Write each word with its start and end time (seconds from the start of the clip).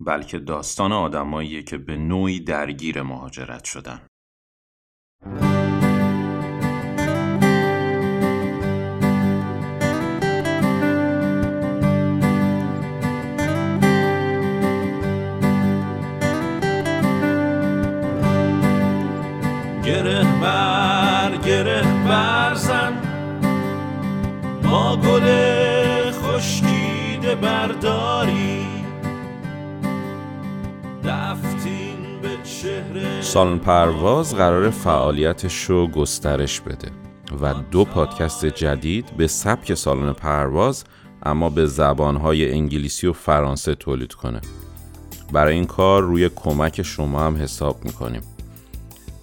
بلکه 0.00 0.38
داستان 0.38 0.92
آدماییه 0.92 1.62
که 1.62 1.78
به 1.78 1.96
نوعی 1.96 2.40
درگیر 2.40 3.02
مهاجرت 3.02 3.64
شدن. 3.64 4.00
گره 19.84 20.24
بر 20.40 21.36
گره 21.36 21.82
برزن 22.08 22.92
ما 24.62 24.96
گل 24.96 25.26
خشکیده 26.10 27.34
برداری. 27.34 28.43
سالن 33.34 33.58
پرواز 33.58 34.34
قرار 34.34 34.70
فعالیتش 34.70 35.64
رو 35.64 35.86
گسترش 35.86 36.60
بده 36.60 36.88
و 37.40 37.54
دو 37.70 37.84
پادکست 37.84 38.46
جدید 38.46 39.16
به 39.16 39.26
سبک 39.26 39.74
سالن 39.74 40.12
پرواز 40.12 40.84
اما 41.22 41.50
به 41.50 41.66
زبانهای 41.66 42.52
انگلیسی 42.52 43.06
و 43.06 43.12
فرانسه 43.12 43.74
تولید 43.74 44.12
کنه. 44.12 44.40
برای 45.32 45.54
این 45.54 45.66
کار 45.66 46.02
روی 46.02 46.30
کمک 46.36 46.82
شما 46.82 47.20
هم 47.20 47.36
حساب 47.36 47.84
می‌کنیم. 47.84 48.22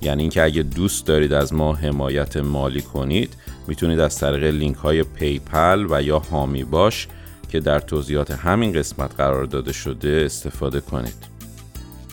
یعنی 0.02 0.22
اینکه 0.22 0.44
اگه 0.44 0.64
دوست 0.64 1.06
دارید 1.06 1.34
از 1.34 1.54
ما 1.54 1.74
حمایت 1.74 2.38
مالی 2.38 2.82
کنید 2.82 3.36
می‌تونید 3.68 4.00
از 4.00 4.20
طریق 4.20 4.44
لینک 4.44 4.76
های 4.76 5.04
PayPal 5.04 5.88
و 5.90 6.04
یا 6.04 6.20
حامی 6.20 6.64
باش 6.64 7.08
که 7.50 7.60
در 7.60 7.80
توضیحات 7.80 8.32
همین 8.32 8.74
قسمت 8.74 9.16
قرار 9.16 9.46
داده 9.46 9.74
شده 9.74 10.24
استفاده 10.26 10.82
کنید. 10.82 11.31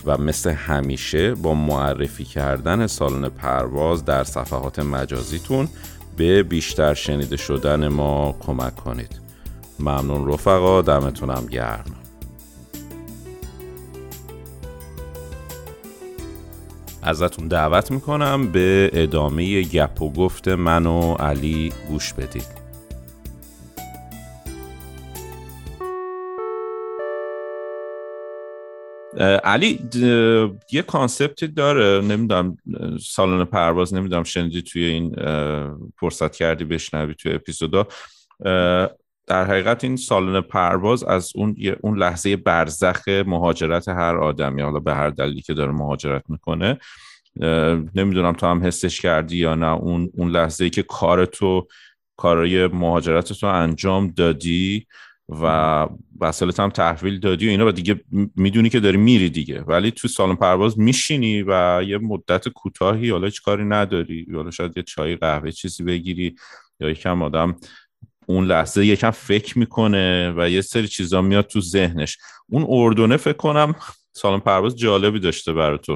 و 0.09 0.17
مثل 0.17 0.49
همیشه 0.49 1.35
با 1.35 1.53
معرفی 1.53 2.25
کردن 2.25 2.87
سالن 2.87 3.29
پرواز 3.29 4.05
در 4.05 4.23
صفحات 4.23 4.79
مجازیتون 4.79 5.67
به 6.17 6.43
بیشتر 6.43 6.93
شنیده 6.93 7.37
شدن 7.37 7.87
ما 7.87 8.35
کمک 8.39 8.75
کنید. 8.75 9.19
ممنون 9.79 10.33
رفقا 10.33 10.81
دمتونم 10.81 11.45
گرم. 11.45 11.85
ازتون 17.01 17.47
دعوت 17.47 17.91
می‌کنم 17.91 18.51
به 18.51 18.89
ادامه 18.93 19.61
گپ 19.61 20.01
و 20.01 20.13
گفت 20.13 20.47
من 20.47 20.85
و 20.85 21.13
علی 21.13 21.73
گوش 21.89 22.13
بدید. 22.13 22.58
علی 29.43 29.79
یه 30.71 30.81
کانسپتی 30.81 31.47
داره 31.47 32.01
نمی‌دونم 32.01 32.57
سالن 33.01 33.45
پرواز 33.45 33.93
نمی‌دونم 33.93 34.23
شنیدی 34.23 34.61
توی 34.61 34.83
این 34.83 35.15
فرصت 35.99 36.35
کردی 36.35 36.63
بشنوی 36.63 37.15
توی 37.15 37.33
اپیزودا. 37.33 37.87
در 39.27 39.45
حقیقت 39.45 39.83
این 39.83 39.95
سالن 39.95 40.41
پرواز 40.41 41.03
از 41.03 41.31
اون 41.35 41.55
اون 41.81 41.97
لحظه 41.97 42.35
برزخ 42.35 43.07
مهاجرت 43.07 43.87
هر 43.87 44.17
آدمی 44.17 44.61
حالا 44.61 44.79
به 44.79 44.95
هر 44.95 45.09
دلیلی 45.09 45.41
که 45.41 45.53
داره 45.53 45.71
مهاجرت 45.71 46.23
می‌کنه. 46.29 46.77
نمی‌دونم 47.95 48.33
تو 48.33 48.45
هم 48.45 48.63
حسش 48.63 49.01
کردی 49.01 49.37
یا 49.37 49.55
نه 49.55 49.73
اون 49.73 50.09
اون 50.13 50.31
لحظه 50.31 50.63
ای 50.63 50.69
که 50.69 50.83
کار 50.83 51.25
تو 51.25 51.67
کارای 52.17 52.67
مهاجرت 52.67 53.33
تو 53.33 53.47
انجام 53.47 54.07
دادی. 54.07 54.87
و 55.29 55.87
وسایلت 56.21 56.59
هم 56.59 56.69
تحویل 56.69 57.19
دادی 57.19 57.47
و 57.47 57.49
اینا 57.49 57.67
و 57.67 57.71
دیگه 57.71 58.01
می‌دونی 58.35 58.69
که 58.69 58.79
داری 58.79 58.97
میری 58.97 59.29
دیگه. 59.29 59.61
ولی 59.61 59.91
تو 59.91 60.07
سالن 60.07 60.35
پرواز 60.35 60.79
میشینی 60.79 61.43
و 61.47 61.81
یه 61.87 61.97
مدت 61.97 62.49
کوتاهی 62.49 63.09
حالا 63.09 63.25
هیچ 63.25 63.41
کاری 63.41 63.65
نداری. 63.65 64.27
حالا 64.33 64.51
شاید 64.51 64.77
یه 64.77 64.83
چای 64.83 65.15
قهوه 65.15 65.51
چیزی 65.51 65.83
بگیری 65.83 66.35
یا 66.79 66.89
یکم 66.89 67.21
آدم 67.21 67.55
اون 68.25 68.45
لحظه 68.45 68.85
یکم 68.85 69.11
فکر 69.11 69.59
می‌کنه 69.59 70.33
و 70.37 70.49
یه 70.49 70.61
سری 70.61 70.87
چیزا 70.87 71.21
میاد 71.21 71.47
تو 71.47 71.61
ذهنش. 71.61 72.17
اون 72.49 72.65
اردنه 72.69 73.17
فکر 73.17 73.37
کنم 73.37 73.75
سالن 74.11 74.39
پرواز 74.39 74.75
جالبی 74.75 75.19
داشته 75.19 75.53
برای 75.53 75.77
تو. 75.77 75.95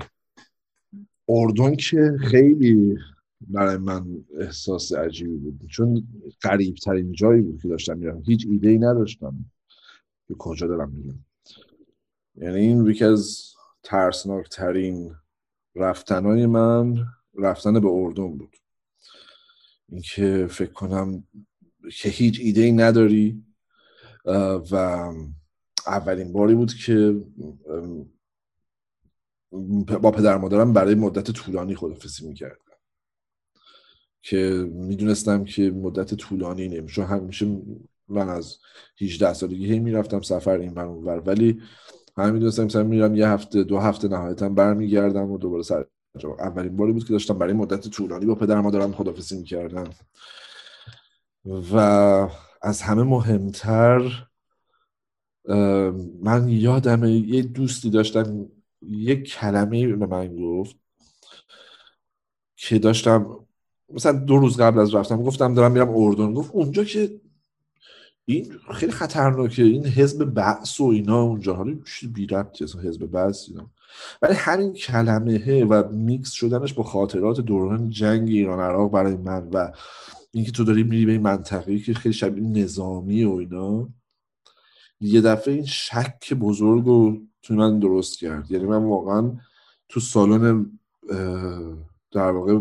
اردن 1.29 1.75
که 1.75 2.17
خیلی 2.31 2.97
برای 3.49 3.77
من 3.77 4.25
احساس 4.39 4.93
عجیبی 4.93 5.37
بود. 5.37 5.69
چون 5.69 6.07
قریب 6.41 6.75
ترین 6.75 7.11
جایی 7.11 7.41
بود 7.41 7.61
که 7.61 7.67
داشتم 7.67 7.97
میرم 7.97 8.23
هیچ 8.25 8.47
ایده 8.49 8.69
ای 8.69 8.77
نداشتم. 8.77 9.45
که 10.27 10.33
کجا 10.33 10.67
دارم 10.67 10.91
میگم؟ 10.91 11.19
یعنی 12.35 12.59
این 12.59 12.87
یکی 12.87 13.05
از 13.05 13.53
ترسناک 13.83 14.49
ترین 14.49 15.15
رفتنهای 15.75 16.45
من 16.45 17.05
رفتن 17.35 17.79
به 17.79 17.87
اردن 17.87 18.37
بود. 18.37 18.55
اینکه 19.89 20.47
فکر 20.49 20.71
کنم 20.71 21.23
که 21.91 22.09
هیچ 22.09 22.39
ایده 22.43 22.61
ای 22.61 22.71
نداری. 22.71 23.43
و 24.71 24.75
اولین 25.87 26.33
باری 26.33 26.55
بود 26.55 26.73
که 26.73 27.23
با 30.01 30.11
پدر 30.11 30.37
مادرم 30.37 30.73
برای 30.73 30.95
مدت 30.95 31.31
طولانی 31.31 31.75
خدافزی 31.75 32.27
می‌کرد 32.27 32.57
که 34.23 34.69
می‌دونستم 34.73 35.43
که 35.43 35.71
مدت 35.71 36.13
طولانی 36.13 36.67
نمیشه 36.67 37.03
همیشه 37.03 37.61
من 38.07 38.29
از 38.29 38.57
18 39.01 39.33
سالگی 39.33 39.65
هی 39.65 39.79
می‌رفتم 39.79 40.21
سفر 40.21 40.57
این 40.57 40.73
بر 40.73 40.85
اونور 40.85 41.19
ولی 41.25 41.61
همین 42.17 42.33
می‌دونستم 42.33 42.63
مثلا 42.63 42.83
میرم 42.83 43.15
یه 43.15 43.27
هفته 43.27 43.63
دو 43.63 43.79
هفته 43.79 44.07
نهایتا 44.07 44.49
برمیگردم 44.49 45.31
و 45.31 45.37
دوباره 45.37 45.63
سر 45.63 45.85
اولین 46.39 46.77
باری 46.77 46.93
بود 46.93 47.05
که 47.05 47.13
داشتم 47.13 47.37
برای 47.37 47.53
مدت 47.53 47.87
طولانی 47.87 48.25
با 48.25 48.35
پدر 48.35 48.61
مادرم 48.61 48.91
خدافزی 48.91 49.37
می‌کردم. 49.37 49.89
و 51.73 51.77
از 52.61 52.81
همه 52.81 53.03
مهمتر 53.03 54.27
من 56.21 56.49
یادم 56.49 57.03
یه 57.03 57.41
دوستی 57.41 57.89
داشتم 57.89 58.49
یه 58.81 59.21
کلمه 59.21 59.87
به 59.87 60.05
من 60.05 60.35
گفت 60.35 60.75
که 62.55 62.79
داشتم 62.79 63.42
مثلا 63.93 64.11
دو 64.11 64.37
روز 64.37 64.57
قبل 64.57 64.79
از 64.79 64.95
رفتم 64.95 65.23
گفتم 65.23 65.53
دارم 65.53 65.71
میرم 65.71 65.89
اردن. 65.89 66.33
گفت 66.33 66.51
اونجا 66.53 66.83
که 66.83 67.21
این 68.25 68.53
خیلی 68.73 68.91
خطرناکه. 68.91 69.63
این 69.63 69.85
حزب 69.85 70.25
بعث 70.25 70.79
و 70.79 70.83
اینا 70.83 71.21
اونجا. 71.21 71.53
حالا 71.53 71.75
بی 72.13 72.27
ربطی 72.27 72.63
حزب 72.63 73.05
بعث 73.05 73.49
اینا. 73.49 73.69
ولی 74.21 74.33
همین 74.33 74.73
کلمه 74.73 75.65
و 75.65 75.89
میکس 75.91 76.31
شدنش 76.31 76.73
با 76.73 76.83
خاطرات 76.83 77.41
دوران 77.41 77.89
جنگ 77.89 78.29
ایران 78.29 78.59
عراق 78.59 78.91
برای 78.91 79.15
من 79.15 79.49
و 79.53 79.71
اینکه 80.31 80.51
تو 80.51 80.63
داری 80.63 80.83
میری 80.83 81.05
به 81.05 81.11
این 81.11 81.21
منطقه 81.21 81.79
که 81.79 81.93
خیلی 81.93 82.13
شبیه 82.13 82.43
نظامی 82.43 83.23
و 83.23 83.31
اینا 83.31 83.89
یه 85.01 85.21
دفعه 85.21 85.53
این 85.53 85.65
شک 85.65 86.33
بزرگ 86.33 86.85
رو 86.85 87.17
توی 87.41 87.57
من 87.57 87.79
درست 87.79 88.19
کرد. 88.19 88.51
یعنی 88.51 88.65
من 88.65 88.83
واقعا 88.83 89.31
تو 89.89 89.99
سالن 89.99 90.79
در 92.11 92.31
واقع 92.31 92.59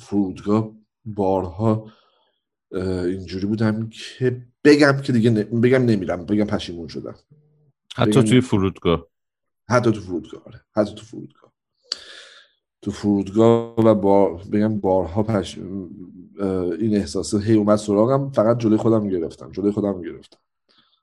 فرودگاه 0.00 0.72
بارها 1.04 1.90
اینجوری 3.06 3.46
بودم 3.46 3.88
که 3.88 4.46
بگم 4.64 5.00
که 5.00 5.12
دیگه 5.12 5.30
بگم 5.30 5.82
نمیرم 5.82 6.26
بگم 6.26 6.44
پشیمون 6.44 6.88
شدم. 6.88 7.14
حتی 7.96 8.22
توی 8.22 8.40
فرودگاه. 8.40 9.06
حتی 9.68 9.92
تو 9.92 10.00
فرودگاه 10.00 10.42
آره. 10.46 10.60
حتی 10.76 10.94
تو 10.94 11.04
فرودگاه. 11.04 11.52
تو 12.82 12.90
فرودگاه 12.90 13.74
و 13.76 13.94
بار 13.94 14.42
بگم 14.52 14.80
بارها 14.80 15.22
پش... 15.22 15.58
این 16.78 16.96
احساس 16.96 17.34
هی 17.34 17.54
اومد 17.54 17.76
سراغم. 17.76 18.30
فقط 18.30 18.58
جلوی 18.58 18.76
خودم 18.76 19.08
گرفتم 19.08 19.52
جلوی 19.52 19.70
خودم 19.70 20.02
گرفتم. 20.02 20.38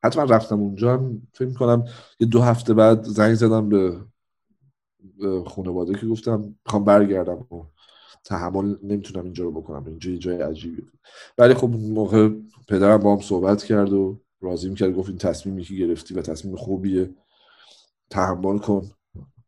حتی 0.03 0.19
من 0.19 0.27
رفتم 0.27 0.59
اونجا 0.59 0.93
هم 0.93 1.27
فکر 1.33 1.53
کنم 1.53 1.85
یه 2.19 2.27
دو 2.27 2.41
هفته 2.41 2.73
بعد 2.73 3.03
زنگ 3.03 3.33
زدم 3.33 3.69
به 3.69 4.01
خانواده 5.45 5.99
که 5.99 6.07
گفتم 6.07 6.55
می‌خوام 6.65 6.83
برگردم. 6.83 7.37
و 7.37 7.63
تحمل 8.27 8.75
نمی‌تونم 8.83 9.23
اینجا 9.23 9.43
رو 9.43 9.61
بکنم. 9.61 9.85
اینجا 9.85 10.11
یه 10.11 10.17
جای 10.17 10.41
عجیبی 10.41 10.81
بود. 10.81 10.99
ولی 11.37 11.53
خب 11.53 11.69
موقع 11.69 12.29
پدرم 12.67 12.97
با 12.97 13.15
هم 13.15 13.21
صحبت 13.21 13.63
کرد 13.63 13.93
و 13.93 14.21
راضی 14.41 14.69
می‌کرد 14.69 14.93
گفت 14.93 15.09
این 15.09 15.17
تصمیمی 15.17 15.63
که 15.63 15.75
گرفتی 15.75 16.13
و 16.13 16.21
تصمیم 16.21 16.55
خوبیه. 16.55 17.15
تحمل 18.09 18.57
کن. 18.57 18.91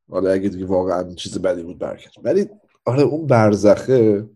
حالا 0.10 0.32
اگه 0.32 0.50
دیگه 0.50 0.66
واقعا 0.66 1.14
چیز 1.14 1.38
بدی 1.38 1.64
بود 1.64 1.80
برگرد. 1.80 2.14
ولی 2.24 2.50
آره 2.86 3.02
اون 3.02 3.28
برزخه 3.28 4.30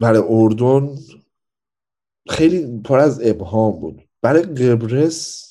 برای 0.00 0.22
اردن 0.28 0.96
خیلی 2.28 2.80
پر 2.84 2.98
از 2.98 3.20
ابهام 3.24 3.80
بود. 3.80 4.02
برای 4.22 4.42
قبرس 4.42 5.46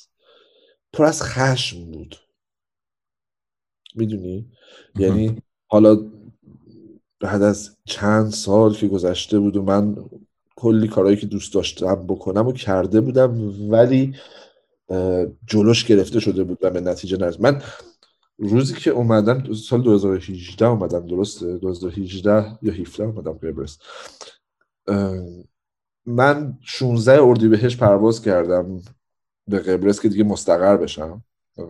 پر 0.94 1.06
از 1.06 1.23
خشم 1.23 1.91
بود. 1.91 2.15
می‌دونی؟ 3.95 4.51
یعنی 4.95 5.41
حالا 5.68 6.11
بعد 7.25 7.42
از 7.42 7.77
چند 7.86 8.31
سال 8.31 8.74
که 8.74 8.88
گذشته 8.88 9.39
بود 9.39 9.57
و 9.57 9.62
من 9.62 9.95
کلی 10.56 10.88
کارهایی 10.88 11.18
که 11.18 11.25
دوست 11.25 11.54
داشتم 11.54 12.07
بکنم 12.07 12.48
و 12.48 12.51
کرده 12.51 13.01
بودم 13.01 13.54
ولی 13.72 14.16
جلوش 15.48 15.86
گرفته 15.86 16.19
شده 16.19 16.44
بود 16.44 16.57
و 16.62 16.69
به 16.69 16.81
نتیجه 16.81 17.18
نرسید 17.18 17.42
من 17.42 17.62
روزی 18.38 18.74
که 18.74 18.92
اومدم 18.92 19.54
سال 19.54 19.81
2018 19.81 20.66
اومدم 20.66 21.07
درسته؟ 21.07 21.57
2018 21.57 22.57
یا 22.62 22.74
17 22.74 23.04
اومدم 23.04 23.33
قبرس 23.33 23.78
من 26.06 26.57
16 26.62 27.21
اردیبهشت 27.24 27.78
پرواز 27.78 28.21
کردم 28.21 28.81
به 29.48 29.60
قبرس 29.60 30.01
که 30.01 30.10
دیگه 30.10 30.24
مستقر 30.24 30.78
بشم. 30.78 31.24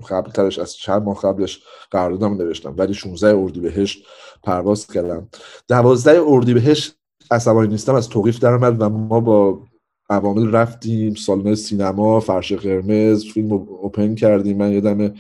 قبل 0.10 0.32
ترش 0.32 0.60
از 0.60 0.76
چند 0.76 1.02
ماه 1.02 1.22
قبلش 1.22 1.64
قراردادم 1.92 2.34
نوشتم 2.34 2.76
ولی 2.78 2.94
16 2.94 3.38
اردیبهشت 3.38 4.06
پرواز 4.46 4.88
کردم. 4.88 5.28
12 5.68 6.22
اردیبهشت 6.28 6.96
عصبانی 7.32 7.68
نیستم 7.68 7.96
از 7.96 8.10
توقیف 8.10 8.40
درآمد 8.40 8.82
و 8.82 8.90
ما 8.90 9.20
با 9.20 9.62
عوامل 10.10 10.52
رفتیم. 10.52 11.14
سالن 11.14 11.56
سینما 11.56 12.20
فرش 12.20 12.54
قرمز 12.54 13.26
فیلم 13.26 13.52
اوپن 13.52 14.16
کردیم. 14.16 14.58
من 14.58 14.72
یادم 14.72 15.14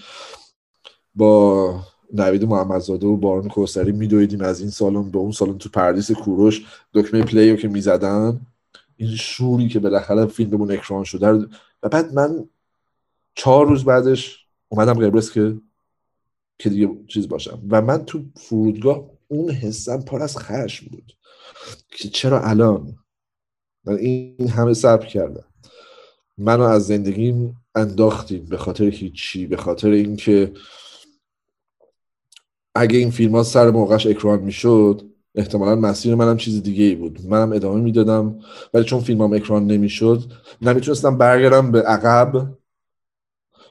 با 1.15 1.79
نوید 2.13 2.45
محمدزاده 2.45 3.07
و 3.07 3.17
بارون 3.17 3.47
کوسری 3.47 3.91
میدویدیم 3.91 4.41
از 4.41 4.61
این 4.61 4.69
سالن 4.69 5.11
به 5.11 5.17
اون 5.17 5.31
سالن 5.31 5.57
تو 5.57 5.69
پردیس 5.69 6.11
کوروش. 6.11 6.65
دکمه 6.93 7.23
پلی 7.23 7.57
که 7.57 7.67
می‌زدن. 7.67 8.41
این 8.97 9.15
شوری 9.15 9.67
که 9.67 9.79
بالاخره 9.79 10.25
فیلممون 10.25 10.71
اکران 10.71 11.03
شده 11.03 11.47
و 11.83 11.89
بعد 11.89 12.13
من 12.13 12.49
چهار 13.35 13.67
روز 13.67 13.85
بعدش 13.85 14.45
اومدم 14.69 14.93
قبرس 14.93 15.31
که 15.31 15.55
که 16.57 16.69
دیگه 16.69 16.89
چیز 17.07 17.27
باشم. 17.27 17.59
و 17.69 17.81
من 17.81 18.05
تو 18.05 18.21
فرودگاه 18.35 19.14
اون 19.27 19.49
حسم 19.51 20.01
پر 20.01 20.23
از 20.23 20.37
خشم 20.37 20.87
بود 20.91 21.11
که 21.91 22.09
چرا 22.09 22.41
الان؟ 22.41 22.95
من 23.85 23.95
این 23.95 24.49
همه 24.49 24.73
صبر 24.73 25.05
کردم. 25.05 25.45
منو 26.37 26.63
از 26.63 26.87
زندگیم 26.87 27.57
انداختیم 27.75 28.45
به 28.45 28.57
خاطر 28.57 28.83
هیچی 28.83 29.45
به 29.47 29.57
خاطر 29.57 29.89
اینکه 29.89 30.53
اگه 32.75 32.97
این 32.97 33.11
فیلم 33.11 33.35
ها 33.35 33.43
سر 33.43 33.71
موقعش 33.71 34.07
اکران 34.07 34.39
می‌شد 34.39 35.01
احتمالا 35.35 35.75
مسیر 35.75 36.15
منم 36.15 36.37
چیز 36.37 36.63
دیگه 36.63 36.83
ای 36.83 36.95
بود. 36.95 37.19
منم 37.27 37.53
ادامه 37.53 37.81
می‌دادم 37.81 38.39
ولی 38.73 38.83
چون 38.83 38.99
فیلمام 38.99 39.33
اکران 39.33 39.67
نمی‌شد 39.67 40.23
نمی‌تونستم 40.61 41.17
برگردم 41.17 41.71
به 41.71 41.81
عقب. 41.81 42.57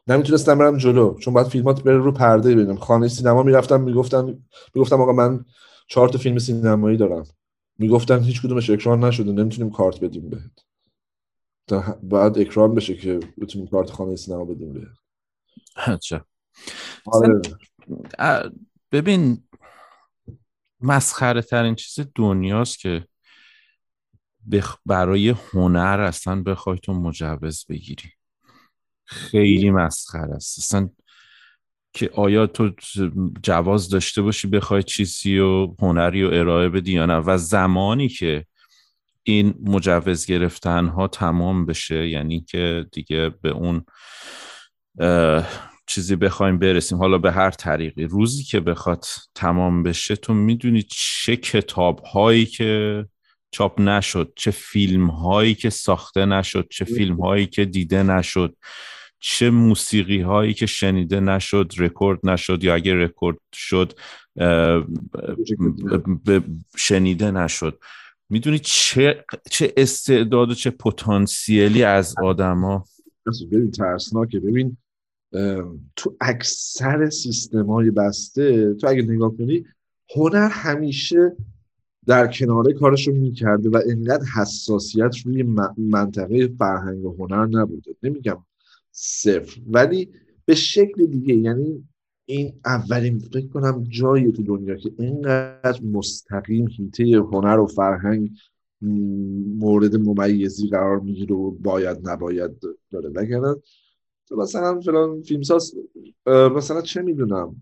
نمی‌تونستم 0.06 0.58
برم 0.58 0.76
جلو 0.76 1.18
چون 1.18 1.34
باید 1.34 1.46
فیلمات 1.46 1.82
بره 1.82 1.96
رو 1.96 2.12
پرده 2.12 2.54
ببینم. 2.54 2.76
خانه 2.76 3.08
سینما 3.08 3.42
می‌رفتم 3.42 3.80
می‌گفتم 3.80 4.38
می‌گفتم 4.74 5.00
آقا 5.00 5.12
من 5.12 5.44
چهار 5.88 6.08
تا 6.08 6.18
فیلم 6.18 6.38
سینمایی 6.38 6.96
دارم. 6.96 7.24
می‌گفتن 7.78 8.22
هیچ 8.22 8.42
کدومش 8.42 8.70
اکران 8.70 9.04
نشده 9.04 9.32
نمی‌تونیم 9.32 9.72
کارت 9.72 10.00
بدیم 10.00 10.30
بهت. 10.30 10.64
تا 11.66 11.98
بعد 12.02 12.38
اکران 12.38 12.74
بشه 12.74 12.94
که 12.96 13.20
بتونیم 13.40 13.68
کارت 13.68 13.90
خانه 13.90 14.16
سینما 14.16 14.44
بدیم 14.44 14.72
بهت. 14.72 14.88
اچھا. 15.76 16.24
آره. 17.06 17.40
ببین 18.92 19.42
مسخره 20.80 21.42
ترین 21.42 21.74
چیز 21.74 22.06
دنیاست 22.14 22.78
که 22.78 23.06
برای 24.86 25.34
هنر 25.52 26.00
اصلا 26.00 26.42
بخوای 26.42 26.78
تو 26.78 26.94
مجوز 26.94 27.66
بگیری. 27.68 28.10
خیلی 29.04 29.70
مسخره 29.70 30.34
است. 30.34 30.58
اصلا 30.58 30.88
که 31.92 32.10
آیا 32.14 32.46
تو 32.46 32.70
جواز 33.42 33.88
داشته 33.88 34.22
باشی 34.22 34.48
بخوای 34.48 34.82
چیزی 34.82 35.38
و 35.38 35.74
هنری 35.78 36.24
و 36.24 36.30
ارائه 36.32 36.68
بدی 36.68 36.92
یا 36.92 37.06
نه؟ 37.06 37.16
و 37.16 37.38
زمانی 37.38 38.08
که 38.08 38.44
این 39.22 39.54
مجوز 39.62 40.26
گرفتن 40.26 40.86
ها 40.86 41.08
تمام 41.08 41.66
بشه 41.66 42.08
یعنی 42.08 42.40
که 42.40 42.86
دیگه 42.92 43.30
به 43.42 43.50
اون 43.50 43.84
چیزی 45.86 46.16
بخوایم 46.16 46.58
برسیم. 46.58 46.98
حالا 46.98 47.18
به 47.18 47.32
هر 47.32 47.50
طریقی 47.50 48.04
روزی 48.04 48.42
که 48.42 48.60
بخواد 48.60 49.04
تمام 49.34 49.82
بشه 49.82 50.16
تو 50.16 50.34
می‌دونی 50.34 50.82
چه 50.90 51.36
کتاب 51.36 52.00
هایی 52.00 52.46
که 52.46 53.04
چاپ 53.54 53.80
نشد 53.80 54.32
چه 54.36 54.50
فیلم 54.50 55.06
هایی 55.06 55.54
که 55.54 55.70
ساخته 55.70 56.26
نشد 56.26 56.66
چه 56.70 56.84
فیلم 56.84 57.20
هایی 57.20 57.46
که 57.46 57.64
دیده 57.64 58.02
نشد 58.02 58.56
چه 59.20 59.50
موسیقی 59.50 60.20
هایی 60.20 60.54
که 60.54 60.66
شنیده 60.66 61.20
نشد 61.20 61.72
رکورد 61.78 62.18
نشد 62.24 62.64
یا 62.64 62.74
اگه 62.74 62.94
رکورد 62.94 63.36
شد 63.54 63.92
شنیده 66.76 67.30
نشد. 67.30 67.78
می‌دونی 68.28 68.58
چه 68.58 69.24
چه 69.50 69.72
استعداد 69.76 70.50
و 70.50 70.54
چه 70.54 70.70
پتانسیلی 70.70 71.82
از 71.82 72.14
آدما؟ 72.22 72.84
ببین 73.52 73.70
ترسناکه. 73.70 74.40
ببین 74.40 74.76
تو 75.96 76.16
اکثر 76.20 77.10
سیستم 77.10 77.66
های 77.66 77.90
بسته 77.90 78.74
تو 78.74 78.88
اگه 78.88 79.02
نگاه 79.02 79.36
کنی 79.36 79.64
هنر 80.16 80.48
همیشه 80.48 81.36
در 82.06 82.26
کناره 82.26 82.72
کارش 82.72 83.08
رو 83.08 83.14
می‌کرده 83.14 83.70
و 83.70 83.80
اینقدر 83.86 84.24
حساسیت 84.24 85.16
روی 85.24 85.42
منطقه 85.78 86.48
فرهنگ 86.58 87.04
و 87.04 87.16
هنر 87.18 87.46
نبوده. 87.46 87.94
نمیگم 88.02 88.38
صفر. 88.92 89.60
ولی 89.66 90.08
به 90.44 90.54
شکل 90.54 91.06
دیگه 91.06 91.34
یعنی 91.34 91.88
این 92.26 92.52
اولین 92.64 93.18
فکر 93.18 93.48
کنم 93.48 93.84
جایی 93.88 94.32
تو 94.32 94.42
دنیا 94.42 94.74
که 94.74 94.92
اینقدر 94.98 95.80
مستقیم 95.82 96.68
هیته 96.68 97.04
هنر 97.04 97.58
و 97.58 97.66
فرهنگ 97.66 98.30
مورد 99.56 99.96
ممیزی 99.96 100.68
قرار 100.68 101.00
می‌گیره 101.00 101.34
و 101.34 101.50
باید 101.50 102.08
نباید 102.08 102.50
داره. 102.90 103.08
وگرنه 103.08 103.56
مثلا 104.38 104.80
فلان 104.80 105.22
فیلمساز 105.22 105.74
مثلا 106.26 106.80
چه 106.80 107.02
می‌دونم 107.02 107.56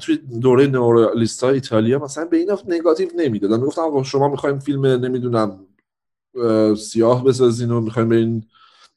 توی 0.00 0.16
دوره 0.16 0.66
نورالیست 0.66 1.44
های 1.44 1.54
ایتالیا 1.54 1.98
مثلا 1.98 2.24
به 2.24 2.36
این 2.36 2.50
نگاتیو 2.68 3.08
نمی‌دادن. 3.16 3.60
می‌گفتن 3.60 3.82
آقا 3.82 4.02
شما 4.02 4.28
می‌خوایم 4.28 4.58
فیلم 4.58 4.86
نمی‌دونم 4.86 5.60
سیاه 6.76 7.24
بسازین 7.24 7.70
و 7.70 7.80
می‌خوایم 7.80 8.08
به 8.08 8.16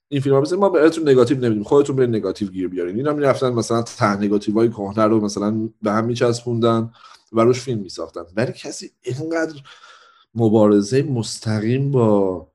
این 0.09 0.21
فیلم 0.21 0.35
ها 0.35 0.57
ما 0.57 0.69
بهتون 0.69 1.09
نگاتیو 1.09 1.37
نمیدیم. 1.37 1.63
خودتون 1.63 1.95
به 1.95 2.07
نگاتیو 2.07 2.47
گیر 2.47 2.67
بیارین. 2.67 2.95
اینا 2.95 3.13
می‌رفتن 3.13 3.49
مثلا 3.49 3.81
ته 3.81 4.17
نگاتیو 4.17 4.55
های 4.55 4.69
کهنه 4.69 5.03
رو 5.05 5.21
مثلا 5.21 5.69
به 5.81 5.91
هم 5.91 6.05
میچسبوندن 6.05 6.91
و 7.33 7.41
روش 7.41 7.59
فیلم 7.59 7.79
میساختن. 7.79 8.21
ولی 8.35 8.53
کسی 8.53 8.91
اینقدر 9.01 9.61
مبارزه 10.35 11.03
مستقیم 11.03 11.91
با 11.91 12.47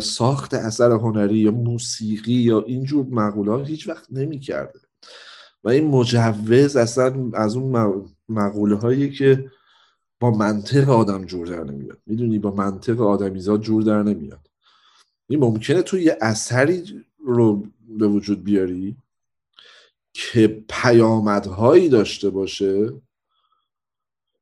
ساخت 0.00 0.54
اثر 0.54 0.90
هنری 0.90 1.38
یا 1.38 1.50
موسیقی 1.50 2.32
یا 2.32 2.60
اینجور 2.60 3.06
مقوله 3.10 3.64
هیچ 3.64 3.88
وقت 3.88 4.06
نمی‌کرده. 4.10 4.80
و 5.64 5.68
این 5.68 5.86
مجوز 5.86 6.76
اصلا 6.76 7.30
از 7.34 7.56
اون 7.56 8.04
مقوله 8.28 8.76
هایی 8.76 9.10
که 9.10 9.50
با 10.20 10.30
منطق 10.30 10.90
آدم 10.90 11.24
جور 11.24 11.46
در 11.46 11.64
نمیاد. 11.64 11.98
می‌دونی؟ 12.06 12.38
با 12.38 12.50
منطق 12.50 13.00
آدمیزاد 13.00 13.60
جور 13.60 13.82
در 13.82 14.02
نمیاد. 14.02 14.50
این 15.28 15.40
ممکنه 15.40 15.82
تو 15.82 15.98
یه 15.98 16.18
اثری 16.20 17.04
رو 17.26 17.66
به 17.88 18.06
وجود 18.06 18.44
بیاری 18.44 18.96
که 20.12 20.64
پیامدهایی 20.68 21.88
داشته 21.88 22.30
باشه 22.30 22.92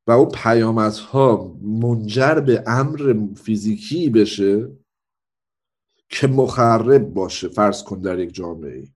و 0.07 0.11
اون 0.11 0.29
پیامدها 0.29 1.57
منجر 1.61 2.39
به 2.39 2.63
امر 2.67 3.15
فیزیکی 3.35 4.09
بشه 4.09 4.69
که 6.09 6.27
مخرب 6.27 7.13
باشه. 7.13 7.47
فرض 7.47 7.83
کن 7.83 8.01
در 8.01 8.19
یک 8.19 8.33
جامعه 8.33 8.87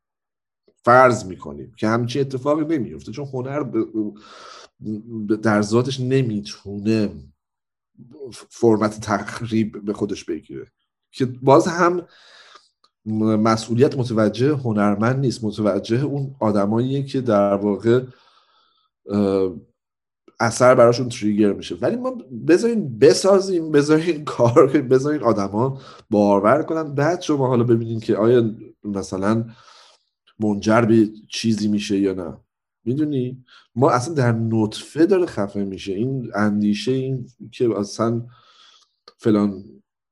فرض 0.86 1.26
می‌کنیم 1.26 1.74
که 1.78 1.88
همچین 1.88 2.22
اتفاقی 2.22 2.78
نمیفته 2.78 3.12
چون 3.12 3.26
هنر 3.34 3.64
در 5.42 5.62
ذاتش 5.62 6.00
نمی‌تونه 6.00 7.10
فرمت 8.32 9.00
تخریب 9.00 9.86
به 9.86 9.94
خودش 9.94 10.24
بگیره. 10.24 10.68
که 11.12 11.26
باز 11.26 11.68
هم 11.68 12.02
مسئولیت 13.20 13.98
متوجه 13.98 14.54
هنرمند 14.56 15.20
نیست 15.20 15.44
متوجه 15.44 16.04
اون 16.04 16.36
آدماییه 16.40 17.04
که 17.04 17.22
در 17.22 17.54
واقع 17.54 18.04
اثر 20.40 20.76
براشون 20.76 21.10
تریگر 21.10 21.54
میشه. 21.54 21.76
ولی 21.76 21.96
ما 21.96 22.18
بذارین 22.48 23.00
بسازیم 23.00 23.72
بذارین 23.72 24.26
کار 24.26 24.72
کنیم 24.72 24.88
بذارین 24.88 25.24
آدما 25.24 25.82
باور 26.10 26.64
کنن. 26.64 26.96
بعد 26.96 27.22
شما 27.22 27.48
حالا 27.48 27.64
ببینین 27.64 28.00
که 28.00 28.18
آیا 28.18 28.52
مثلا 28.84 29.46
منجر 30.40 30.82
به 30.82 31.10
چیزی 31.30 31.68
میشه 31.68 32.00
یا 32.00 32.14
نه. 32.14 32.38
می‌دونی؟ 32.86 33.44
ما 33.76 33.90
اصلا 33.90 34.14
در 34.14 34.32
نطفه 34.32 35.06
داره 35.06 35.26
خفه 35.26 35.64
میشه. 35.64 35.94
این 35.94 36.32
اندیشه 36.36 36.92
این 36.92 37.28
که 37.52 37.80
اصلا 37.80 38.26
فلان 39.18 39.64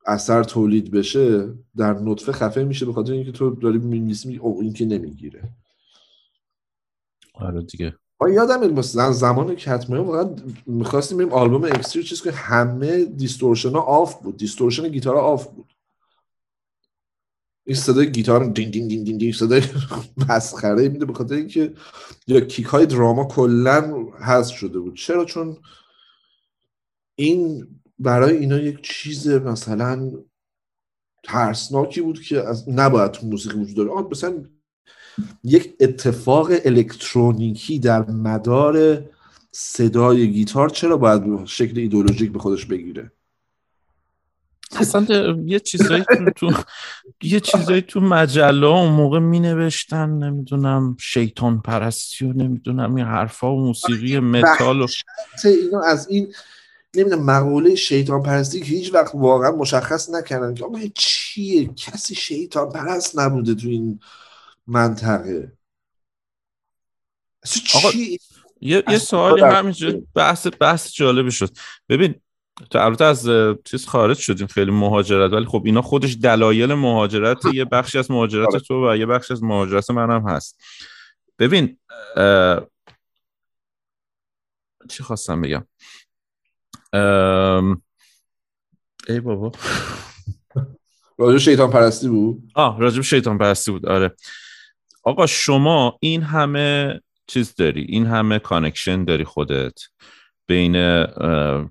اثر 0.05 0.43
تولید 0.43 0.91
بشه 0.91 1.53
در 1.77 1.93
نطفه 1.93 2.31
خفه 2.31 2.63
میشه 2.63 2.85
به 2.85 2.93
خاطر 2.93 3.11
اینکه 3.11 3.31
تو 3.31 3.49
داری 3.55 3.77
می‌نویسی 3.77 4.37
او 4.37 4.61
این 4.61 4.73
که 4.73 4.85
نمی‌گیره. 4.85 5.49
آره 7.33 7.61
دیگه. 7.61 7.95
ما 8.21 8.29
یادم 8.29 8.73
مثلا 8.73 9.11
زمان 9.11 9.55
کتمه 9.55 9.99
واقعا 9.99 10.35
می‌خواستیم 10.65 11.17
بریم 11.17 11.33
آلبوم 11.33 11.63
اکستری 11.63 12.03
چیز 12.03 12.21
که 12.21 12.31
همه 12.31 13.05
distortion 13.05 13.71
ها 13.71 13.81
off 13.81 14.23
بود. 14.23 14.37
distortion 14.37 14.87
گیتار 14.87 15.15
off 15.15 15.47
بود. 15.47 15.72
این 17.65 17.75
صدای 17.75 18.11
گیتار 18.11 18.45
دین 18.45 18.69
دین 18.69 18.87
دین 18.87 19.03
دین, 19.03 19.17
دین 19.17 19.31
صدای 19.31 19.61
مسخره 20.29 20.89
میده 20.89 21.05
به 21.05 21.13
خاطر 21.13 21.35
اینکه 21.35 21.73
یا 22.27 22.39
کیک 22.39 22.65
های 22.65 22.85
دراما 22.85 23.25
کلا 23.25 24.05
حذف 24.27 24.55
شده 24.55 24.79
بود. 24.79 24.95
چرا؟ 24.95 25.25
چون 25.25 25.57
این 27.15 27.67
برای 27.99 28.37
اینا 28.37 28.57
یک 28.57 28.81
چیز 28.81 29.27
مثلا 29.27 30.11
ترسناکی 31.23 32.01
بود 32.01 32.21
که 32.21 32.47
از 32.47 32.69
نباید 32.69 33.11
تو 33.11 33.27
موسیقی 33.27 33.59
وجود 33.59 33.77
داره. 33.77 33.91
آه 33.91 34.07
مثلا 34.11 34.45
یک 35.43 35.75
اتفاق 35.79 36.51
الکترونیکی 36.65 37.79
در 37.79 38.11
مدار 38.11 39.05
صدای 39.51 40.31
گیتار 40.31 40.69
چرا 40.69 40.97
باید 40.97 41.45
شکل 41.45 41.79
ایدولوژیک 41.79 42.31
به 42.31 42.39
خودش 42.39 42.65
بگیره؟ 42.65 43.11
اصلا 44.79 45.05
یه 45.45 45.59
چیزایی 45.59 46.03
تو, 46.17 46.31
تو 46.35 46.63
یه 47.21 47.39
چیزایی 47.39 47.81
تو 47.81 47.99
مجله 47.99 48.67
اون 48.67 48.91
موقع 48.91 49.19
می 49.19 49.39
نوشتن 49.39 50.09
نمی‌دونم 50.09 50.97
شیطان 50.99 51.61
پرستی 51.61 52.25
و 52.25 52.33
نمی‌دونم 52.33 52.95
این 52.95 53.05
حرفا 53.05 53.55
و 53.55 53.65
موسیقی 53.65 54.19
متال 54.19 54.81
و 54.81 54.87
اینو 55.45 55.77
از 55.77 56.07
این 56.07 56.33
نمی‌دونم 56.95 57.23
مقوله 57.23 57.75
شیطان 57.75 58.23
پرستی 58.23 58.59
که 58.59 58.65
هیچ 58.65 58.93
وقت 58.93 59.11
واقعا 59.15 59.51
مشخص 59.51 60.09
نکردن 60.09 60.53
که 60.53 60.65
آقا 60.65 60.79
چیه؟ 60.95 61.65
کسی 61.65 62.15
شیطان 62.15 62.69
پرست 62.69 63.19
نبوده 63.19 63.55
تو 63.55 63.67
این 63.67 63.99
منطقه. 64.67 65.51
آقا 67.75 67.89
یه, 68.61 68.83
یه 68.89 68.97
سوالی 68.97 69.41
همینجا 69.41 70.01
بحث 70.15 70.47
بحث 70.59 70.93
جالبی 70.93 71.31
شد. 71.31 71.49
ببین 71.89 72.15
تو 72.69 72.79
البته 72.79 73.05
از 73.05 73.29
چیز 73.65 73.85
خارج 73.85 74.17
شدیم 74.17 74.47
خیلی 74.47 74.71
مهاجرت 74.71 75.33
ولی 75.33 75.45
خب 75.45 75.61
اینا 75.65 75.81
خودش 75.81 76.17
دلایل 76.21 76.73
مهاجرت 76.73 77.45
یه 77.53 77.65
بخشی 77.65 77.99
از 77.99 78.11
مهاجرت 78.11 78.47
آره. 78.47 78.59
تو 78.59 78.89
و 78.89 78.97
یه 78.97 79.05
بخشی 79.05 79.33
از 79.33 79.43
مهاجرت 79.43 79.91
منم 79.91 80.29
هست. 80.29 80.61
ببین 81.39 81.77
چی 84.89 85.03
خواستم 85.03 85.41
بگم؟ 85.41 85.67
ای 89.07 89.19
بابا. 89.19 89.51
راجب 91.17 91.37
شیطان 91.37 91.71
پرستی 91.71 92.07
بود؟ 92.07 92.43
آه 92.55 92.79
راجب 92.79 93.01
شیطان 93.01 93.37
پرستی 93.37 93.71
بود 93.71 93.85
آره. 93.85 94.15
آقا 95.03 95.25
شما 95.25 95.97
این 96.01 96.21
همه 96.21 97.01
چیز 97.27 97.55
داری 97.55 97.81
این 97.81 98.05
همه 98.05 98.39
connection 98.39 99.05
داری 99.05 99.23
خودت. 99.23 99.79
بین 100.47 100.73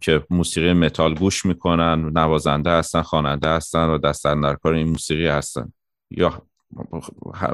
که 0.00 0.26
موسیقی 0.30 0.72
متال 0.72 1.14
گوش 1.14 1.46
می‌کنن 1.46 2.10
نوازنده 2.18 2.70
هستن 2.70 3.02
خواننده 3.02 3.48
هستن 3.48 3.88
و 3.88 3.98
دست 3.98 4.24
در 4.24 4.54
کار 4.54 4.74
این 4.74 4.88
موسیقی 4.88 5.26
هستن. 5.26 5.72
یا 6.10 6.42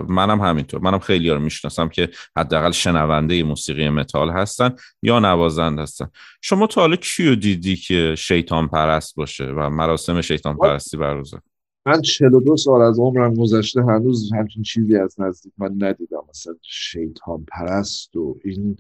منم 0.08 0.40
همینطور. 0.40 0.80
منم 0.80 0.98
خیلی 0.98 1.30
رو 1.30 1.40
می‌شناسم 1.40 1.88
که 1.88 2.10
حداقل 2.36 2.70
شنونده 2.70 3.42
موسیقی 3.42 3.88
متال 3.88 4.30
هستن 4.30 4.74
یا 5.02 5.18
نوازنده 5.18 5.82
هستن. 5.82 6.08
شما 6.42 6.66
تا 6.66 6.80
حالا 6.80 6.96
کیو 6.96 7.34
دیدی 7.34 7.76
که 7.76 8.14
شیطان 8.18 8.68
پرست 8.68 9.16
باشه 9.16 9.44
و 9.44 9.70
مراسم 9.70 10.20
شیطان 10.20 10.56
پرستی 10.56 10.96
برگزار 10.96 11.40
من 11.86 12.02
42 12.02 12.56
سال 12.56 12.82
از 12.82 12.98
عمرم 12.98 13.34
گذشته 13.34 13.82
هنوز 13.82 14.32
همچین 14.32 14.62
چیزی 14.62 14.96
از 14.96 15.20
نزدیک 15.20 15.52
من 15.58 15.70
ندیدم. 15.78 16.22
مثلا 16.28 16.54
شیطان 16.62 17.44
پرست 17.44 18.16
و 18.16 18.36
این 18.44 18.76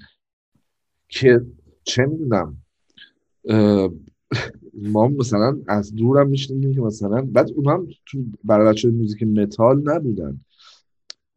که 1.08 1.40
چه 1.88 2.06
می‌دونم؟ 2.06 2.56
ما 4.74 5.08
مثلا 5.08 5.58
از 5.68 5.94
دورم 5.94 6.28
میشنیدیم 6.28 6.74
که 6.74 6.80
مثلا 6.80 7.22
بعد 7.22 7.50
اونها 7.56 7.74
هم 7.74 7.88
تو 8.06 8.18
برای 8.44 8.72
بچه 8.72 8.90
موزیک 8.90 9.22
متال 9.22 9.82
نبودن. 9.84 10.40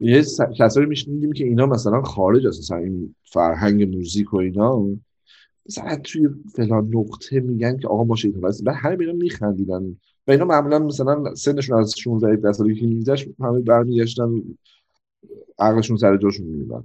یه 0.00 0.24
کسایی 0.58 0.86
میشنیدیم 0.86 1.32
که 1.32 1.44
اینا 1.44 1.66
مثلا 1.66 2.02
خارج 2.02 2.46
از 2.46 2.58
مثلا 2.58 2.76
این 2.76 3.14
فرهنگ 3.24 3.96
موزیک 3.96 4.34
و 4.34 4.36
اینا 4.36 4.86
مثلا 5.68 5.96
توی 5.96 6.28
فلان 6.54 6.90
نقطه 6.94 7.40
میگن 7.40 7.76
که 7.76 7.88
آقا 7.88 8.04
ما 8.04 8.16
شیطان 8.16 8.40
پرست 8.40 8.64
بعد 8.64 8.76
همه 8.78 8.96
اینا 9.00 9.12
میخندیدن. 9.12 9.96
و 10.26 10.30
اینا 10.30 10.44
معمولا 10.44 10.78
مثلا 10.78 11.34
سنشون 11.34 11.78
از 11.78 11.94
16 11.98 12.32
17 12.32 12.52
سالگی 12.52 12.86
میگذشت 12.86 13.28
همه 13.40 13.60
برمیگشتن 13.60 14.42
عقلشون 15.58 15.96
سر 15.96 16.16
جاشون 16.16 16.46
میموندن 16.46 16.84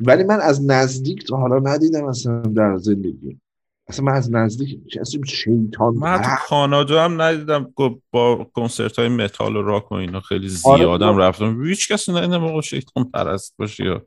ولی 0.00 0.22
من 0.22 0.40
از 0.40 0.66
نزدیک 0.66 1.26
تا 1.26 1.36
حالا 1.36 1.58
ندیدم 1.58 2.04
مثلا 2.04 2.40
در 2.40 2.76
زندگی. 2.76 3.40
اصلا 3.88 4.04
من 4.04 4.12
از 4.12 4.32
نزدیک 4.32 4.80
کسی 4.92 5.20
شیطان 5.26 5.94
من 5.94 6.22
تو 6.22 6.30
کانادا 6.48 7.04
هم 7.04 7.22
ندیدم. 7.22 7.72
با 8.10 8.46
کنسرت 8.54 8.98
های 8.98 9.08
متال 9.08 9.56
و 9.56 9.62
راک 9.62 9.92
و 9.92 9.94
اینا 9.94 10.20
خیلی 10.20 10.50
آره، 10.64 10.78
زیادم 10.78 11.06
آره 11.06 11.24
رفتم. 11.24 11.64
هیچ 11.64 11.92
کسی 11.92 12.12
ندیدم 12.12 12.44
آقا 12.44 12.60
شیطان 12.60 13.04
پرست 13.04 13.54
باشه 13.58 13.84
یا 13.84 14.02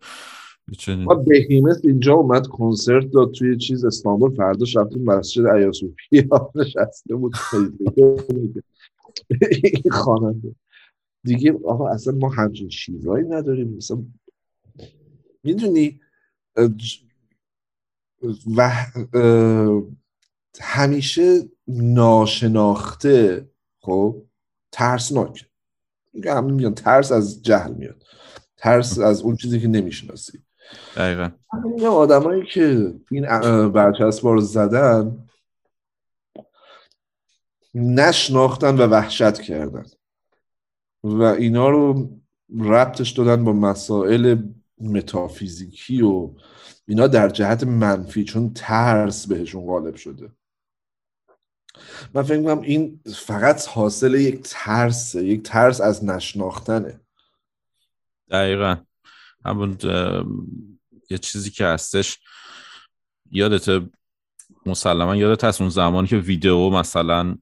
ما 0.87 1.15
بهیمت 1.15 1.77
اینجا 1.83 2.13
اومد 2.13 2.47
کنسرت 2.47 3.11
داد 3.11 3.31
توی 3.31 3.57
چیز 3.57 3.85
استانبول. 3.85 4.35
فرداش 4.35 4.77
رفتیم 4.77 5.03
مسجد 5.03 5.45
ایاسوفیا 5.45 6.51
نشسته 6.55 7.15
بود. 7.15 7.33
این 9.63 9.91
خواننده 9.91 10.55
دیگه 11.23 11.53
آقا 11.65 11.89
اصلا 11.89 12.13
ما 12.13 12.29
همچین 12.29 12.67
چیزهایی 12.67 13.25
نداریم. 13.25 13.75
مثلا 13.77 14.03
می‌دونی 15.49 15.99
و 18.57 18.85
همیشه 20.61 21.49
ناشناخته 21.67 23.49
خب 23.79 24.23
ترسناک. 24.71 25.45
هم 26.25 26.53
میگن 26.53 26.73
ترس 26.73 27.11
از 27.11 27.43
جهل 27.43 27.73
میاد. 27.73 28.03
ترس 28.57 28.99
از 28.99 29.21
اون 29.21 29.35
چیزی 29.35 29.59
که 29.59 29.67
نمی‌شناسی. 29.67 30.39
دقیقا. 30.95 31.31
این 31.77 31.85
آدمایی 31.85 32.45
که 32.45 32.93
این 33.11 33.25
برچسبا 33.71 34.33
رو 34.33 34.41
زدن 34.41 35.25
نشناختن 37.73 38.77
و 38.77 38.87
وحشت 38.87 39.41
کردن. 39.41 39.85
و 41.03 41.23
اینا 41.23 41.69
رو 41.69 42.09
ربطش 42.59 43.11
دادن 43.11 43.43
با 43.43 43.53
مسائل 43.53 44.35
متافیزیکی 44.79 46.01
و 46.01 46.29
اینا 46.87 47.07
در 47.07 47.29
جهت 47.29 47.63
منفی 47.63 48.23
چون 48.23 48.53
ترس 48.53 49.27
بهشون 49.27 49.65
غالب 49.65 49.95
شده. 49.95 50.31
من 52.13 52.23
فکر 52.23 52.43
کنم 52.43 52.61
این 52.61 52.99
فقط 53.15 53.67
حاصل 53.67 54.13
یک 54.13 54.39
ترسه 54.43 55.25
یک 55.25 55.43
ترس 55.43 55.81
از 55.81 56.05
نشناختنه. 56.05 56.99
دقیقا. 58.29 58.77
همون 59.45 59.77
یه 61.09 61.17
چیزی 61.17 61.49
که 61.49 61.65
هستش 61.65 62.19
یادت 63.31 63.83
مسلما 64.65 65.15
یادت 65.15 65.43
هست 65.43 65.61
اون 65.61 65.69
زمانی 65.69 66.07
که 66.07 66.17
ویدیو 66.17 66.69
مثلا 66.69 67.37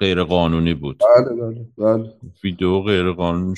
غیر 0.00 0.22
قانونی 0.22 0.74
بود. 0.74 0.98
بله 0.98 1.36
بله 1.36 1.66
بله. 1.78 2.12
ویدیو 2.44 2.80
غیر 2.80 3.12
قانونی 3.12 3.54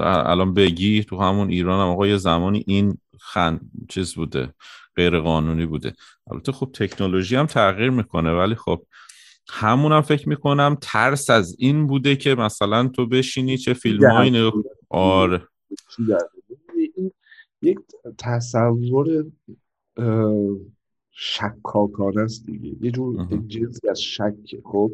الان 0.00 0.54
بگی 0.54 1.04
تو 1.04 1.20
همون 1.20 1.50
ایران 1.50 1.80
هم 1.80 1.92
آقا 1.92 2.06
یه 2.06 2.16
زمانی 2.16 2.64
این 2.66 2.98
خند 3.20 3.70
چیز 3.88 4.14
بوده 4.14 4.54
غیر 4.96 5.20
قانونی 5.20 5.66
بوده. 5.66 5.92
البته 6.30 6.52
خب 6.52 6.70
تکنولوژی 6.74 7.36
هم 7.36 7.46
تغییر 7.46 7.90
می‌کنه 7.90 8.32
ولی 8.32 8.54
خب 8.54 8.82
همون 9.48 9.92
هم 9.92 10.00
فکر 10.00 10.28
می‌کنم 10.28 10.76
ترس 10.80 11.30
از 11.30 11.56
این 11.58 11.86
بوده 11.86 12.16
که 12.16 12.34
مثلا 12.34 12.88
تو 12.88 13.06
بشینی 13.06 13.58
چه 13.58 13.74
فیلم 13.74 14.10
هایی 14.10 14.52
آره. 14.90 15.42
یک 17.62 17.78
تصور 18.18 19.24
شکاکانه 21.22 22.20
است 22.20 22.46
دیگه. 22.46 22.76
یه 22.80 22.90
جور 22.90 23.26
جنسی 23.46 23.88
از 23.88 24.02
شک. 24.02 24.60
خب 24.64 24.92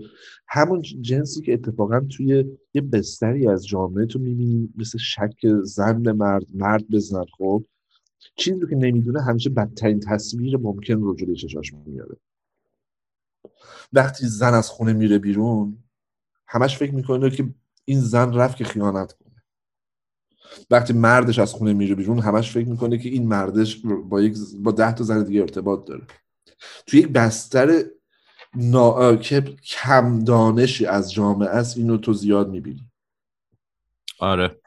همون 0.48 0.82
جنسی 0.82 1.42
که 1.42 1.52
اتفاقا 1.52 2.00
توی 2.00 2.44
یه 2.74 2.82
بستری 2.82 3.48
از 3.48 3.66
جامعه 3.66 4.06
تو 4.06 4.18
می‌بینی 4.18 4.68
مثل 4.76 4.98
شک 4.98 5.46
زن 5.62 6.02
به 6.02 6.12
مرد 6.12 6.46
مرد 6.54 6.88
به 6.88 6.98
زن. 6.98 7.24
خب 7.38 7.64
چیزی 8.36 8.60
رو 8.60 8.68
که 8.68 8.76
نمی‌دونه 8.76 9.22
همیشه 9.22 9.50
بدترین 9.50 10.00
تصویر 10.00 10.56
ممکن 10.56 10.94
رو 10.94 11.14
جلوی 11.14 11.36
چشاش 11.36 11.74
میاره. 11.86 12.16
وقتی 13.92 14.26
زن 14.26 14.54
از 14.54 14.68
خونه 14.68 14.92
میره 14.92 15.18
بیرون 15.18 15.78
همش 16.46 16.78
فکر 16.78 16.94
می‌کنه 16.94 17.30
که 17.30 17.54
این 17.84 18.00
زن 18.00 18.34
رفت 18.34 18.56
که 18.56 18.64
خیانت 18.64 19.12
کنه. 19.12 19.25
وقتی 20.70 20.92
مردش 20.92 21.38
از 21.38 21.52
خونه 21.52 21.72
میره 21.72 21.94
بیرون 21.94 22.18
همش 22.18 22.52
فکر 22.52 22.68
می‌کنه 22.68 22.98
که 22.98 23.08
این 23.08 23.28
مردش 23.28 23.80
با 24.08 24.20
یک 24.20 24.36
با 24.58 24.70
ده 24.70 24.92
تا 24.92 25.04
زن 25.04 25.22
دیگه 25.22 25.40
ارتباط 25.40 25.84
داره. 25.86 26.02
تو 26.86 26.96
یک 26.96 27.08
بستر 27.08 27.82
نا... 28.54 29.16
که 29.16 29.40
کم 29.66 30.24
دانشی 30.24 30.86
از 30.86 31.12
جامعه 31.12 31.48
است 31.48 31.76
اینو 31.76 31.96
تو 31.96 32.12
زیاد 32.12 32.48
می‌بینی. 32.48 32.90
آره. 34.18 34.58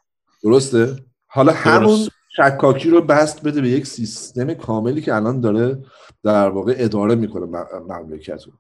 درسته؟ 0.44 0.96
حالا 1.28 1.52
همون 1.52 1.98
درست. 1.98 2.10
شکاکی 2.36 2.90
رو 2.90 3.02
بست 3.02 3.44
بده 3.44 3.62
به 3.62 3.70
یک 3.70 3.88
سیستم 3.88 4.54
کاملی 4.54 5.02
که 5.02 5.16
الان 5.16 5.42
داره 5.42 5.84
در 6.24 6.50
واقع 6.50 6.76
اداره 6.78 7.16
می‌کنه 7.16 7.46
مملکت 7.90 8.44
رو 8.46 8.54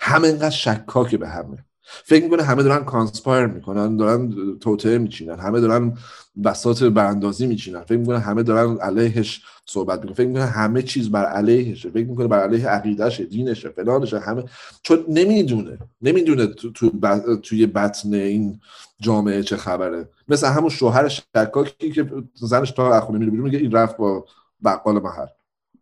همه 0.00 0.28
اینقدر 0.28 0.50
شکاکه 0.50 1.18
به 1.18 1.28
همه. 1.28 1.64
فکر 1.82 2.24
می‌کنه 2.24 2.42
همه 2.42 2.62
دارن 2.62 2.84
conspire 2.84 3.46
می‌کنن 3.46 3.96
دارن 3.96 4.34
توطئه 4.58 4.98
میچینن 4.98 5.38
همه 5.38 5.60
دارن 5.60 5.98
بساط 6.44 6.82
براندازی 6.82 7.46
میچینن. 7.46 7.80
فکر 7.80 7.98
می‌کنه 7.98 8.18
همه 8.18 8.42
دارن 8.42 8.78
علیهش 8.78 9.42
صحبت 9.66 9.98
می‌کنن. 9.98 10.14
فکر 10.14 10.26
می‌کنه 10.26 10.44
همه 10.44 10.82
چیز 10.82 11.10
بر 11.10 11.24
علیهشه. 11.24 11.90
فکر 11.90 12.06
می‌کنه 12.06 12.26
بر 12.26 12.40
علیه 12.40 12.68
عقیدهشه 12.68 13.24
دینشه 13.24 13.68
فلانشه 13.68 14.18
همه. 14.18 14.44
چون 14.82 15.04
نمی‌دونه. 15.08 15.78
نمی‌دونه 16.02 16.46
تو, 16.46 16.72
تو 16.72 16.90
ب- 16.90 17.36
توی 17.36 17.66
بطن 17.66 18.14
این 18.14 18.60
جامعه 19.00 19.42
چه 19.42 19.56
خبره. 19.56 20.08
مثل 20.28 20.46
همون 20.46 20.70
شوهر 20.70 21.08
شکاکی 21.08 21.92
که 21.92 22.10
زنش 22.34 22.70
تا 22.70 22.94
از 22.94 23.02
خونه 23.02 23.18
میره 23.18 23.30
بیرون 23.30 23.44
میگه 23.44 23.58
این 23.58 23.72
رفت 23.72 23.96
با 23.96 24.26
بقال 24.64 25.02
محل 25.02 25.26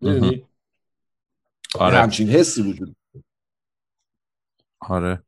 می‌دونی؟ 0.00 0.44
آره. 1.78 1.96
همچین 1.96 2.28
حسی 2.28 2.62
وجود 2.62 2.96
آره. 4.80 5.22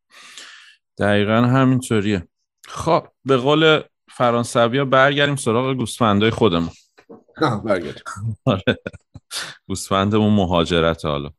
دقیقا 0.99 1.33
همینطوریه. 1.33 2.29
خب 2.69 3.07
به 3.25 3.37
قول 3.37 3.83
فرانسوی 4.17 4.79
ها 4.79 4.85
برگردیم 4.85 5.37
سراغ 5.37 5.77
گوسفندای 5.77 6.31
خودمون. 6.31 6.71
نه 7.43 7.63
برگرد 7.65 8.03
گوسفندمون 9.69 10.33
مهاجرت 10.33 11.05
حالا. 11.05 11.31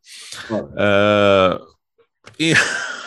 آره. 0.52 1.60
این 2.38 2.56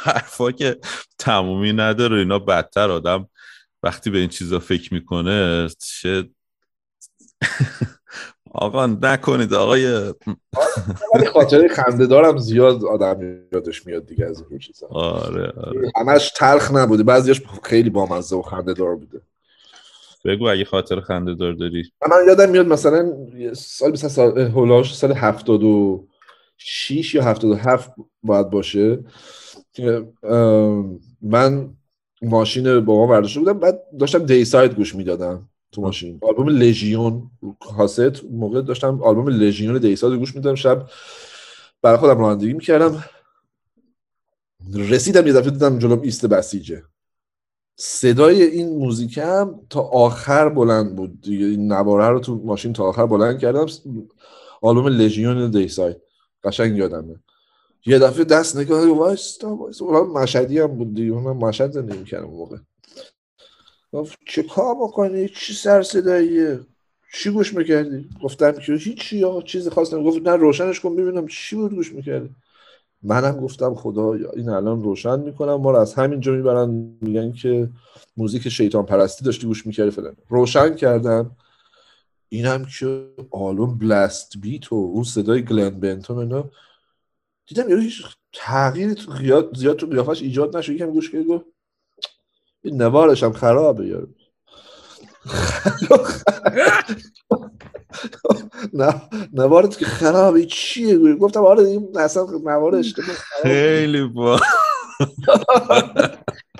حرفا 0.02 0.50
که 0.50 0.78
تمومی 1.18 1.72
نداره. 1.72 2.18
اینا 2.18 2.38
بدتر 2.38 2.90
آدم 2.90 3.28
وقتی 3.82 4.10
به 4.10 4.18
این 4.18 4.28
چیزا 4.28 4.58
فکر 4.58 4.94
می‌کنه 4.94 5.68
چه 5.78 6.28
آقا 8.52 8.86
نکنید 8.86 9.54
آقای. 9.54 10.14
ولی 11.14 11.26
خاطره 11.32 11.68
خنده 11.68 12.06
دارم 12.06 12.38
زیاد 12.38 12.84
آدم 12.84 13.20
یادش 13.52 13.86
میاد 13.86 14.06
دیگه 14.06 14.24
از 14.24 14.44
این 14.50 14.58
چیزا. 14.58 14.86
آره 14.86 15.52
آره. 15.56 15.92
همش 15.96 16.32
تلخ 16.36 16.70
نبوده. 16.70 17.02
بعضیش 17.02 17.42
خیلی 17.62 17.90
بامزه 17.90 18.36
و 18.36 18.42
خنده 18.42 18.72
دار 18.72 18.96
بوده. 18.96 19.20
بگو 20.26 20.48
اگه 20.48 20.64
خاطر 20.64 21.00
خنده 21.00 21.34
دار 21.34 21.52
داری. 21.52 21.90
من 22.10 22.16
یادم 22.26 22.50
میاد 22.50 22.66
مثلا 22.66 23.12
سال 23.54 23.92
مثلا 23.92 24.10
سال 24.10 24.38
هولاش 24.38 24.94
سال 24.94 25.12
76 25.12 27.14
یا 27.14 27.22
77 27.22 27.92
باید 28.22 28.50
باشه. 28.50 29.04
که 29.72 30.08
من 31.22 31.70
ماشین 32.22 32.80
با 32.80 32.96
ما 32.96 33.06
برداشته 33.06 33.40
بودم 33.40 33.58
بعد 33.58 33.82
داشتم 33.98 34.26
دی 34.26 34.44
ساید 34.44 34.74
گوش 34.74 34.94
می‌دادم 34.94 35.48
تو 35.72 35.82
ماشین. 35.82 36.18
آلبوم 36.22 36.48
لژیون 36.48 37.30
کاست 37.60 38.24
موقع 38.24 38.62
داشتم 38.62 39.02
آلبوم 39.02 39.28
Legion 39.28 39.78
Deicide 39.78 40.18
گوش 40.18 40.34
می‌دادم 40.34 40.54
شب 40.54 40.86
برای 41.82 41.96
خودم 41.96 42.18
رانندگی 42.18 42.52
می‌کردم. 42.52 43.04
رسیدم 44.74 45.26
یه 45.26 45.32
دفعه 45.32 45.50
دیدم 45.50 45.78
جلوم 45.78 46.00
ایست 46.00 46.26
بسیجه 46.26 46.82
صدای 47.76 48.42
این 48.42 48.78
موزیک 48.78 49.18
هم 49.18 49.60
تا 49.70 49.80
آخر 49.80 50.48
بلند 50.48 50.96
بود 50.96 51.20
دیگه. 51.20 51.46
این 51.46 51.72
نواره 51.72 52.08
رو 52.08 52.20
تو 52.20 52.34
ماشین 52.44 52.72
تا 52.72 52.84
آخر 52.84 53.06
بلند 53.06 53.38
کردم. 53.38 53.66
آلبوم 54.62 54.86
Legion 54.86 55.50
Deicide 55.50 55.94
قشنگ 56.44 56.76
یادمه. 56.76 57.20
یه 57.86 57.98
دفعه 57.98 58.24
دست 58.24 58.56
نگاه 58.56 58.88
وایستا 58.88 59.56
وایستا. 59.56 59.84
اون 59.84 60.22
مشهدی 60.22 60.58
هم 60.58 60.66
بود 60.66 60.94
دیگه. 60.94 61.12
من 61.12 61.32
مشهد 61.32 61.72
زندگی 61.72 61.98
می‌کردم 61.98 62.26
اون 62.26 62.36
موقع. 62.36 62.56
گفت 63.92 64.18
چه 64.26 64.42
کار 64.42 64.74
بکنی؟ 64.74 65.28
چی 65.28 65.52
سر 65.54 65.82
صداییه؟ 65.82 66.60
چی 67.14 67.30
گوش 67.30 67.54
می‌کردی؟ 67.54 68.08
گفتم 68.22 68.52
که 68.52 68.72
هیچی 68.72 69.18
یا 69.18 69.42
چیزی 69.42 69.70
خواستم. 69.70 70.02
گفت 70.02 70.22
نه 70.22 70.36
روشنش 70.36 70.80
کن 70.80 70.96
ببینم 70.96 71.26
چی 71.26 71.56
بود 71.56 71.74
گوش 71.74 71.92
می‌کردی. 71.92 72.30
منم 73.06 73.40
گفتم 73.40 73.74
خدا 73.74 74.12
این 74.12 74.48
الان 74.48 74.82
روشن 74.82 75.20
می‌کنم. 75.20 75.54
ما 75.54 75.70
رو 75.70 75.76
از 75.76 75.94
همینجا 75.94 76.32
می‌برن 76.32 76.70
میگن 77.00 77.32
که 77.32 77.68
موزیک 78.16 78.48
شیطان 78.48 78.86
پرستی 78.86 79.24
داشتی 79.24 79.46
گوش 79.46 79.66
می‌کردی 79.66 79.90
فلان. 79.90 80.16
روشن 80.28 80.74
کردم 80.74 81.36
اینم 82.28 82.64
که 82.78 83.08
آلبوم 83.30 83.78
بلاست 83.78 84.38
بیت 84.38 84.72
و 84.72 84.74
اون 84.76 85.04
صدای 85.04 85.44
گلن 85.44 85.70
بنتون 85.70 86.18
اینا. 86.18 86.50
دیدم 87.46 87.70
یه 87.70 87.76
هیچ 87.76 88.02
تغییری 88.32 88.94
تو 88.94 89.12
زیاد 89.54 89.76
تو 89.76 89.86
قیافش 89.86 90.22
ایجاد 90.22 90.56
نشد. 90.56 90.72
یکم 90.72 90.90
گوش 90.90 91.10
کرد 91.10 91.26
گفت 91.26 91.44
این 92.64 92.82
نوارش 92.82 93.22
هم 93.22 93.32
خرابه 93.32 93.86
یارو. 93.86 94.08
نه 98.72 99.02
نوارت 99.32 99.78
که 99.78 99.84
خرابه 99.84 100.46
چیه؟ 100.46 101.14
گفتم 101.14 101.44
آره 101.44 101.62
این 101.62 101.98
اصلا 101.98 102.22
اشتباه 102.22 103.14
خرابه. 103.14 103.48
خیلی 103.48 104.04
با. 104.04 104.40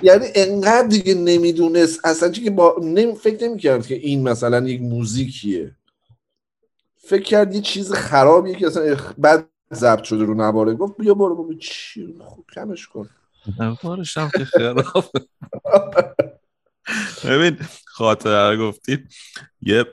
یعنی 0.01 0.25
انقدر 0.35 0.87
دیگه 0.87 1.13
نمی‌دونست 1.13 2.05
اصلا 2.05 2.29
چی 2.29 2.43
که 2.43 2.51
با 2.51 2.75
نمی... 2.81 3.15
فکر 3.15 3.47
نمی‌کرد 3.47 3.87
که 3.87 3.95
این 3.95 4.29
مثلا 4.29 4.67
یک 4.67 4.81
موزیکیه. 4.81 5.75
فکر 6.97 7.23
کرد 7.23 7.55
یه 7.55 7.61
چیز 7.61 7.93
خرابیه 7.93 8.55
که 8.55 8.67
اصلا 8.67 8.97
بد 9.23 9.45
ضبط 9.73 10.03
شده 10.03 10.23
رو 10.23 10.33
نواره 10.33 10.73
گفت 10.73 10.97
بیا 10.97 11.13
برو 11.13 11.35
بابا 11.35 11.53
چی؟ 11.53 12.15
خوب 12.19 12.45
کمش 12.55 12.87
کن. 12.87 13.09
نوارش 13.59 14.17
هم 14.17 14.29
که 14.37 14.45
خراب 14.45 14.85
ببین 17.25 17.57
خاطره 17.85 18.55
رو 18.55 18.67
گفتی. 18.67 18.97
یه 19.61 19.85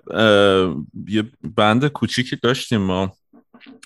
یه 1.09 1.24
بند 1.57 1.87
کوچیکی 1.87 2.37
داشتیم 2.37 2.80
ما 2.80 3.12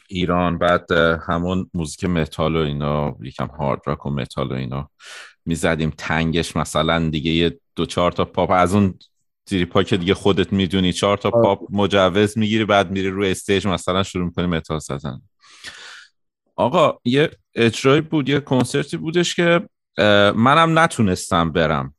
ایران 0.09 0.59
بعد 0.59 0.93
همون 1.29 1.71
موزیک 1.75 2.05
متال 2.05 2.57
و 2.57 2.59
اینا 2.59 3.17
یکم 3.21 3.47
هارد 3.47 3.81
راک 3.87 4.07
و 4.07 4.11
متال 4.11 4.53
و 4.53 4.55
اینا 4.55 4.91
می‌زدیم. 5.47 5.93
تنگش 5.99 6.57
مثلا 6.57 7.09
دیگه 7.09 7.31
یه 7.31 7.61
دو 7.77 7.87
چهار 7.87 8.13
تا 8.13 8.25
پاپ 8.25 8.51
از 8.51 8.75
اون 8.75 8.99
تریپا 9.47 9.83
که 9.83 9.97
دیگه 9.97 10.15
خودت 10.15 10.53
می‌دونی 10.53 10.93
چهار 10.93 11.17
تا. 11.17 11.31
پاپ 11.31 11.67
مجوز 11.71 12.39
می‌گیری 12.39 12.65
بعد 12.65 12.91
میری 12.91 13.11
روی 13.11 13.31
stage 13.31 13.67
مثلا 13.67 14.03
شروع 14.03 14.25
می‌کنی 14.25 14.47
متال 14.47 14.79
زدن. 14.79 15.23
آقا 16.57 16.99
یه 17.05 17.31
اجرایی 17.55 18.01
بود 18.01 18.29
یه 18.29 18.41
کنسرتی 18.41 18.97
بودش 18.97 19.35
که 19.35 19.69
منم 20.35 20.79
نتونستم 20.79 21.53
برم. 21.53 21.95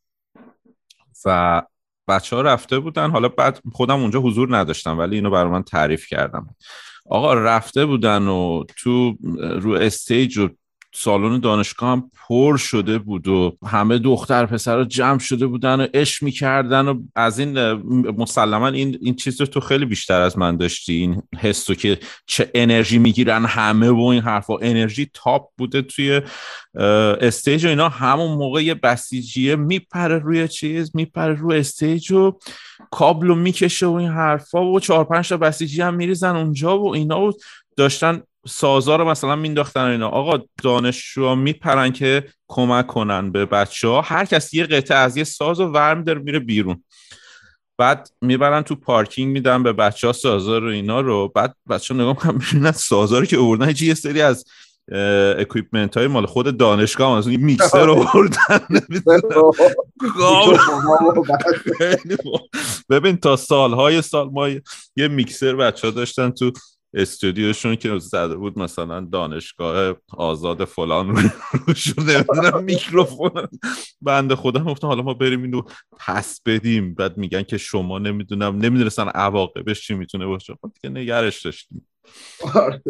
و 1.25 1.62
بچه 2.08 2.36
ها 2.36 2.41
رفته 2.41 2.79
بودن. 2.79 3.12
حالا 3.12 3.29
بعد 3.29 3.60
خودم 3.73 3.99
اونجا 3.99 4.19
حضور 4.19 4.58
نداشتم 4.58 4.97
ولی 4.97 5.15
اینو 5.15 5.29
برای 5.29 5.51
من 5.51 5.63
تعریف 5.63 6.08
کردم. 6.08 6.55
آقا 7.10 7.34
رفته 7.34 7.86
بودن 7.86 8.27
و 8.27 8.63
تو 8.77 9.17
رو 9.36 9.71
استیج 9.73 10.38
و 10.38 10.49
سالن 10.93 11.39
دانشگاه 11.39 11.89
هم 11.91 12.12
پر 12.28 12.58
شده 12.58 12.97
بود 12.97 13.28
و 13.28 13.58
همه 13.67 13.97
دختر 13.97 14.45
پسر 14.45 14.84
جمع 14.84 15.19
شده 15.19 15.47
بودن 15.47 15.82
و 15.82 15.88
عشق 15.93 16.23
می‌کردن 16.23 16.88
و 16.88 17.02
از 17.15 17.39
این 17.39 17.71
مسلما 18.17 18.67
این 18.67 18.97
این 19.02 19.15
چیز 19.15 19.41
رو 19.41 19.47
تو 19.47 19.60
خیلی 19.60 19.86
بیشتر 19.86 20.21
از 20.21 20.38
من 20.38 20.58
داشتی. 20.58 20.93
این 20.93 21.21
حس 21.39 21.71
که 21.71 21.99
چه 22.25 22.52
انرژی 22.54 22.99
می‌گیرن 22.99 23.45
همه 23.45 23.89
و 23.89 24.02
این 24.02 24.21
حرفا. 24.21 24.58
انرژی 24.58 25.10
top 25.13 25.49
بوده 25.58 25.82
توی 25.82 26.21
stage 27.21 27.65
و 27.65 27.69
اینا. 27.69 27.89
همون 27.89 28.38
موقع 28.38 28.63
یه 28.63 28.73
بسیجیه 28.73 29.56
میپره 29.56 30.19
روی 30.19 30.47
چیز 30.47 30.91
میپره 30.95 31.34
روی 31.34 31.58
stage 31.57 32.12
و 32.12 32.39
کابلو 32.91 33.36
می‌کشه 33.36 33.86
و 33.86 33.93
این 33.93 34.10
حرفا 34.10 34.65
و 34.65 34.80
چهار 34.80 35.04
پنج 35.04 35.30
تا 35.30 35.38
بسیجی 35.38 35.82
هم 35.82 35.93
میریزن 35.93 36.36
اونجا 36.36 36.80
و 36.80 36.95
اینا 36.95 37.21
و 37.21 37.32
داشتن 37.78 38.21
سازا 38.47 38.95
رو 38.95 39.06
مثلا 39.06 39.36
مینداختن 39.36 39.86
اینا. 39.86 40.10
آقا 40.10 40.43
دانشجوها 40.63 41.36
میپرن 41.36 41.91
که 41.91 42.25
کمک 42.47 42.88
کنن 42.88 43.32
به 43.32 43.45
بچه 43.45 43.88
ها 43.88 44.02
هر 44.02 44.25
کس 44.25 44.54
یه 44.54 44.65
قطعه 44.65 44.97
از 44.97 45.17
یه 45.17 45.23
ساز 45.23 45.60
و 45.60 45.65
ور 45.65 45.95
میداره 45.95 46.19
میره 46.19 46.39
بیرون. 46.39 46.84
بعد 47.78 48.10
می‌برن 48.21 48.62
تو 48.62 48.75
پارکینگ 48.75 49.34
میدن 49.34 49.63
به 49.63 49.73
بچه 49.73 50.08
ها 50.08 50.13
سازا 50.13 50.58
رو 50.58 50.67
اینا 50.67 51.02
رو. 51.02 51.28
بعد 51.36 51.56
بچه 51.69 51.93
ها 51.93 51.99
نگاه 52.02 52.13
می‌کنن 52.13 52.34
می‌بینن 52.34 52.71
سازا 52.71 53.19
رو 53.19 53.25
که 53.25 53.38
اوردن 53.38 53.73
یه 53.82 53.93
سری 53.93 54.21
از 54.21 54.45
equipment 55.38 55.97
های 55.97 56.08
مال 56.08 56.25
خود 56.25 56.58
دانشگاه 56.58 57.17
مثلا 57.17 57.32
یه 57.32 57.38
میکسر 57.38 57.86
رو. 57.86 57.95
خیلی 61.78 62.15
با- 62.25 62.41
ببین 62.89 63.17
تا 63.17 63.36
سالهای 63.36 64.02
سال 64.02 64.30
ما 64.30 64.49
یه 64.95 65.08
میکسر 65.08 65.56
بچه 65.56 65.88
ها 65.88 65.93
داشتن 65.93 66.30
تو 66.30 66.52
استودیوشون 66.93 67.75
که 67.75 67.99
زده 67.99 68.36
بود 68.36 68.60
مثلا 68.60 68.99
دانشگاه 69.02 69.95
آزاد 70.17 70.65
فلان 70.65 71.15
رو 71.67 71.73
شده 71.73 72.17
نمی‌دونم 72.17 72.63
میکروفون. 72.63 73.32
بنده 74.02 74.36
خودم 74.36 74.63
گفتم 74.63 74.88
حالا 74.88 75.02
ما 75.02 75.13
بریم 75.13 75.43
اینو 75.43 75.62
پس 75.99 76.41
بدیم. 76.45 76.93
بعد 76.93 77.17
میگن 77.17 77.43
که 77.43 77.58
شما 77.58 77.99
نمی‌دونم 77.99 78.58
نمی‌دونستن 78.58 79.08
عواقبش 79.08 79.88
چی 79.88 79.93
می‌تونه 79.93 80.25
باشه. 80.25 80.54
خب 80.62 80.71
دیگه 80.82 80.95
نگرش 80.95 81.45
داشتیم. 81.45 81.88
آره, 82.56 82.82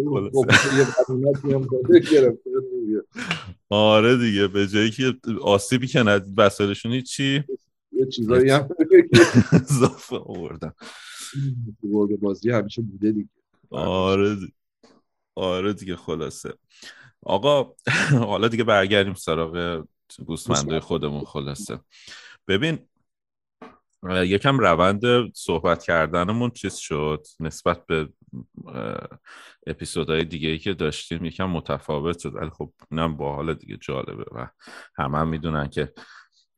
آره 3.70 4.18
دیگه 4.18 4.48
به 4.48 4.68
جایی 4.68 4.92
که 4.92 5.16
آسیبی 5.42 5.88
که 5.88 6.04
ند 6.04 6.34
وسایلشون 6.38 7.02
چی. 7.02 7.44
یه 7.92 8.06
چیزایی 8.06 8.50
هم 8.50 8.70
اضافه 9.62 10.16
آوردن 10.16 10.72
بازی 12.22 12.52
همیشه 12.52 12.82
بوده 12.82 13.12
دیگه. 13.12 13.30
آره. 13.72 14.38
آره 15.36 15.74
دیگه 15.74 15.96
خلاصه. 15.96 16.54
آقا 17.24 17.74
حالا 18.30 18.48
دیگه 18.48 18.64
برگردیم 18.64 19.14
سراغ 19.14 19.84
گوسمنده 20.26 20.80
خودمون 20.80 21.26
خلاصه. 21.26 21.80
ببین 22.48 22.80
یکم 24.10 24.60
روند 24.60 25.34
صحبت 25.34 25.84
کردنمون 25.84 26.50
چیز 26.50 26.76
شد؟ 26.76 27.28
نسبت 27.40 27.86
به 27.86 28.10
اپیزودهای 29.68 30.26
دیگه 30.26 30.50
ای 30.50 30.58
که 30.58 30.74
داشتیم 30.74 31.26
یکم 31.26 31.50
متفاوت 31.50 32.20
شد. 32.20 32.36
ولی 32.36 32.50
خب 32.50 32.74
اینم 32.92 33.18
با 33.18 33.36
حال 33.36 33.54
دیگه 33.54 33.78
جالبه 33.78 34.26
و 34.32 34.48
همه 34.96 35.18
هم 35.18 35.28
می‌دونن 35.28 35.70
که 35.70 35.94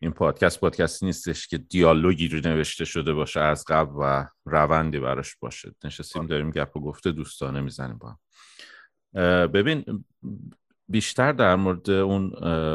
این 0.02 0.12
پادکست 0.12 0.60
پادکستی 0.60 1.06
نیستش 1.06 1.48
که 1.48 1.58
دیالوگی 1.58 2.28
رو 2.28 2.50
نوشته 2.50 2.86
شده 2.86 3.14
باشه 3.14 3.40
از 3.40 3.66
قبل 3.68 3.92
و 4.00 4.26
روندی 4.46 5.00
براش 5.00 5.36
باشه. 5.36 5.72
نشستیم 5.84 6.28
داریم 6.28 6.52
گپ 6.52 6.78
و 6.78 6.80
گفته 6.80 7.12
دوستانه 7.12 7.62
می‌زنیم 7.62 7.98
با 7.98 8.18
ببین 9.48 10.04
بیشتر 10.90 11.32
در 11.32 11.56
مورد 11.56 11.90
اون 11.90 12.32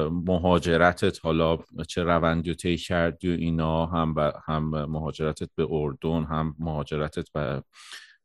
مهاجرتت 0.08 1.24
حالا 1.24 1.58
چه 1.88 2.02
روندی 2.02 2.50
رو 2.50 2.56
طی 2.56 2.76
کردی 2.76 3.28
و 3.28 3.32
اینا 3.32 3.86
هم, 3.86 4.14
هم 4.46 4.68
مهاجرتت 4.68 5.48
به 5.54 5.66
اردن 5.70 6.24
هم 6.24 6.56
مهاجرتت 6.58 7.32
به, 7.32 7.62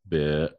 به 0.06 0.50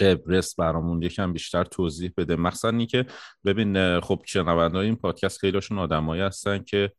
قبرس 0.00 0.54
برامون 0.54 1.02
یکم 1.02 1.32
بیشتر 1.32 1.64
توضیح 1.64 2.12
بده. 2.16 2.36
مخصوصا 2.36 2.84
که 2.84 3.06
ببین 3.44 4.00
خب 4.00 4.22
شنونده 4.26 4.78
این 4.78 4.96
پادکست 4.96 5.38
خیلیشون 5.38 5.78
آدمایی 5.78 6.22
هستن 6.22 6.58
که 6.58 6.92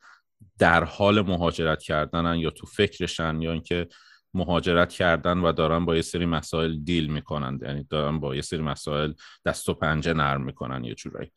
در 0.59 0.83
حال 0.83 1.21
مهاجرت 1.21 1.81
کردنن 1.81 2.35
یا 2.35 2.49
تو 2.49 2.67
فکرشن 2.67 3.41
یا 3.41 3.51
اینکه 3.51 3.87
مهاجرت 4.33 4.91
کردن 4.91 5.37
و 5.37 5.51
دارن 5.51 5.85
با 5.85 5.95
یه 5.95 6.01
سری 6.01 6.25
مسائل 6.25 6.79
دیل 6.79 7.07
می‌کنن. 7.07 7.59
یعنی 7.61 7.83
دارن 7.89 8.19
با 8.19 8.35
یه 8.35 8.41
سری 8.41 8.61
مسائل 8.61 9.13
دست 9.45 9.69
و 9.69 9.73
پنجه 9.73 10.13
نرم 10.13 10.43
می‌کنن 10.43 10.83
یه 10.83 10.95
جورایی. 10.95 11.31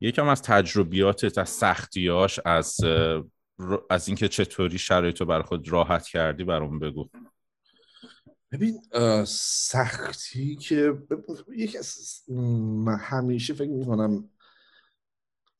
یکم 0.00 0.28
از 0.28 0.42
تجربیاتت 0.42 1.38
از 1.38 1.48
سختیاش 1.48 2.40
از 2.44 2.76
از 3.90 4.08
اینکه 4.08 4.28
چطوری 4.28 4.78
شرایط 4.78 5.20
رو 5.20 5.26
بر 5.26 5.42
خود 5.42 5.68
راحت 5.68 6.06
کردی 6.06 6.44
برام 6.44 6.78
بگو. 6.78 7.08
ببین 8.52 8.80
سختی 9.26 10.56
که 10.56 10.98
یکی 11.56 11.78
همیشه 12.98 13.54
فکر 13.54 13.70
می‌کنم 13.70 14.28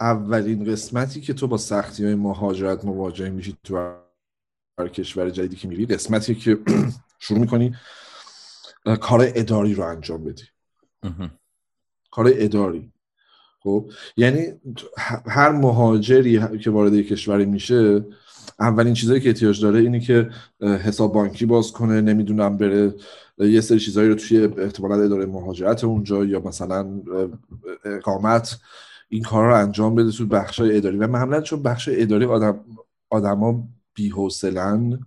اولین 0.00 0.64
قسمتی 0.64 1.20
که 1.20 1.34
تو 1.34 1.46
با 1.46 1.56
سختی 1.56 2.04
های 2.04 2.14
مهاجرت 2.14 2.84
مواجه 2.84 3.30
میشی 3.30 3.56
تو 3.64 3.98
کشور 4.92 5.30
جدیدی 5.30 5.56
که 5.56 5.68
میری 5.68 5.86
قسمتی 5.86 6.34
که 6.34 6.58
شروع 7.18 7.40
می‌کنی 7.40 7.76
کار 9.00 9.32
اداری 9.34 9.74
رو 9.74 9.84
انجام 9.84 10.24
بدی. 10.24 10.44
کار 12.10 12.32
اداری. 12.34 12.92
خب؟ 13.60 13.90
یعنی 14.16 14.60
هر 15.26 15.50
مهاجری 15.50 16.58
که 16.58 16.70
وارد 16.70 16.94
کشوری 16.94 17.44
میشه 17.44 18.04
اولین 18.60 18.94
چیزایی 18.94 19.20
که 19.20 19.28
احتیاج 19.28 19.62
داره 19.62 19.80
اینه 19.80 20.00
که 20.00 20.30
حساب 20.60 21.12
بانکی 21.12 21.46
باز 21.46 21.72
کنه 21.72 22.00
نمی‌دونم 22.00 22.56
بره 22.56 22.94
یه 23.38 23.60
سری 23.60 23.78
چیزایی 23.78 24.08
رو 24.08 24.14
توی 24.14 24.38
احتمالا 24.38 25.02
اداره 25.04 25.26
مهاجرت 25.26 25.84
اونجا 25.84 26.24
یا 26.24 26.40
مثلا 26.40 27.02
اقامت 27.84 28.58
این 29.08 29.22
کار 29.22 29.46
رو 29.46 29.56
انجام 29.56 29.94
بده 29.94 30.10
تو 30.10 30.26
بخش 30.26 30.60
اداری. 30.60 30.96
و 30.96 31.06
معمولا 31.06 31.40
چون 31.40 31.62
بخش 31.62 31.88
اداری 31.92 32.24
آدم 32.24 32.60
آدما 33.10 33.68
بی‌حوصلن 33.94 35.00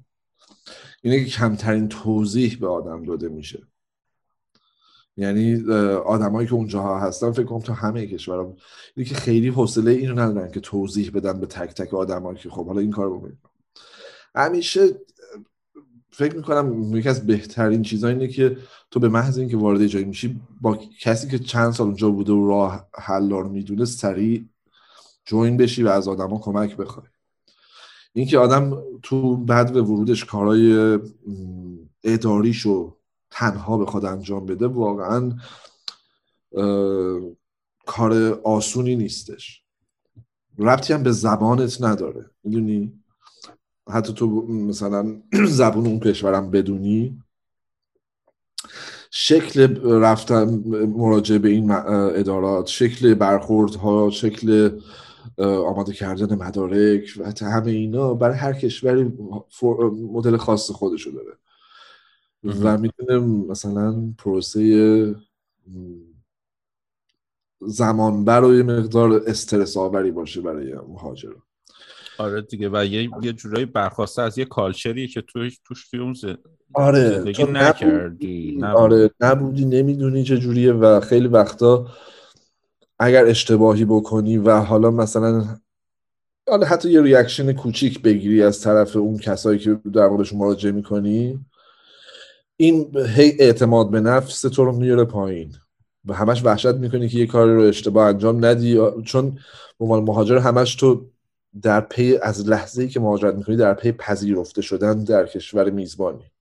اینه 1.01 1.23
که 1.23 1.29
کمترین 1.31 1.87
توضیح 1.87 2.57
به 2.61 2.67
آدم 2.67 3.03
داده 3.03 3.29
میشه. 3.29 3.59
یعنی 5.17 5.71
آدمایی 6.05 6.47
که 6.47 6.53
اونجا 6.53 6.97
هستن 6.97 7.31
فکر 7.31 7.43
کنم 7.45 7.59
تو 7.59 7.73
همه 7.73 8.07
کشورها 8.07 8.55
اینه 8.95 9.09
که 9.09 9.15
خیلی 9.15 9.47
حوصله 9.47 9.91
اینو 9.91 10.19
ندارن 10.19 10.51
که 10.51 10.59
توضیح 10.59 11.11
بدن 11.11 11.39
به 11.39 11.45
تک 11.45 11.73
تک 11.73 11.93
آدمایی 11.93 12.37
که 12.37 12.49
خب 12.49 12.67
حالا 12.67 12.79
این 12.79 12.91
کارو 12.91 13.19
بکنید 13.19 13.37
همیشه 14.35 14.81
فکر 16.11 16.35
می‌کنم 16.35 16.95
یکی 16.97 17.09
از 17.09 17.27
بهترین 17.27 17.81
چیزا 17.81 18.07
اینه 18.07 18.27
که 18.27 18.57
تو 18.91 18.99
به 18.99 19.09
محض 19.09 19.37
اینکه 19.37 19.57
وارد 19.57 19.87
جایی 19.87 20.05
میشی 20.05 20.41
با 20.61 20.79
کسی 21.01 21.27
که 21.27 21.39
چند 21.39 21.71
سال 21.71 21.87
اونجا 21.87 22.09
بوده 22.09 22.33
و 22.33 22.47
راه 22.47 22.87
حل 22.93 23.29
رو 23.29 23.49
می‌دونه 23.49 23.85
سریع 23.85 24.45
جوین 25.25 25.57
بشی 25.57 25.83
و 25.83 25.87
از 25.87 26.07
آدما 26.07 26.39
کمک 26.39 26.77
بخوای. 26.77 27.07
اینکه 28.13 28.37
آدم 28.37 28.83
تو 29.03 29.37
بعد 29.37 29.73
به 29.73 29.81
ورودش 29.81 30.25
کارهای 30.25 30.99
اداریشو 32.03 32.97
تنها 33.35 33.77
بخواد 33.77 34.05
انجام 34.05 34.45
بده 34.45 34.67
واقعا 34.67 35.31
کار 37.85 38.13
آسونی 38.43 38.95
نیستش. 38.95 39.61
ربطی 40.57 40.93
هم 40.93 41.03
به 41.03 41.11
زبانت 41.11 41.81
نداره 41.81 42.29
می‌دونی؟ 42.43 43.03
حتی 43.89 44.13
تو 44.13 44.27
مثلا 44.47 45.21
زبون 45.59 45.87
اون 45.87 45.99
کشورم 45.99 46.51
بدونی 46.51 47.21
شکل 49.11 49.81
رفتن 50.01 50.43
مراجعه 50.87 51.39
به 51.39 51.49
این 51.49 51.71
ادارات 51.71 52.67
شکل 52.67 53.13
برخوردها 53.13 54.09
شکل 54.09 54.79
آماده 55.37 55.93
کردن 55.93 56.35
مدارک 56.35 57.13
و 57.17 57.45
همه 57.45 57.71
اینا 57.71 58.13
برای 58.13 58.37
هر 58.37 58.53
کشوری 58.53 59.03
مدل 60.11 60.37
خاص 60.37 60.71
خودشو 60.71 61.11
داره. 61.11 61.37
و 62.45 62.77
می‌تونه 62.77 63.19
مثلا 63.49 64.13
پروسه 64.17 65.15
زمان 67.61 68.25
برای 68.25 68.61
مقدار 68.61 69.21
استرس 69.27 69.77
آوری 69.77 70.11
باشه 70.11 70.41
برای 70.41 70.73
مهاجر 70.73 71.33
آره 72.17 72.41
دیگه 72.41 72.69
و 72.69 72.85
یه 72.85 73.09
یه 73.21 73.33
جورایی 73.33 73.65
برخواسته 73.65 74.21
از 74.21 74.37
یه 74.37 74.45
کالچری 74.45 75.07
که 75.07 75.21
توی 75.21 75.51
توش 75.63 75.89
توی 75.89 75.99
اون 75.99 76.15
آره 76.73 77.33
تو 77.33 77.51
نکردی 77.51 78.63
آره 78.63 79.11
نبودی 79.21 79.65
نمی‌دونی 79.65 80.23
چه 80.23 80.37
جوریه 80.37 80.73
و 80.73 80.99
خیلی 80.99 81.27
وقتا 81.27 81.87
اگر 82.99 83.25
اشتباهی 83.25 83.85
بکنی 83.85 84.37
و 84.37 84.59
حالا 84.59 84.91
مثلا 84.91 85.57
حالا 86.49 86.65
حتی 86.65 86.91
یه 86.91 87.01
reaction 87.01 87.53
کوچیک 87.53 88.01
بگیری 88.01 88.43
از 88.43 88.61
طرف 88.61 88.95
اون 88.95 89.17
کسایی 89.17 89.59
که 89.59 89.79
در 89.93 90.07
موردشون 90.07 90.39
مراجعه 90.39 90.71
می‌کنی 90.71 91.45
این 92.57 92.97
هی 92.97 93.33
اعتماد 93.39 93.91
به 93.91 93.99
نفس 93.99 94.41
تو 94.41 94.65
رو 94.65 94.71
میاره 94.71 95.03
پایین 95.03 95.53
و 96.05 96.13
همش 96.13 96.45
وحشت 96.45 96.75
می‌کنی 96.75 97.09
که 97.09 97.17
یه 97.17 97.27
کاری 97.27 97.55
رو 97.55 97.61
اشتباه 97.61 98.07
انجام 98.07 98.45
ندی. 98.45 98.79
چون 99.05 99.39
عنوان 99.79 100.03
مهاجر 100.03 100.37
همش 100.37 100.75
تو 100.75 101.05
در 101.61 101.81
پی 101.81 102.17
از 102.21 102.49
لحظه 102.49 102.81
ای 102.81 102.89
که 102.89 102.99
مهاجرت 102.99 103.35
می‌کنی 103.35 103.55
در 103.55 103.73
پی 103.73 103.91
پذیرفته 103.91 104.61
شدن 104.61 105.03
در 105.03 105.25
کشور 105.25 105.69
میزبانی. 105.69 106.31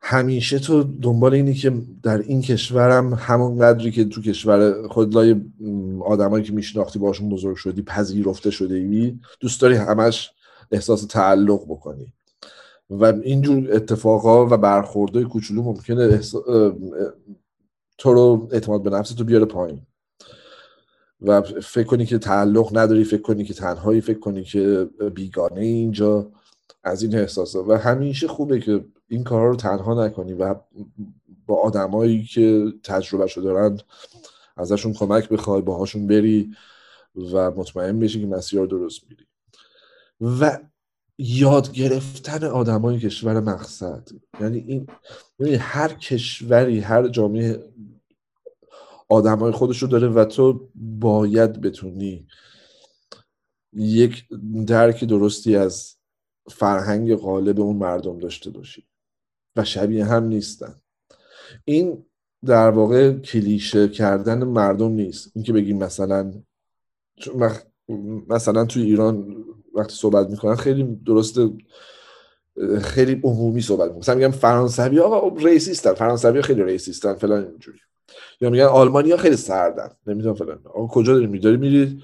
همیشه 0.00 0.58
تو 0.58 0.82
دنبال 0.82 1.34
اینی 1.34 1.54
که 1.54 1.72
در 2.02 2.18
این 2.18 2.42
کشورم 2.42 3.14
همون 3.14 3.58
قدری 3.58 3.90
که 3.90 4.04
تو 4.04 4.22
کشور 4.22 4.88
خودلای 4.88 5.36
آدمایی 6.04 6.44
که 6.44 6.52
میشناختی 6.52 6.98
باشون 6.98 7.28
بزرگ 7.28 7.56
شدی 7.56 7.82
پذیرفته 7.82 8.50
شده 8.50 8.74
ای 8.74 9.18
دوست 9.40 9.60
داری 9.60 9.74
همش 9.74 10.30
احساس 10.70 11.06
تعلق 11.06 11.64
بکنی. 11.64 12.12
و 12.90 13.04
اینجور 13.04 13.72
اتفاقا 13.72 14.46
و 14.46 14.56
برخوردهای 14.56 15.24
کوچولو 15.24 15.62
ممکنه 15.62 16.20
تو 17.98 18.14
رو 18.14 18.48
اعتماد 18.52 18.82
به 18.82 18.90
نفس 18.90 19.14
تو 19.14 19.24
بیاره 19.24 19.44
پایین. 19.44 19.86
و 21.20 21.42
فکر 21.42 21.86
کنی 21.86 22.06
که 22.06 22.18
تعلق 22.18 22.78
نداری 22.78 23.04
فکر 23.04 23.22
کنی 23.22 23.44
که 23.44 23.54
تنهایی 23.54 24.00
فکر 24.00 24.18
کنی 24.18 24.44
که 24.44 24.88
بیگانه 25.14 25.60
اینجا 25.60 26.30
از 26.84 27.02
این 27.02 27.14
احساسا. 27.14 27.64
و 27.68 27.72
همیشه 27.72 28.28
خوبه 28.28 28.60
که 28.60 28.84
این 29.08 29.24
کارها 29.24 29.46
رو 29.46 29.56
تنها 29.56 30.06
نکنی 30.06 30.32
و 30.32 30.54
با 31.46 31.60
آدمایی 31.60 32.24
که 32.24 32.72
تجربه 32.84 33.26
شده 33.26 33.44
دارند 33.44 33.82
ازشون 34.56 34.92
کمک 34.92 35.28
بخوای 35.28 35.62
باهاشون 35.62 36.06
بری 36.06 36.56
و 37.32 37.50
مطمئن 37.50 37.98
بشی 37.98 38.20
که 38.20 38.26
مسیر 38.26 38.66
درست 38.66 39.00
میری 39.08 39.26
و 40.40 40.58
یاد 41.18 41.72
گرفتن 41.72 42.44
آدمای 42.44 42.98
کشور 42.98 43.40
مقصد. 43.40 44.08
یعنی 44.40 44.58
این 44.58 44.86
یعنی 45.38 45.54
هر 45.54 45.88
کشوری 45.88 46.80
هر 46.80 47.08
جامعه 47.08 47.72
آدمای 49.08 49.52
خودش 49.52 49.82
رو 49.82 49.88
داره 49.88 50.08
و 50.08 50.24
تو 50.24 50.70
باید 50.74 51.60
بتونی 51.60 52.26
یک 53.72 54.24
درک 54.66 55.04
درستی 55.04 55.56
از 55.56 55.96
فرهنگ 56.50 57.14
غالب 57.14 57.60
اون 57.60 57.76
مردم 57.76 58.18
داشته 58.18 58.50
باشی. 58.50 58.86
و 59.56 59.64
شبیه 59.64 60.04
هم 60.04 60.24
نیستن. 60.24 60.80
این 61.64 62.06
در 62.44 62.70
واقع 62.70 63.12
کلیشه 63.12 63.88
کردن 63.88 64.44
مردم 64.44 64.92
نیست. 64.92 65.30
اینکه 65.34 65.52
بگیم 65.52 65.78
مثلا 65.78 66.32
مثلا 68.28 68.64
توی 68.64 68.82
ایران 68.82 69.44
وقتی 69.76 69.94
صحبت 69.94 70.30
می‌کنن 70.30 70.54
خیلی 70.54 70.98
درسته 71.06 71.50
خیلی 72.80 73.20
عمومی 73.24 73.60
صحبت 73.60 73.86
می‌کنن. 73.86 73.98
مثلا 73.98 74.14
میگم 74.14 74.30
فرانسوی 74.30 75.00
آقا 75.00 75.36
ریسیستن. 75.36 75.94
فرانسوی 75.94 76.42
خیلی 76.42 76.64
ریسیستن 76.64 77.14
فلان 77.14 77.44
اینجوری. 77.44 77.78
یا 78.40 78.50
میگن 78.50 78.64
آلمانی 78.64 79.16
خیلی 79.16 79.36
سردن. 79.36 79.90
نمی‌دونم 80.06 80.34
فلان. 80.34 80.60
آقا 80.64 80.86
کجا 80.86 81.14
داری 81.14 81.26
میری؟ 81.26 81.56
میری 81.56 82.02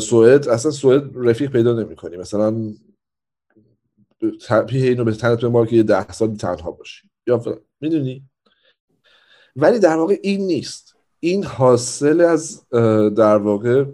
سوئد؟ 0.00 0.48
اصلا 0.48 0.70
سوئد 0.70 1.02
رفیق 1.14 1.50
پیدا 1.50 1.72
نمی‌کنی. 1.72 2.16
مثلا 2.16 2.74
پیه 4.68 4.88
اینو 4.88 5.04
به 5.04 5.12
تنت 5.12 5.44
به 5.44 5.66
که 5.66 5.76
یه 5.76 5.82
ده 5.82 6.12
سال 6.12 6.34
تنها 6.36 6.70
باشی. 6.70 7.10
یا 7.26 7.42
می‌دونی؟ 7.80 8.28
ولی 9.56 9.78
در 9.78 9.96
واقع 9.96 10.18
این 10.22 10.46
نیست. 10.46 10.96
این 11.20 11.44
حاصل 11.44 12.20
از 12.20 12.68
در 13.16 13.36
واقع 13.36 13.84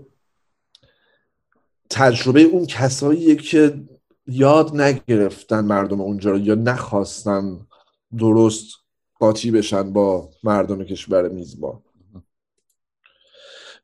تجربه 1.91 2.43
اون 2.43 2.67
کساییه 2.67 3.37
که 3.37 3.81
یاد 4.27 4.81
نگرفتن 4.81 5.65
مردم 5.65 6.01
اونجا 6.01 6.31
رو 6.31 6.39
یا 6.39 6.55
نخواستن 6.55 7.67
درست 8.19 8.67
قاطی 9.19 9.51
بشن 9.51 9.93
با 9.93 10.31
مردم 10.45 10.85
کشور 10.85 11.29
میزبان. 11.29 11.83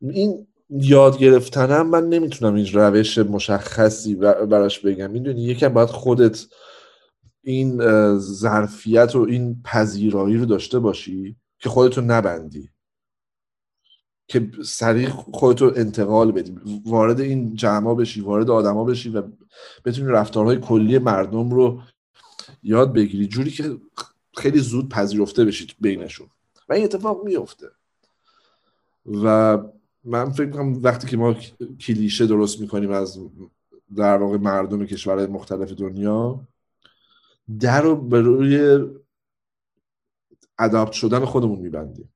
این 0.01 0.47
یاد 0.71 1.19
گرفتنم 1.19 1.87
من 1.87 2.09
نمی‌تونم 2.09 2.55
این 2.55 2.66
روش 2.73 3.19
مشخصی 3.19 4.14
براش 4.14 4.79
بگم. 4.79 5.11
می‌دونی 5.11 5.42
یکم 5.42 5.69
باید 5.69 5.88
خودت 5.88 6.47
این 7.42 7.79
ظرفیت 8.19 9.16
و 9.16 9.21
این 9.21 9.62
پذیرایی 9.64 10.37
رو 10.37 10.47
داشته 10.47 10.79
باشی 10.79 11.37
که 11.59 11.69
خودتو 11.69 12.01
نبندی. 12.01 12.71
که 14.29 14.51
سریع 14.65 15.09
خودتو 15.09 15.73
انتقال 15.77 16.33
بدی. 16.33 16.59
وارد 16.87 17.21
این 17.21 17.55
جمع 17.55 17.95
بشی 17.95 18.21
وارد 18.21 18.51
آدما 18.51 18.85
بشی 18.85 19.11
و 19.11 19.23
بتونی 19.85 20.09
رفتارهای 20.09 20.59
کلی 20.59 20.99
مردم 20.99 21.51
رو 21.51 21.83
یاد 22.62 22.93
بگیری. 22.93 23.27
جوری 23.27 23.51
که 23.51 23.77
خیلی 24.37 24.59
زود 24.59 24.89
پذیرفته 24.89 25.45
بشید 25.45 25.75
بینشون. 25.81 26.29
و 26.69 26.73
این 26.73 26.85
اتفاق 26.85 27.25
میفته 27.25 27.67
و 29.25 29.59
من 30.05 30.31
فکر 30.31 30.51
کنم 30.51 30.83
وقتی 30.83 31.07
که 31.07 31.17
ما 31.17 31.35
کلیشه 31.81 32.27
درست 32.27 32.61
می‌کنیم 32.61 32.91
از 32.91 33.19
در 33.97 34.17
واقع 34.17 34.37
مردم 34.37 34.87
کشورهای 34.87 35.27
مختلف 35.27 35.73
دنیا 35.73 36.41
در 37.61 37.83
رو 37.83 37.97
به 37.97 38.21
روی 38.21 38.85
اداپت 40.59 40.93
شدن 40.93 41.25
خودمون 41.25 41.59
میبندیم. 41.59 42.12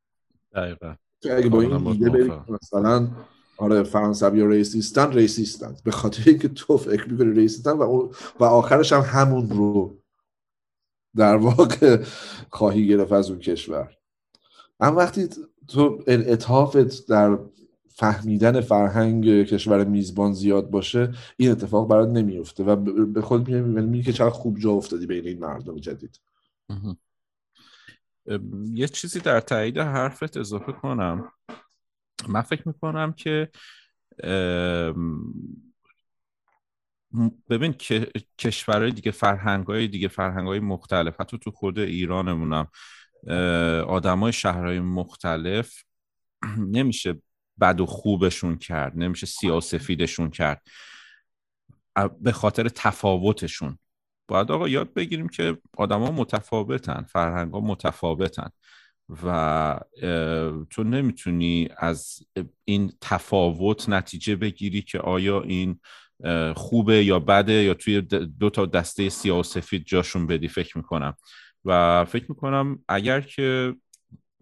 دقیقا. 0.52 0.94
اگه 1.24 1.48
با 1.48 1.60
این 1.60 1.86
ایده 1.86 2.10
بریم 2.10 2.44
مثلا 2.62 3.08
آره 3.56 3.82
فرانسوی 3.82 4.46
ریسیستن 4.46 5.12
ریسیستن. 5.12 5.76
به 5.84 5.90
خاطر 5.90 6.22
اینکه 6.26 6.48
تو 6.48 6.76
فکر 6.76 7.08
می‌کنی 7.08 7.32
ریسیستن 7.32 7.70
و, 7.70 8.12
و 8.40 8.44
آخرش 8.44 8.92
هم 8.92 9.00
همون 9.00 9.50
رو 9.50 9.98
در 11.16 11.36
واقع 11.36 12.04
خواهی 12.50 12.86
گرفت 12.88 13.12
از 13.12 13.30
اون 13.30 13.38
کشور. 13.38 13.96
اما 14.80 14.96
وقتی 14.96 15.28
تو 15.68 16.02
انعطافت 16.06 17.06
در 17.06 17.38
فهمیدن 17.88 18.60
فرهنگ 18.60 19.44
کشور 19.44 19.84
میزبان 19.84 20.32
زیاد 20.32 20.70
باشه 20.70 21.12
این 21.36 21.50
اتفاق 21.50 21.88
برات 21.88 22.08
نمیفته 22.08 22.64
و 22.64 22.76
به 23.06 23.22
خود 23.22 23.48
می‌بینی 23.48 24.02
که 24.02 24.12
چقدر 24.12 24.30
خوب 24.30 24.58
جا 24.58 24.70
افتادی 24.70 25.06
بین 25.06 25.26
این 25.26 25.38
مردم 25.38 25.76
جدید. 25.76 26.20
یه 28.74 28.88
چیزی 28.88 29.20
در 29.20 29.40
تایید 29.40 29.78
حرفت 29.78 30.36
اضافه 30.36 30.72
کنم. 30.72 31.32
من 32.28 32.42
فکر 32.42 32.68
می‌کنم 32.68 33.12
که 33.12 33.50
ببین 37.50 37.72
که 37.72 38.10
کشورهای 38.38 38.90
دیگه 38.90 39.10
فرهنگ 39.10 39.66
های 39.66 39.88
دیگه 39.88 40.08
فرهنگ 40.08 40.48
های 40.48 40.60
مختلف 40.60 41.20
حتی 41.20 41.38
تو 41.38 41.50
خود 41.50 41.78
ایرانمونم 41.78 42.68
آدم 43.88 44.18
های 44.18 44.32
شهرهای 44.32 44.80
مختلف 44.80 45.82
نمیشه 46.76 47.22
بد 47.60 47.80
و 47.80 47.86
خوبشون 47.86 48.58
کرد 48.58 48.92
نمیشه 48.96 49.26
سیاسفیدشون 49.26 50.30
کرد. 50.30 50.62
به 52.20 52.32
خاطر 52.32 52.68
تفاوتشون. 52.68 53.78
باید 54.30 54.50
آقا 54.50 54.68
یاد 54.68 54.94
بگیریم 54.94 55.28
که 55.28 55.58
آدما 55.76 56.10
متفاوتن 56.10 57.02
فرهنگ 57.02 57.52
ها 57.52 57.60
متفاوتن 57.60 58.48
و 59.24 59.80
تو 60.70 60.84
نمی‌تونی 60.84 61.68
از 61.76 62.18
این 62.64 62.92
تفاوت 63.00 63.88
نتیجه 63.88 64.36
بگیری 64.36 64.82
که 64.82 64.98
آیا 64.98 65.42
این 65.42 65.80
خوبه 66.56 67.04
یا 67.04 67.18
بده 67.18 67.52
یا 67.52 67.74
توی 67.74 68.00
دو 68.40 68.50
تا 68.50 68.66
دسته 68.66 69.08
سیاسفید 69.08 69.84
جاشون 69.86 70.26
بدی 70.26 70.48
فکر 70.48 70.78
می‌کنم. 70.78 71.14
و 71.64 72.04
فکر 72.04 72.24
می‌کنم 72.28 72.78
اگر 72.88 73.20
که 73.20 73.74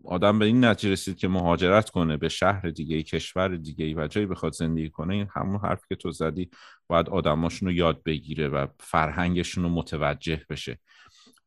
آدم 0.04 0.38
به 0.38 0.44
این 0.44 0.64
نتیجه 0.64 0.92
رسید 0.92 1.16
که 1.16 1.28
مهاجرت 1.28 1.90
کنه 1.90 2.16
به 2.16 2.28
شهر 2.28 2.70
دیگه 2.70 3.02
کشور 3.02 3.56
دیگه 3.56 3.94
و 3.94 4.06
جایی 4.06 4.26
بخواد 4.26 4.52
زندگی 4.52 4.90
کنه 4.90 5.14
این 5.14 5.28
همون 5.34 5.60
حرف 5.60 5.86
که 5.88 5.94
تو 5.96 6.10
زدی 6.10 6.50
باید 6.86 7.08
آدماشون 7.08 7.68
رو 7.68 7.74
یاد 7.74 8.02
بگیره 8.02 8.48
و 8.48 8.66
فرهنگشون 8.80 9.64
رو 9.64 9.70
متوجه 9.70 10.46
بشه. 10.50 10.78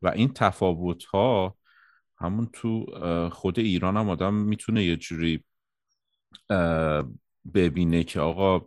و 0.01 0.07
این 0.07 0.33
تفاوت 0.33 1.03
ها 1.03 1.57
همون 2.17 2.49
تو 2.53 2.85
خود 3.29 3.59
ایران 3.59 3.97
هم 3.97 4.09
آدم 4.09 4.33
می‌تونه 4.33 4.83
یه 4.83 4.95
جوری 4.95 5.43
ببینه 7.53 8.03
که 8.03 8.19
آقا 8.19 8.61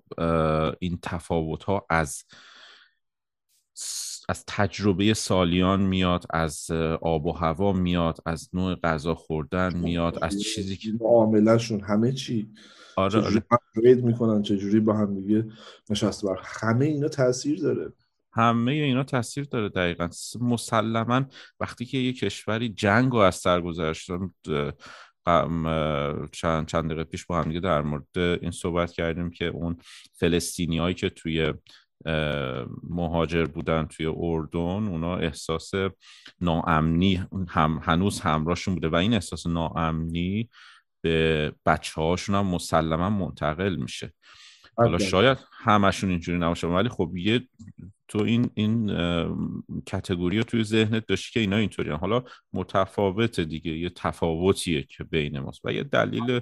این 0.81 0.99
تفاوت 1.03 1.65
ها 1.65 1.87
از 1.91 2.25
از 4.29 4.45
تجربه 4.47 5.15
سالیان 5.15 5.81
میاد 5.81 6.25
از 6.31 6.71
آب 7.03 7.27
و 7.27 7.33
هوا 7.33 7.73
میاد 7.73 8.19
از 8.27 8.49
نوع 8.53 8.75
غذا 8.75 9.15
خوردن 9.15 9.77
میاد 9.77 10.19
از 10.23 10.43
چیزی 10.43 10.77
که 10.77 10.89
معاملهشون 11.01 11.81
همه 11.81 12.13
چی. 12.13 12.51
آره 12.97 13.21
آره. 13.21 13.95
می‌کنن 13.95 14.43
چجوری 14.43 14.81
با 14.81 14.93
هم 14.93 15.15
دیگه 15.21 15.47
نشست 15.91 16.25
بر 16.25 16.39
همه 16.45 16.85
اینا 16.85 17.09
تاثیر 17.09 17.61
داره. 17.61 17.93
همه 18.33 18.73
اینا 18.73 19.03
تاثیر 19.03 19.45
داره 19.45 19.69
دقیقا. 19.69 20.09
مسلما 20.41 21.25
وقتی 21.61 21.85
که 21.85 21.99
یه 21.99 22.13
کشوری 22.13 22.69
جنگ 22.69 23.13
رو 23.13 23.19
از 23.19 23.35
سر 23.35 23.61
گذاشتن 23.61 24.31
چند 26.33 26.67
چند 26.67 26.85
دقیقه 26.85 27.05
پیش 27.05 27.27
با 27.27 27.39
هم 27.39 27.49
دیگه 27.49 27.61
در 27.61 27.83
مورد 27.83 28.19
این 28.19 28.51
صحبت 28.51 28.93
کردیم 28.93 29.31
که 29.31 29.45
اون 29.45 29.77
فلسطینی 30.13 30.79
هایی 30.79 30.95
که 30.95 31.11
توی 31.11 31.53
مهاجر 32.91 33.45
بودن 33.45 33.87
توی 33.87 34.07
اردن 34.07 34.89
اونا 34.89 35.17
احساس 35.17 35.73
ناامنی 36.41 37.25
هم 37.49 37.81
هنوز 37.83 38.21
همراهشون 38.21 38.75
بوده 38.75 38.89
و 38.89 38.95
این 38.95 39.15
احساس 39.15 39.47
ناامنی 39.47 40.51
به 41.01 41.53
بچه 41.67 42.01
هاشون 42.01 42.35
هم 42.35 42.47
مسلما 42.47 43.11
منتقل 43.11 43.77
میشه. 43.77 44.13
حالا 44.77 44.99
شاید 44.99 45.39
همشون 45.53 46.11
اینجوری 46.11 46.39
نباشه 46.39 46.67
ولی 46.67 46.89
خب 46.89 47.13
یه 47.17 47.49
تو 48.09 48.19
این 48.23 48.51
این 48.55 48.87
کتگوری 49.87 50.39
رو 50.39 50.43
توی 50.45 50.65
ذهنت 50.65 51.07
داشتی 51.07 51.33
که 51.33 51.41
اینا 51.41 51.57
اینطوری 51.57 51.91
حالا 51.91 52.25
متفاوت 52.53 53.41
دیگه 53.41 53.79
یه 53.79 53.91
تفاوتیه 53.91 54.83
که 54.83 55.05
بین 55.05 55.39
ماست 55.39 55.61
و 55.65 55.73
یه 55.73 55.83
دلیل 55.83 56.41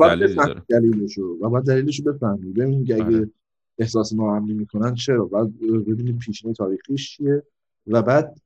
دلیل 0.00 0.34
داره. 0.34 0.62
دلیلشو 0.68 1.22
و 1.22 1.48
باید 1.48 1.64
دلیلشو 1.64 2.02
بفهمی. 2.02 2.52
ببین 2.52 2.80
اگه 2.80 3.04
آره. 3.04 3.30
احساس 3.78 4.12
ناامنی 4.12 4.54
می‌کنن. 4.54 4.94
چرا؟ 4.94 5.24
بعد 5.24 5.58
ببینیم 5.60 6.18
پیشینه 6.18 6.54
تاریخیش 6.54 7.16
چیه. 7.16 7.42
و 7.86 8.02
بعد 8.02 8.40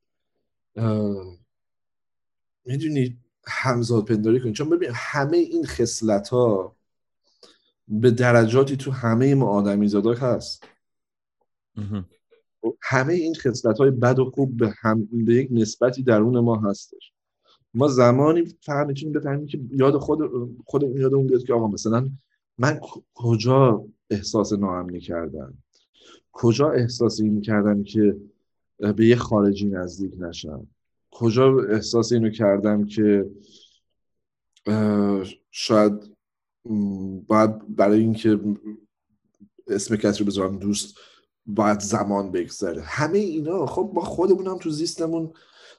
می‌دونی 2.64 3.18
همزاد 3.46 4.04
پنداری 4.04 4.40
کنید 4.40 4.54
چون 4.54 4.70
ببین 4.70 4.90
همه 4.94 5.36
این 5.36 5.66
خصلت 5.66 6.28
ها 6.28 6.76
به 7.88 8.10
درجاتی 8.10 8.76
تو 8.76 8.90
همه 8.90 9.34
ما 9.34 9.46
آدمی 9.46 9.88
زادا 9.88 10.12
هست. 10.12 10.64
همه 12.82 13.12
این 13.12 13.34
خصلت 13.34 13.78
های 13.78 13.90
بد 13.90 14.18
و 14.18 14.30
خوب 14.30 14.56
به, 14.56 14.74
هم... 14.80 15.08
به 15.12 15.34
یک 15.34 15.48
نسبتی 15.50 16.02
درون 16.02 16.40
ما 16.40 16.56
هستش. 16.56 17.12
ما 17.74 17.88
زمانی 17.88 18.44
فقط 18.60 18.86
می‌تونیم 18.86 19.12
بفهمیم 19.12 19.46
که 19.46 19.60
یاد 19.70 19.98
خود 19.98 20.18
خود 20.66 20.82
یادمون 20.82 21.26
بیاد 21.26 21.44
که 21.44 21.54
آقا 21.54 21.68
مثلا 21.68 22.10
من 22.58 22.80
کجا 23.14 23.84
احساس 24.10 24.52
ناامنی 24.52 25.00
کردم 25.00 25.54
کجا 26.32 26.70
احساس 26.70 27.20
این 27.20 27.40
کردم 27.40 27.84
که 27.84 28.16
به 28.96 29.06
یه 29.06 29.16
خارجی 29.16 29.66
نزدیک 29.66 30.14
نشم؟ 30.18 30.66
کجا 31.10 31.58
احساس 31.70 32.12
اینو 32.12 32.30
کردم 32.30 32.86
که 32.86 33.30
شاید 35.50 36.16
باید 37.26 37.76
برای 37.76 38.00
اینکه 38.00 38.40
اسم 39.68 39.96
کسی 39.96 40.18
رو 40.18 40.26
بذارم 40.26 40.58
دوست 40.58 40.98
باید 41.46 41.80
زمان 41.80 42.30
بگذره. 42.30 42.82
همه 42.82 43.18
اینا 43.18 43.66
خب 43.66 43.90
با 43.94 44.02
خودمون 44.02 44.46
هم 44.46 44.58
تو 44.58 44.70
زیستمون 44.70 45.32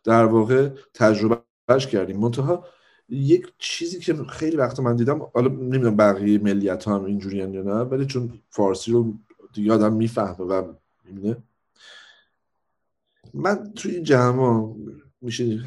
در 0.03 0.25
واقع 0.25 0.69
تجربهش 0.93 1.87
کردیم. 1.91 2.19
منتها 2.19 2.65
یک 3.09 3.53
چیزی 3.57 3.99
که 3.99 4.13
خیلی 4.13 4.57
وقت 4.57 4.79
من 4.79 4.95
دیدم 4.95 5.21
حالا 5.33 5.47
نمی‌دونم 5.47 5.95
بقیه 5.95 6.39
ملیت 6.39 6.83
ها 6.83 6.95
هم 6.95 7.05
اینجوری 7.05 7.37
یا 7.37 7.45
نه 7.45 7.73
ولی 7.73 8.05
چون 8.05 8.39
فارسی 8.49 8.91
رو 8.91 9.13
دیگه 9.53 9.73
آدم 9.73 9.93
می‌فهمه 9.93 10.37
و 10.37 10.73
می‌بینه. 11.05 11.37
من 13.33 13.73
توی 13.75 13.91
این 13.95 14.03
جمع 14.03 14.75
میشه 15.21 15.59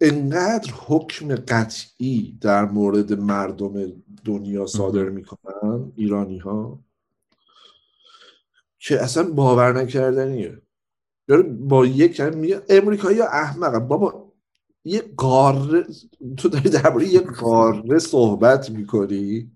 انقدر 0.00 0.72
حکم 0.86 1.34
قطعی 1.34 2.38
در 2.40 2.64
مورد 2.64 3.12
مردم 3.12 3.92
دنیا 4.24 4.66
صادر 4.66 5.08
می‌کنن 5.08 5.92
ایرانی 5.96 6.38
ها 6.38 6.78
که 8.78 9.02
اصلا 9.02 9.30
باور 9.30 9.82
نکردنیه. 9.82 10.62
یعنی 11.28 11.42
با 11.42 11.86
یک 11.86 12.20
میگه 12.20 12.62
امریکایی 12.68 13.20
احمق 13.20 13.78
بابا 13.78 14.27
یه 14.84 15.02
قاره 15.16 15.86
تو 16.36 16.48
داری 16.48 16.70
درباره 16.70 17.08
یه 17.08 17.20
قاره 17.20 17.98
صحبت 17.98 18.70
می‌کنی؟ 18.70 19.52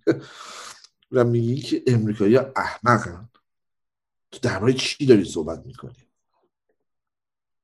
و 1.13 1.25
میگی 1.25 1.57
که 1.57 1.83
امریکایی 1.87 2.37
احمقن. 2.37 3.29
تو 4.31 4.39
درباره 4.43 4.73
چی 4.73 5.07
داری 5.07 5.25
صحبت 5.25 5.67
می‌کنی؟ 5.67 6.09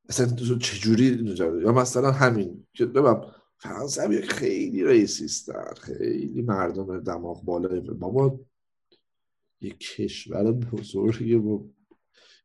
اصلا 0.09 0.27
تو 0.27 0.59
چجوری 0.59 1.37
یا 1.63 1.73
مثلا 1.73 2.13
همین 2.13 2.67
که 2.73 2.87
ببین 2.87 3.17
فرانسه 3.59 4.23
خیلی 4.23 4.85
ریسیستن 4.85 5.75
خیلی 5.81 6.43
مردم 6.43 7.01
دماغ 7.01 7.45
بالای 7.45 7.81
بابا 7.81 8.41
یه 9.61 9.71
کشور 9.71 10.53
بزرگی 10.53 11.37
با 11.37 11.65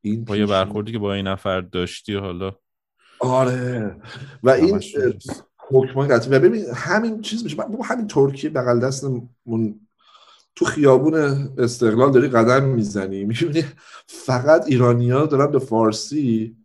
این 0.01 0.25
با 0.25 0.37
یه 0.37 0.45
برخوردی 0.45 0.91
که 0.91 0.99
با 0.99 1.13
این 1.13 1.27
نفر 1.27 1.61
داشتی 1.61 2.13
حالا. 2.13 2.55
آره. 3.19 3.95
و 4.43 4.49
این 4.49 4.83
حکمان 5.57 6.07
قطعی 6.07 6.31
و 6.31 6.39
ببین 6.39 6.65
همین 6.75 7.21
چیز 7.21 7.43
میشه. 7.43 7.55
بابا 7.55 7.83
همین 7.83 8.07
ترکیه 8.07 8.49
بغل 8.49 8.79
دستمون 8.79 9.29
تو 10.55 10.65
خیابون 10.65 11.13
استقلال 11.57 12.11
داری 12.11 12.27
قدم 12.27 12.63
می‌زنی. 12.63 13.25
می‌بینی؟ 13.25 13.65
فقط 14.07 14.65
ایرانیا 14.67 15.25
دارن 15.25 15.51
به 15.51 15.59
فارسی 15.59 16.57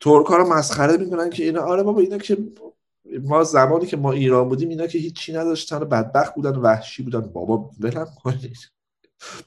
ترک 0.00 0.26
ها 0.26 0.36
رو 0.36 0.52
مسخره 0.52 0.96
می‌کنن 0.96 1.30
که 1.30 1.44
اینا 1.44 1.60
آره 1.60 1.82
بابا 1.82 2.00
اینا 2.00 2.18
که 2.18 2.38
ما 3.22 3.44
زمانی 3.44 3.86
که 3.86 3.96
ما 3.96 4.12
ایران 4.12 4.48
بودیم 4.48 4.68
اینا 4.68 4.86
که 4.86 4.98
هیچی 4.98 5.32
نداشتن 5.32 5.78
بدبخت 5.78 6.34
بودن 6.34 6.56
وحشی 6.56 7.02
بودن. 7.02 7.20
بابا 7.20 7.70
ولم 7.80 8.08
کنید. 8.22 8.75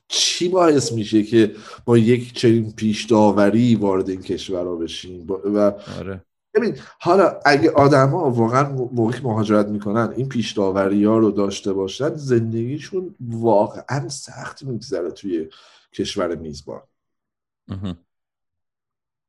چی 0.08 0.50
باعث 0.50 0.92
میشه 0.92 1.24
که 1.24 1.56
با 1.86 1.98
یک 1.98 2.34
چنین 2.34 2.72
پیش 2.72 3.06
داوری 3.06 3.76
وارد 3.76 4.10
این 4.10 4.22
کشور 4.22 4.78
بشیم؟ 4.78 5.28
و 5.28 5.58
آره. 6.00 6.26
ببین 6.54 6.78
حالا 7.00 7.40
اگه 7.46 7.72
آدما 7.72 8.32
واقعا 8.32 8.70
موقعی 8.92 9.22
مهاجرت 9.22 9.68
می‌کنن 9.68 10.14
این 10.18 10.30
پیش 10.30 10.52
داوری 10.52 11.06
ها 11.06 11.18
رو 11.18 11.32
داشته 11.32 11.74
باشن 11.74 12.16
زندگیشون 12.16 13.16
واقعا 13.20 14.10
سخت 14.10 14.64
میگذره 14.64 15.12
توی 15.12 15.50
کشور 15.94 16.36
میزبان. 16.36 16.82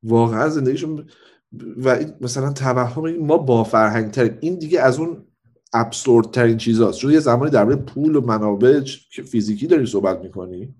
واقعا 0.03 0.49
زندگیشون 0.49 1.09
و 1.85 1.99
مثلا 2.21 2.53
توهم 2.53 3.17
ما 3.17 3.39
با 3.39 3.65
فرهنگ 3.65 4.11
ترین 4.11 4.39
این 4.41 4.59
دیگه 4.59 4.81
از 4.81 4.99
اون 4.99 5.27
ابسورد 5.73 6.31
ترین 6.31 6.57
چیزاست. 6.57 6.99
چون 6.99 7.13
یه 7.13 7.21
زمانی 7.21 7.51
درباره 7.51 7.77
پول 7.77 8.17
و 8.17 8.21
منابع 8.21 8.81
فیزیکی 9.11 9.67
داری 9.67 9.87
صحبت 9.87 10.21
می‌کنی 10.21 10.75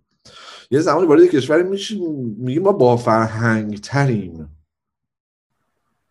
یه 0.71 0.81
زمانی 0.81 1.07
وارد 1.07 1.27
کشوری 1.27 1.63
میشی 1.63 2.01
میگی 2.39 2.59
ما 2.59 2.73
با 2.73 2.97
فرهنگ 2.97 3.81
تریم 3.81 4.57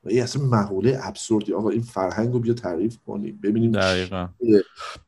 این 0.06 0.24
اصلا 0.24 0.46
مقوله 0.46 1.00
ابسوردی 1.04 1.54
آقا 1.54 1.70
این 1.70 1.82
فرهنگ 1.82 2.34
رو 2.34 2.40
بیا 2.40 2.54
تعریف 2.54 2.98
کنیم. 3.08 3.40
ببینیم 3.44 3.72
دقیقا. 3.72 4.30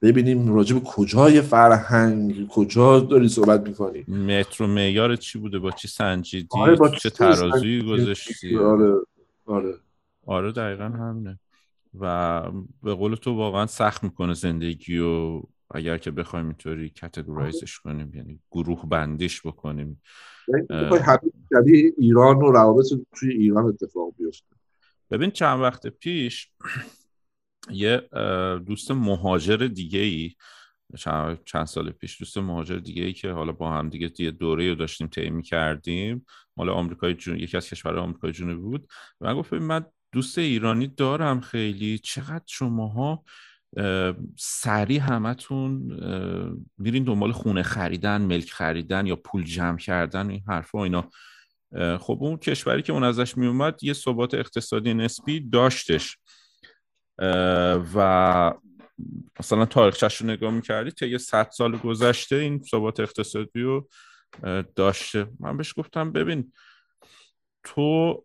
ببینیم 0.01 0.53
راجب 0.53 0.83
کجای 0.83 1.41
فرهنگ 1.41 2.47
کجا 2.47 2.99
داری 2.99 3.29
صحبت 3.29 3.67
می‌کنی. 3.67 3.99
متر 4.07 4.63
و 4.63 4.67
معیار 4.67 5.15
چی 5.15 5.39
بوده؟ 5.39 5.59
با 5.59 5.71
چی 5.71 5.87
سنجیدی؟ 5.87 6.47
آره 6.51 6.75
با 6.75 6.89
چه 6.89 7.09
ترازویی 7.09 7.81
گذاشتی؟ 7.83 8.57
آره 8.57 8.95
آره. 9.45 9.73
آره 10.25 10.51
دقیقا 10.51 10.83
همینه. 10.83 11.39
و 11.99 12.41
به 12.83 12.93
قول 12.93 13.15
تو 13.15 13.35
واقعا 13.35 13.67
سخت 13.67 14.03
می‌کنه 14.03 14.33
زندگی 14.33 14.97
و 14.97 15.41
اگر 15.71 15.97
که 15.97 16.11
بخوایم 16.11 16.45
اینطوری 16.45 16.89
کتگورایزش 16.89 17.79
کنیم 17.79 18.11
یعنی 18.15 18.39
گروه 18.51 18.89
بندیش 18.89 19.41
بکنیم. 19.45 20.01
یعنی 21.51 21.91
ایران 21.97 22.37
و 22.37 22.51
روابط 22.51 22.85
توی 23.15 23.33
ایران 23.33 23.65
اتفاق 23.65 24.13
بیفته 24.17 24.55
ببین 25.11 25.31
چند 25.31 25.61
وقت 25.61 25.87
پیش 25.87 26.51
یه 27.71 28.09
دوست 28.65 28.91
مهاجر 28.91 29.57
دیگه 29.57 29.99
ای 29.99 30.35
چند, 31.45 31.65
سال 31.65 31.89
پیش 31.89 32.19
دوست 32.19 32.37
مهاجر 32.37 32.75
دیگه 32.75 33.03
ای 33.03 33.13
که 33.13 33.31
حالا 33.31 33.51
با 33.51 33.71
هم 33.71 33.89
دیگه 33.89 34.11
یه 34.19 34.31
دوره 34.31 34.69
رو 34.69 34.75
داشتیم 34.75 35.07
طی 35.07 35.41
کردیم 35.41 36.25
مال 36.57 36.69
آمریکای 36.69 37.13
جنوب 37.13 37.37
یکی 37.37 37.57
از 37.57 37.69
کشورهای 37.69 38.03
آمریکای 38.03 38.31
جنوبی 38.31 38.61
بود. 38.61 38.87
و 39.21 39.25
من 39.25 39.39
گفت 39.39 39.53
من 39.53 39.85
دوست 40.11 40.37
ایرانی 40.37 40.87
دارم 40.87 41.41
خیلی. 41.41 41.97
چقدر 41.97 42.43
شماها 42.45 43.23
سریع 44.37 45.01
همتون 45.01 45.71
میرین 46.77 47.03
دنبال 47.03 47.31
خونه 47.31 47.63
خریدن 47.63 48.21
ملک 48.21 48.51
خریدن 48.51 49.07
یا 49.07 49.15
پول 49.15 49.43
جمع 49.43 49.77
کردن 49.77 50.29
این 50.29 50.43
حرفا 50.47 50.83
اینا. 50.83 51.09
خب 51.99 52.17
اون 52.21 52.37
کشوری 52.37 52.81
که 52.81 52.93
اون 52.93 53.03
ازش 53.03 53.37
میومد 53.37 53.83
یه 53.83 53.93
ثبات 53.93 54.33
اقتصادی 54.33 54.93
نسبی 54.93 55.39
داشتش. 55.39 56.17
و 57.95 58.53
مثلا 59.39 59.65
تاریخچش 59.65 60.21
رو 60.21 60.27
نگاه 60.27 60.51
می‌کردی 60.51 60.91
تا 60.91 61.05
یه 61.05 61.17
صد 61.17 61.49
سال 61.51 61.77
گذشته 61.77 62.35
این 62.35 62.63
ثبات 62.63 62.99
اقتصادی 62.99 63.61
رو 63.61 63.89
داشته. 64.75 65.27
من 65.39 65.57
بهش 65.57 65.73
گفتم 65.77 66.11
ببین 66.11 66.53
تو 67.63 68.23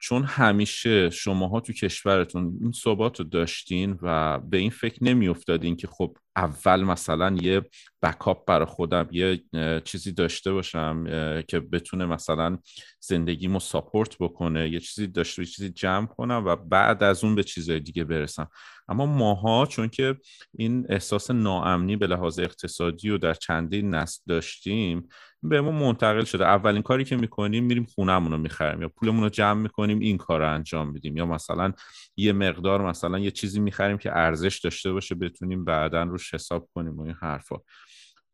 چون 0.00 0.24
همیشه 0.24 1.10
شماها 1.10 1.60
تو 1.60 1.72
کشورتون 1.72 2.58
این 2.62 2.72
ثبات 2.72 3.18
رو 3.18 3.24
داشتین 3.24 3.98
و 4.02 4.38
به 4.38 4.56
این 4.56 4.70
فکر 4.70 5.04
نمی 5.04 5.28
افتادین 5.28 5.76
که 5.76 5.86
خب 5.86 6.16
اول 6.40 6.84
مثلا 6.84 7.36
یه 7.40 7.62
بکاپ 8.02 8.46
برای 8.46 8.66
خودم 8.66 9.08
یه 9.10 9.42
چیزی 9.84 10.12
داشته 10.12 10.52
باشم 10.52 11.04
که 11.48 11.60
بتونه 11.60 12.06
مثلا 12.06 12.58
زندگیمو 13.00 13.60
ساپورت 13.60 14.16
بکنه 14.18 14.68
یه 14.68 14.80
چیزی 14.80 15.06
داشته 15.06 15.42
یه 15.42 15.46
چیزی 15.46 15.70
جمع 15.70 16.06
کنم 16.06 16.42
و 16.46 16.56
بعد 16.56 17.02
از 17.02 17.24
اون 17.24 17.34
به 17.34 17.42
چیزهای 17.42 17.80
دیگه 17.80 18.04
برسم. 18.04 18.48
اما 18.88 19.06
ماها 19.06 19.66
چون 19.66 19.88
که 19.88 20.16
این 20.58 20.86
احساس 20.88 21.30
ناامنی 21.30 21.96
به 21.96 22.06
لحاظ 22.06 22.38
اقتصادی 22.38 23.08
رو 23.08 23.18
در 23.18 23.34
چندین 23.34 23.94
نسل 23.94 24.20
داشتیم 24.28 25.08
به 25.42 25.60
ما 25.60 25.70
منتقل 25.70 26.24
شده. 26.24 26.46
اولین 26.46 26.82
کاری 26.82 27.04
که 27.04 27.16
می‌کنیم 27.16 27.64
میریم 27.64 27.84
خونهمون 27.84 28.32
رو 28.32 28.38
می‌خریم 28.38 28.82
یا 28.82 28.88
پولمون 28.88 29.22
رو 29.22 29.28
جمع 29.28 29.62
می‌کنیم 29.62 29.98
این 29.98 30.16
کار 30.16 30.40
رو 30.40 30.54
انجام 30.54 30.90
میدیم. 30.90 31.16
یا 31.16 31.26
مثلا 31.26 31.72
یه 32.16 32.32
مقدار 32.32 32.88
مثلا 32.88 33.18
یه 33.18 33.30
چیزی 33.30 33.60
می‌خریم 33.60 33.98
که 33.98 34.16
ارزش 34.16 34.58
داشته 34.58 34.92
باشه 34.92 35.14
بتونیم 35.14 35.64
بعدا 35.64 36.02
روش 36.02 36.29
حساب 36.34 36.68
کنیم 36.74 36.98
و 36.98 37.02
این 37.02 37.14
حرفا. 37.20 37.56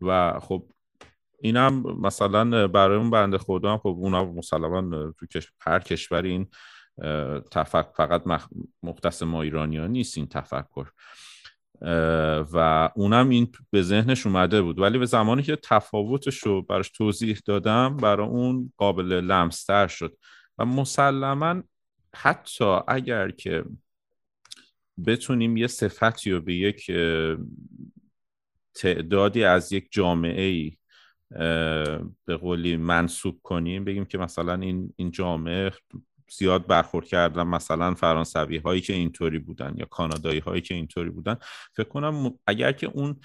و 0.01 0.41
خب 0.41 0.69
اینم 1.41 1.83
مثلا 2.01 2.69
برای 2.69 2.99
اون 2.99 3.11
بنده 3.11 3.39
خدا 3.39 3.73
هم 3.73 3.79
خب 3.79 3.87
اونا 3.87 4.25
مسلما 4.25 5.13
تو 5.19 5.41
هر 5.61 5.79
کشوری 5.79 6.31
این 6.31 6.47
تفکر 7.51 7.93
فقط 7.97 8.23
مختص 8.83 9.23
ما 9.23 9.43
ایرانی 9.43 9.77
ها 9.77 9.87
نیست 9.87 10.19
این 10.19 10.27
تفکر. 10.27 10.87
و 12.53 12.91
اونم 12.95 13.29
این 13.29 13.53
به 13.71 13.83
ذهنش 13.83 14.27
اومده 14.27 14.63
بود. 14.63 14.79
ولی 14.79 14.99
به 14.99 15.07
زمانی 15.07 15.43
که 15.43 15.57
تفاوتش 15.57 16.39
رو 16.39 16.63
براش 16.63 16.91
توضیح 16.91 17.39
دادم 17.47 17.97
برای 17.97 18.27
اون 18.27 18.73
قابل 18.77 19.13
لمستر 19.13 19.87
شد. 19.87 20.17
و 20.59 20.65
مسلما 20.65 21.63
حتی 22.15 22.79
اگر 22.89 23.31
که 23.31 23.65
بتونیم 25.07 25.57
یه 25.57 25.67
صفتی 25.67 26.31
رو 26.31 26.41
به 26.41 26.55
یک 26.55 26.91
تعدادی 28.75 29.45
از 29.45 29.73
یک 29.73 29.89
جامعه 29.91 30.43
ای 30.43 30.77
به 32.25 32.37
قولی 32.41 32.77
منصوب 32.77 33.41
کنیم 33.43 33.85
بگیم 33.85 34.05
که 34.05 34.19
مثلا 34.19 34.55
این, 34.55 34.93
این 34.97 35.11
جامعه 35.11 35.71
زیاد 36.31 36.67
برخورد 36.67 37.07
کردن 37.07 37.43
مثلا 37.43 37.95
فرانسوی 37.95 38.57
هایی 38.57 38.81
که 38.81 38.93
اینطوری 38.93 39.39
بودن 39.39 39.75
یا 39.77 39.85
کانادایی 39.85 40.39
هایی 40.39 40.63
که 40.63 40.75
اینطوری 40.75 41.11
بودن. 41.11 41.37
فکر 41.77 41.89
کنم 41.89 42.39
اگر 42.47 42.73
که 42.73 42.87
اون 42.87 43.21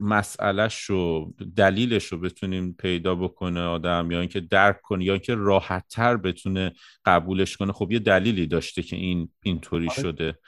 مسئلهش 0.00 0.80
رو 0.80 1.34
دلیلش 1.56 2.06
رو 2.06 2.18
بتونیم 2.18 2.72
پیدا 2.72 3.14
بکنه 3.14 3.60
آدم 3.60 4.10
یا 4.10 4.20
اینکه 4.20 4.40
درک 4.40 4.82
کنه 4.82 5.04
یا 5.04 5.12
اینکه 5.12 5.34
راحت 5.34 5.88
تر 5.88 6.16
بتونه 6.16 6.72
قبولش 7.04 7.56
کنه. 7.56 7.72
خب 7.72 7.92
یه 7.92 7.98
دلیلی 7.98 8.46
داشته 8.46 8.82
که 8.82 8.96
این 8.96 9.28
اینطوری 9.42 9.88
آره. 9.88 10.02
شده. 10.02 10.38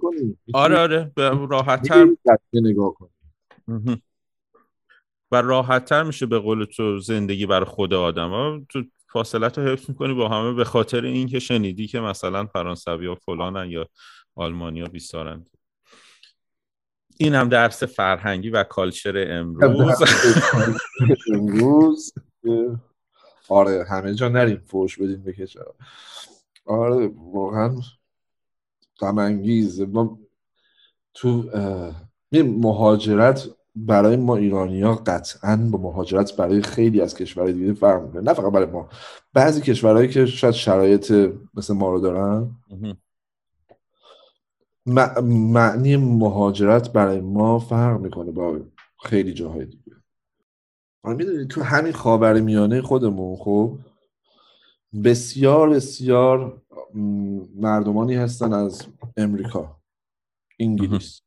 کنیم 0.00 0.38
آره 0.54 0.78
آره. 0.78 1.12
راحت 1.50 1.88
تر 1.88 2.06
نگاه 2.52 2.94
مهم. 3.68 4.00
و 5.30 5.42
راحت 5.42 5.84
تر 5.84 6.02
میشه 6.02 6.26
به 6.26 6.38
قول 6.38 6.64
تو 6.64 6.98
زندگی 6.98 7.46
برای 7.46 7.64
خود 7.64 7.94
آدم. 7.94 8.30
ها 8.30 8.60
تو 8.68 8.82
فاصلت 9.12 9.58
رو 9.58 9.64
حفظ 9.64 9.88
می‌کنی 9.88 10.14
با 10.14 10.28
همه 10.28 10.52
به 10.52 10.64
خاطر 10.64 11.04
اینکه 11.04 11.38
شنیدی 11.38 11.86
که 11.86 12.00
مثلا 12.00 12.46
فرانسوی 12.46 13.06
ها 13.06 13.14
فلانن 13.14 13.70
یا 13.70 13.86
آلمانی 14.34 14.80
ها 14.80 14.88
بیستارن 14.88 15.46
این 17.20 17.34
هم 17.34 17.48
درس 17.48 17.82
فرهنگی 17.82 18.50
و 18.50 18.64
کالچر 18.64 19.26
امروز. 19.30 20.02
امروز. 21.32 22.12
آره 23.48 23.84
همه 23.84 24.14
جا 24.14 24.28
نریم 24.28 24.62
فوش 24.66 24.98
بدیم 24.98 25.22
به 25.22 25.32
کشور. 25.32 25.64
آره 26.66 27.10
واقعا 27.32 27.76
غم 29.00 29.18
انگیز 29.18 29.80
ما 29.80 30.18
تو 31.14 31.50
مهاجرت 32.32 33.48
برای 33.76 34.16
ما 34.16 34.36
ایرانی 34.36 34.82
ها 34.82 34.94
قطعا 34.94 35.56
با 35.56 35.78
مهاجرت 35.78 36.36
برای 36.36 36.62
خیلی 36.62 37.00
از 37.00 37.14
کشورهای 37.14 37.52
دیگه 37.52 37.72
فرق 37.72 38.02
می‌کنه. 38.02 38.22
نه 38.22 38.32
فقط 38.32 38.52
برای 38.52 38.66
ما 38.66 38.88
بعضی 39.32 39.60
کشورهایی 39.60 40.08
که 40.08 40.26
شاید 40.26 40.54
شرایط 40.54 41.12
مثل 41.54 41.74
ما 41.74 41.90
رو 41.90 42.00
دارن 42.00 42.50
مع- 44.94 45.20
معنی 45.52 45.96
مهاجرت 45.96 46.92
برای 46.92 47.20
ما 47.20 47.58
فرق 47.58 48.00
می‌کنه 48.00 48.30
با 48.30 48.60
خیلی 49.02 49.32
جاهای 49.32 49.64
دیگه. 49.64 49.92
آره 51.04 51.16
می‌دونی 51.16 51.46
تو 51.46 51.62
همین 51.62 51.92
خاورمیانه 51.92 52.82
خودمون 52.82 53.36
خب 53.36 53.78
بسیار 55.04 55.70
بسیار 55.70 56.62
م، 56.94 57.00
مردمانی 57.54 58.14
هستن 58.14 58.52
از 58.52 58.86
امریکا 59.16 59.80
انگلیس 60.58 61.22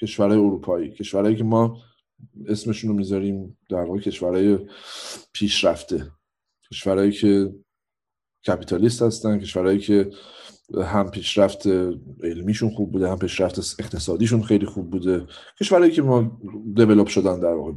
کشورهای 0.00 0.38
اروپایی 0.38 0.90
کشورهایی 0.90 1.36
که 1.36 1.44
ما 1.44 1.78
اسمشون 2.48 2.90
رو 2.90 2.96
می‌ذاریم 2.96 3.58
در 3.68 3.84
واقع 3.84 3.98
کشورهای 3.98 4.58
پیشرفته 5.32 6.10
کشورهایی 6.70 7.12
که 7.12 7.54
کپیتالیست 8.46 9.02
هستن 9.02 9.38
کشورهایی 9.38 9.78
که 9.78 10.10
هم 10.78 11.10
پیشرفت 11.10 11.66
علمیشون 12.22 12.70
خوب 12.70 12.92
بوده 12.92 13.08
هم 13.08 13.18
پیشرفت 13.18 13.58
اقتصادیشون 13.78 14.42
خیلی 14.42 14.66
خوب 14.66 14.90
بوده. 14.90 15.26
کشورهایی 15.60 15.92
که 15.92 16.02
ما 16.02 16.40
دیولپ 16.74 17.06
شدن 17.06 17.40
در 17.40 17.52
واقع. 17.52 17.72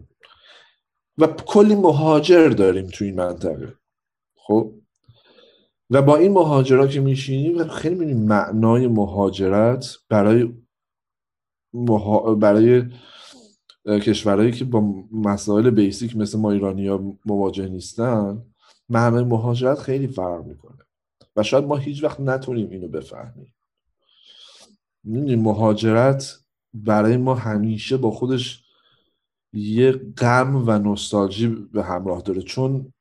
و 1.17 1.27
کلی 1.27 1.75
مهاجر 1.75 2.49
داریم 2.49 2.87
تو 2.87 3.05
این 3.05 3.15
منطقه. 3.15 3.73
خب؟ 4.35 4.73
و 5.89 6.01
با 6.01 6.15
این 6.15 6.31
مهاجرا 6.31 6.87
که 6.87 6.99
میشینیم 6.99 7.67
خیلی 7.67 7.95
می‌بینیم 7.95 8.25
معنای 8.25 8.87
مهاجرت 8.87 9.97
برای 10.09 10.53
مها... 11.73 12.35
برای 12.35 12.83
کشورهایی 13.85 14.51
که 14.51 14.65
با 14.65 14.93
مسائل 15.11 15.69
بیسیک 15.69 16.17
مثل 16.17 16.39
ما 16.39 16.51
ایرانی 16.51 16.87
ها 16.87 17.17
مواجه 17.25 17.67
نیستن 17.67 18.43
معنای 18.89 19.23
مهاجرت 19.23 19.79
خیلی 19.79 20.07
فرق 20.07 20.45
می‌کنه. 20.45 20.72
و 21.35 21.43
شاید 21.43 21.65
ما 21.65 21.77
هیچ 21.77 22.03
وقت 22.03 22.19
نتونیم 22.19 22.69
اینو 22.69 22.87
بفهمیم. 22.87 23.53
می‌دونی 25.03 25.35
مهاجرت 25.35 26.39
برای 26.73 27.17
ما 27.17 27.35
همیشه 27.35 27.97
با 27.97 28.11
خودش 28.11 28.63
یه 29.53 29.91
غم 29.91 30.67
و 30.67 30.79
نوستالژی 30.79 31.47
به 31.47 31.83
همراه 31.83 32.21
داره. 32.21 32.41
چون 32.41 32.93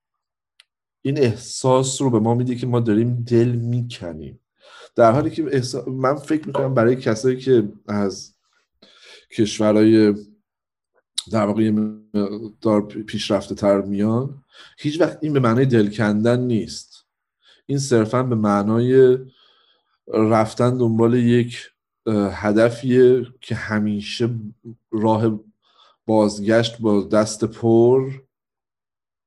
این 1.03 1.19
احساس 1.19 2.03
رو 2.03 2.11
به 2.11 2.19
ما 2.19 2.35
میده 2.35 2.55
که 2.55 2.67
ما 2.67 2.81
داریم 2.81 3.25
دل 3.29 3.49
می‌کنیم. 3.49 4.41
در 4.95 5.13
حالی 5.13 5.31
که 5.31 5.45
احسا- 5.53 5.85
من 5.89 6.15
فکر 6.15 6.47
می‌کنم 6.47 6.75
برای 6.75 6.97
کسایی 6.97 7.37
که 7.37 7.73
از 7.89 8.35
کشورهای 9.37 10.15
در 11.33 11.47
واقع 11.47 11.71
مقدار 11.71 12.83
پیشرفته 12.83 13.55
تر 13.55 13.81
میان 13.81 14.45
هیچ 14.79 15.01
وقت 15.01 15.19
این 15.23 15.33
به 15.33 15.41
معنای 15.41 15.67
دل 15.67 15.91
کندن 15.91 16.41
نیست. 16.41 16.92
این 17.67 17.79
صرفا 17.79 18.23
به 18.23 18.35
معنای 18.35 19.19
رفتن 20.09 20.79
دنبال 20.79 21.15
یک 21.15 21.71
هدفیه 22.33 23.27
که 23.41 23.55
همیشه 23.55 24.31
راه 24.91 25.41
بازگشت 26.07 26.81
با 26.81 27.03
دست 27.03 27.45
پر 27.45 28.13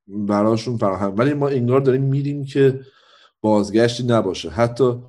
براشون 0.08 0.78
فراهم. 0.78 1.18
ولی 1.18 1.34
ما 1.34 1.48
انگار 1.48 1.82
داریم 1.82 2.04
میریم 2.04 2.46
که 2.46 2.82
بازگشتی 3.42 4.04
نباشه. 4.04 4.50
حتی 4.50 5.04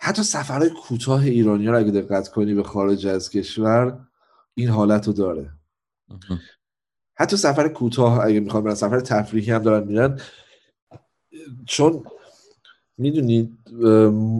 حتی 0.00 0.22
سفرهای 0.22 0.70
کوتاه 0.70 1.22
ایرانی 1.22 1.66
رو 1.66 1.78
اگه 1.78 1.90
دقت 1.90 2.28
کنی 2.28 2.54
به 2.54 2.62
خارج 2.62 3.06
از 3.06 3.30
کشور 3.30 3.98
این 4.54 4.68
حالت 4.68 5.06
رو 5.06 5.12
داره. 5.12 5.50
حتی 7.14 7.36
سفر 7.36 7.68
کوتاه 7.68 8.24
اگه 8.24 8.40
می‌خوام 8.40 8.64
برن 8.64 8.74
سفر 8.74 9.00
تفریحی 9.00 9.52
هم 9.52 9.62
دارن 9.62 9.86
میرن 9.86 10.20
چون 11.66 12.04
می‌دونید 12.98 13.58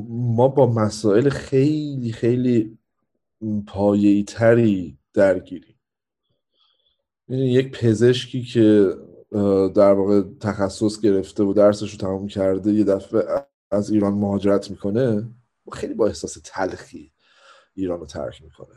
ما 0.09 0.49
با 0.49 0.73
مسائل 0.73 1.29
خیلی 1.29 2.13
خیلی 2.13 2.79
پایه‌ای 3.67 4.25
تری 4.25 4.99
درگیریم. 5.15 5.81
می‌دونی، 7.29 7.53
یک 7.53 7.71
پزشکی 7.71 8.43
که 8.43 8.95
در 9.75 9.93
واقع 9.93 10.23
تخصص 10.41 11.01
گرفته 11.01 11.43
و 11.43 11.53
درسش 11.53 11.91
رو 11.93 11.99
تمام 11.99 12.27
کرده 12.27 12.73
یه 12.73 12.85
دفعه 12.85 13.23
از 13.71 13.91
ایران 13.91 14.13
مهاجرت 14.15 14.71
می‌کنه 14.71 15.29
خیلی 15.73 15.95
با 15.95 16.07
احساس 16.07 16.39
تلخی 16.45 17.13
ایران 17.75 18.01
رو 18.01 18.07
ترک 18.07 18.43
می‌کنه. 18.43 18.75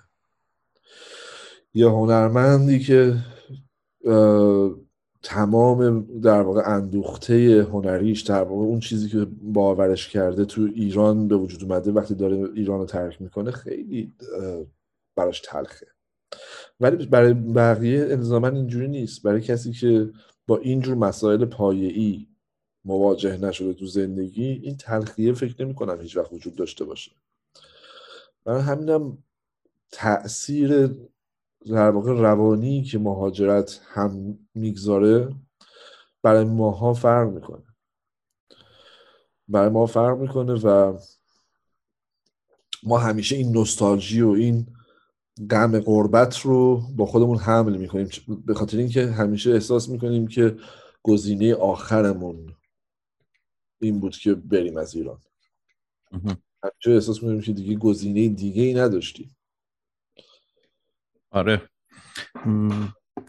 یه 1.74 1.90
هنرمندی 1.90 2.80
که 2.80 3.16
تمام 5.24 6.06
در 6.22 6.42
واقع 6.42 6.62
اندوخته 6.66 7.68
هنریش 7.72 8.22
در 8.22 8.44
واقع 8.44 8.64
اون 8.64 8.80
چیزی 8.80 9.10
که 9.10 9.28
باورش 9.42 10.10
کرده 10.10 10.46
تو 10.46 10.62
ایران 10.76 11.28
به 11.28 11.36
وجود 11.36 11.64
اومده 11.64 11.92
وقتی 11.92 12.16
داره 12.16 12.50
ایران 12.56 12.80
رو 12.80 12.86
ترک 12.86 13.22
می‌کنه 13.22 13.52
خیلی 13.52 14.14
براش 15.16 15.42
تلخه. 15.42 15.88
ولی 16.80 17.06
برای 17.06 17.34
بقیه 17.34 18.08
الزاما 18.10 18.48
اینجوری 18.48 18.88
نیست. 18.88 19.24
برای 19.24 19.42
کسی 19.42 19.72
که 19.72 20.12
با 20.48 20.58
اینجور 20.58 20.96
مسائل 20.96 21.46
پایه‌ای 21.46 22.28
مواجه 22.86 23.38
نشده 23.38 23.74
تو 23.74 23.86
زندگی 23.86 24.46
این 24.46 24.78
تلخیه 24.78 25.34
فکر 25.34 25.64
نمی 25.64 25.76
کنم 25.76 26.02
هیچ 26.02 26.18
وقت 26.18 26.34
وجود 26.34 26.56
داشته 26.56 26.86
باشه. 26.86 27.12
برای 28.46 28.62
همینم 28.62 29.18
تأثیر 29.92 30.96
در 31.66 31.90
واقع 31.90 32.12
روانی 32.12 32.84
که 32.84 33.00
مهاجرت 33.00 33.82
هم 33.88 34.40
می‌گذاره 34.54 35.36
برای 36.22 36.44
ماها 36.44 36.94
فرق 36.94 37.30
می‌کنه. 37.30 37.64
برای 39.48 39.70
ما 39.70 39.86
فرق 39.86 40.18
می‌کنه 40.18 40.54
و 40.54 40.98
ما 42.84 42.98
همیشه 42.98 43.36
این 43.36 43.52
نوستالژی 43.52 44.22
و 44.22 44.30
این 44.30 44.68
غم 45.50 45.80
غربت 45.80 46.40
رو 46.40 46.82
با 46.96 47.06
خودمون 47.06 47.38
حمل 47.38 47.78
می‌کنیم. 47.78 48.10
به 48.46 48.54
خاطر 48.54 48.78
اینکه 48.78 49.06
همیشه 49.08 49.52
احساس 49.52 49.90
می‌کنیم 49.90 50.28
که 50.28 50.58
گزینه 51.04 51.56
آخرمون 51.56 52.56
این 53.82 54.00
بود 54.00 54.16
که 54.16 54.34
بریم 54.34 54.78
از 54.78 54.96
ایران. 54.96 55.20
همیشه 56.64 56.92
احساس 56.92 57.24
می‌کنیم 57.24 57.42
که 57.42 57.54
دیگه 57.54 57.76
گزینه 57.76 58.28
دیگه 58.30 58.64
ای 58.64 58.74
نداشتیم. 58.74 59.36
آره. 61.32 61.70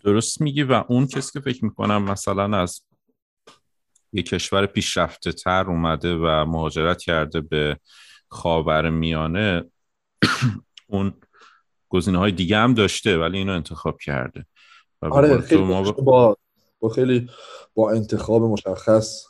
درست 0.05 0.41
میگی 0.41 0.63
و 0.63 0.85
اون 0.89 1.07
کسی 1.07 1.33
که 1.33 1.41
فکر 1.41 1.65
می‌کنم 1.65 2.03
مثلا 2.03 2.59
از 2.59 2.83
یه 4.13 4.23
کشور 4.23 4.67
پیشرفته 4.67 5.33
تر 5.33 5.65
اومده 5.67 6.15
و 6.15 6.45
مهاجرت 6.45 7.03
کرده 7.03 7.41
به 7.41 7.79
خاور 8.29 8.91
میانه 8.91 9.71
اون 10.93 11.15
گزینه 11.89 12.19
های 12.19 12.33
دیگه 12.33 12.57
هم 12.57 12.75
داشته 12.75 13.19
ولی 13.19 13.39
اینو 13.39 13.53
انتخاب 13.53 14.01
کرده. 14.01 14.47
و 15.03 15.15
آره 15.15 15.41
خیلی 15.41 15.63
ما 15.63 15.83
ب- 15.93 15.97
با 16.05 16.37
با 16.81 16.89
خیلی 16.89 17.31
با 17.75 17.91
انتخاب 17.91 18.43
مشخص. 18.43 19.25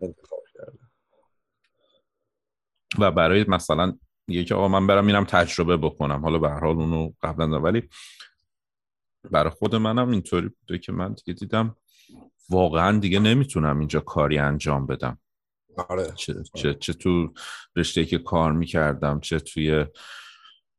انتخاب 0.00 0.42
کرده. 0.54 0.78
و 2.98 3.10
برای 3.10 3.44
مثلا 3.48 3.98
یه 4.30 4.44
که 4.44 4.54
آقا 4.54 4.68
من 4.68 4.86
برم 4.86 5.04
میرم 5.04 5.24
تجربه 5.24 5.76
بکنم. 5.76 6.20
حالا 6.20 6.38
به 6.38 6.50
هر 6.50 6.60
حال 6.60 6.76
اونو 6.76 7.12
قبلا. 7.22 7.60
ولی 7.60 7.88
برای 9.30 9.50
خود 9.50 9.74
منم 9.74 10.10
اینطوری 10.10 10.48
بوده 10.48 10.78
که 10.78 10.92
من 10.92 11.12
دیگه 11.12 11.32
دیدم 11.32 11.76
واقعا 12.50 12.98
دیگه 12.98 13.18
نمی‌تونم 13.18 13.78
اینجا 13.78 14.00
کاری 14.00 14.38
انجام 14.38 14.86
بدم. 14.86 15.18
آره. 15.88 16.12
چه, 16.16 16.34
چه, 16.54 16.74
چه 16.74 16.92
تو 16.92 17.32
رشته 17.76 18.04
که 18.04 18.18
کار 18.18 18.52
می‌کردم 18.52 19.20
چه 19.20 19.40
توی 19.40 19.86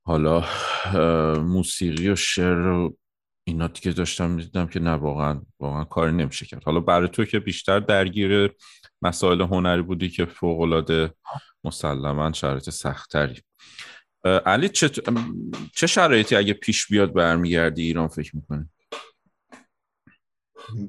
حالا 0.06 0.45
موسیقی 1.41 2.10
و 2.10 2.16
شعر 2.16 2.68
و 2.68 2.97
اینا 3.52 3.68
که 3.68 3.91
داشتم 3.91 4.30
می‌دیدم 4.30 4.68
که 4.68 4.80
نه 4.80 4.91
واقعا 4.91 5.41
واقعا 5.60 5.84
کاری 5.84 6.12
نمیشه 6.12 6.45
کرد. 6.45 6.64
حالا 6.64 6.80
برای 6.80 7.08
تو 7.08 7.26
که 7.26 7.39
بیشتر 7.39 7.80
درگیر 7.80 8.56
مسائل 9.02 9.41
هنری 9.41 9.82
بودی 9.82 10.10
که 10.10 10.26
فوق 10.26 10.60
العاده 10.60 11.14
مسلما 11.64 12.32
شرایط 12.32 12.70
سختری 12.70 13.41
علی 14.45 14.70
چه, 14.70 14.89
چه 15.76 15.88
شرایطی 15.88 16.36
اگه 16.36 16.54
پیش 16.54 16.88
بیاد 16.88 17.14
برمیگردی 17.14 17.84
ایران 17.84 18.08
فکر 18.08 18.36
می‌کنی؟ 18.36 18.70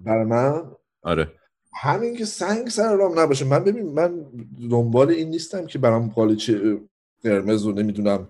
برای 0.05 0.25
من؟ 0.25 0.63
آره. 1.03 1.33
همین 1.75 2.17
که 2.17 2.25
سنگ 2.25 2.69
سر 2.69 2.95
رام 2.97 3.19
نباشه. 3.19 3.45
من 3.45 3.65
ببین 3.65 3.93
من 3.93 4.25
دنبال 4.71 5.11
این 5.11 5.29
نیستم 5.31 5.67
که 5.67 5.79
برام 5.79 6.09
قالیچه 6.09 6.81
قرمز 7.25 7.67
و 7.67 7.73
نمی‌دونم 7.73 8.29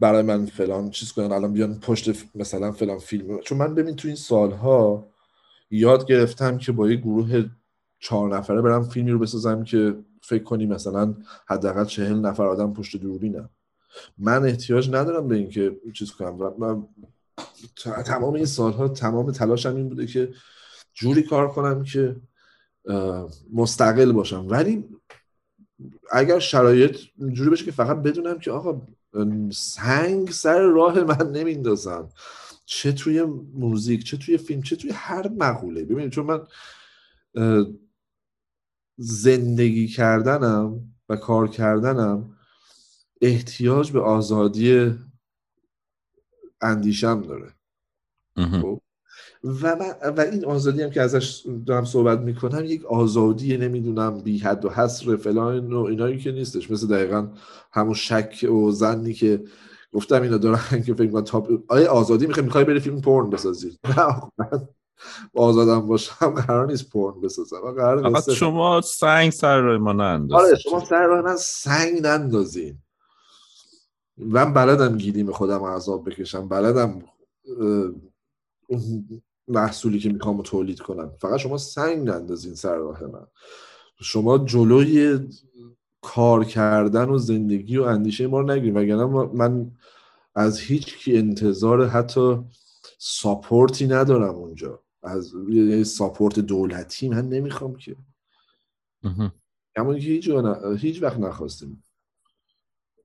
برای 0.00 0.22
من 0.22 0.46
فلان 0.46 0.90
چیز 0.90 1.12
کنن 1.12 1.32
الان 1.32 1.52
بیان 1.52 1.80
پشت 1.80 2.10
مثلا 2.34 2.72
فلان 2.72 2.98
فیلم. 2.98 3.40
چون 3.40 3.58
من 3.58 3.74
ببین 3.74 3.96
تو 3.96 4.08
این 4.08 4.16
سالها 4.16 5.08
یاد 5.70 6.06
گرفتم 6.06 6.58
که 6.58 6.72
با 6.72 6.90
یه 6.90 6.96
گروه 6.96 7.44
چهار 8.00 8.36
نفره 8.36 8.62
برم 8.62 8.82
فیلمی 8.82 9.10
رو 9.10 9.18
بسازم 9.18 9.64
که 9.64 9.96
فکر 10.22 10.42
کنی 10.42 10.66
مثلا 10.66 11.14
حداقل 11.48 11.84
چهل 11.84 12.14
نفر 12.14 12.46
آدم 12.46 12.72
پشت 12.72 12.96
دوربینم 12.96 13.50
من 14.18 14.44
احتیاج 14.44 14.88
ندارم 14.88 15.28
به 15.28 15.36
اینکه 15.36 15.76
چیز 15.94 16.12
کنم 16.12 16.54
من 16.58 16.86
تمام 18.04 18.34
این 18.34 18.46
سالها 18.46 18.88
تمام 18.88 19.32
تلاشم 19.32 19.76
این 19.76 19.88
بوده 19.88 20.06
که 20.06 20.32
جوری 20.94 21.22
کار 21.22 21.48
کنم 21.48 21.82
که 21.82 22.16
مستقل 23.52 24.12
باشم. 24.12 24.46
ولی 24.48 24.84
اگر 26.12 26.38
شرایط 26.38 26.96
جوری 27.32 27.50
بشه 27.50 27.64
که 27.64 27.72
فقط 27.72 27.96
بدونم 27.96 28.38
که 28.38 28.50
آقا 28.50 28.86
سنگ 29.52 30.30
سر 30.30 30.60
راه 30.60 31.04
من 31.04 31.30
نمیندازن. 31.32 32.08
چه 32.64 32.92
توی 32.92 33.22
موزیک 33.54 34.04
چه 34.04 34.16
توی 34.16 34.38
فیلم 34.38 34.62
چه 34.62 34.76
توی 34.76 34.90
هر 34.90 35.28
مقوله. 35.28 35.84
ببینید 35.84 36.10
چون 36.10 36.26
من 36.26 36.46
زندگی 38.96 39.88
کردنم 39.88 40.94
و 41.08 41.16
کار 41.16 41.48
کردنم 41.48 42.36
احتیاج 43.20 43.92
به 43.92 44.00
آزادی 44.00 44.94
اندیشم 46.60 47.22
داره. 47.22 47.54
خب؟ 48.36 48.80
و, 49.46 49.76
و 50.16 50.20
این 50.20 50.44
آزادی 50.44 50.82
هم 50.82 50.90
که 50.90 51.02
ازش 51.02 51.46
دارم 51.66 51.84
صحبت 51.84 52.18
می‌کنم 52.18 52.64
یک 52.64 52.84
آزادی 52.84 53.56
نمی‌دونم 53.56 54.20
بی 54.20 54.38
حد 54.38 54.64
و 54.64 54.70
حصر 54.70 55.16
فلان 55.16 55.72
و 55.72 55.80
اینایی 55.80 56.18
که 56.18 56.32
نیستش. 56.32 56.70
مثل 56.70 56.86
دقیقا 56.86 57.28
همون 57.72 57.94
شک 57.94 58.46
و 58.50 58.70
زنی 58.70 59.14
که 59.14 59.44
گفتم 59.92 60.22
اینا 60.22 60.38
دارن 60.38 60.82
که 60.86 60.94
فکر 60.94 61.10
کنم 61.10 61.20
تاپ 61.20 61.50
آیا 61.68 61.90
آزادی 61.90 62.26
می‌خوای 62.26 62.44
می‌خوای 62.44 62.64
بری 62.64 62.80
فیلم 62.80 63.00
پورن 63.00 63.30
بسازی. 63.30 63.78
نه 63.84 64.20
من 64.38 64.68
آزادم 65.34 65.86
باشم 65.86 66.30
قرار 66.30 66.66
نیست 66.66 66.90
پورن 66.90 67.20
بسازم. 67.20 67.60
قرار 67.76 68.20
شما 68.20 68.80
سنگ 68.80 69.30
سر 69.30 69.60
راه 69.60 69.78
ما 69.78 69.92
نندازید. 69.92 70.46
آره 70.46 70.56
شما 70.56 70.84
سر 70.84 71.06
راه 71.06 71.24
من 71.24 71.36
سنگ 71.36 72.02
نندازین. 72.02 72.78
من 74.18 74.52
بلدم 74.52 74.98
گیریم 74.98 75.32
خودم 75.32 75.64
عذاب 75.64 76.10
بکشم 76.10 76.48
بلدم 76.48 77.02
محصولی 79.48 79.98
که 79.98 80.08
می‌خوام 80.08 80.42
تولید 80.42 80.80
کنم. 80.80 81.12
فقط 81.18 81.36
شما 81.36 81.58
سنگ 81.58 82.08
نندازین 82.08 82.54
سر 82.54 82.76
راه 82.76 83.04
من. 83.04 83.26
شما 84.00 84.38
جلوی 84.38 85.28
کار 86.02 86.44
کردن 86.44 87.08
و 87.08 87.18
زندگی 87.18 87.76
و 87.76 87.82
اندیشه 87.82 88.26
ما 88.26 88.40
رو 88.40 88.50
نگیرین 88.50 88.76
وگرنه 88.76 89.04
من 89.34 89.70
از 90.34 90.60
هیچ 90.60 90.96
کی 90.96 91.18
انتظار 91.18 91.86
حتی 91.86 92.38
support 92.98 93.75
ی 93.75 93.86
ندارم 93.86 94.34
اونجا. 94.34 94.82
از 95.02 95.32
support 95.84 96.38
دولتی 96.40 97.08
من 97.08 97.28
نمی‌خوام 97.28 97.76
که. 97.76 97.96
اما 99.76 99.92
هیچ, 99.92 100.30
هیچ 100.78 101.02
وقت 101.02 101.18
نخواستیم. 101.18 101.84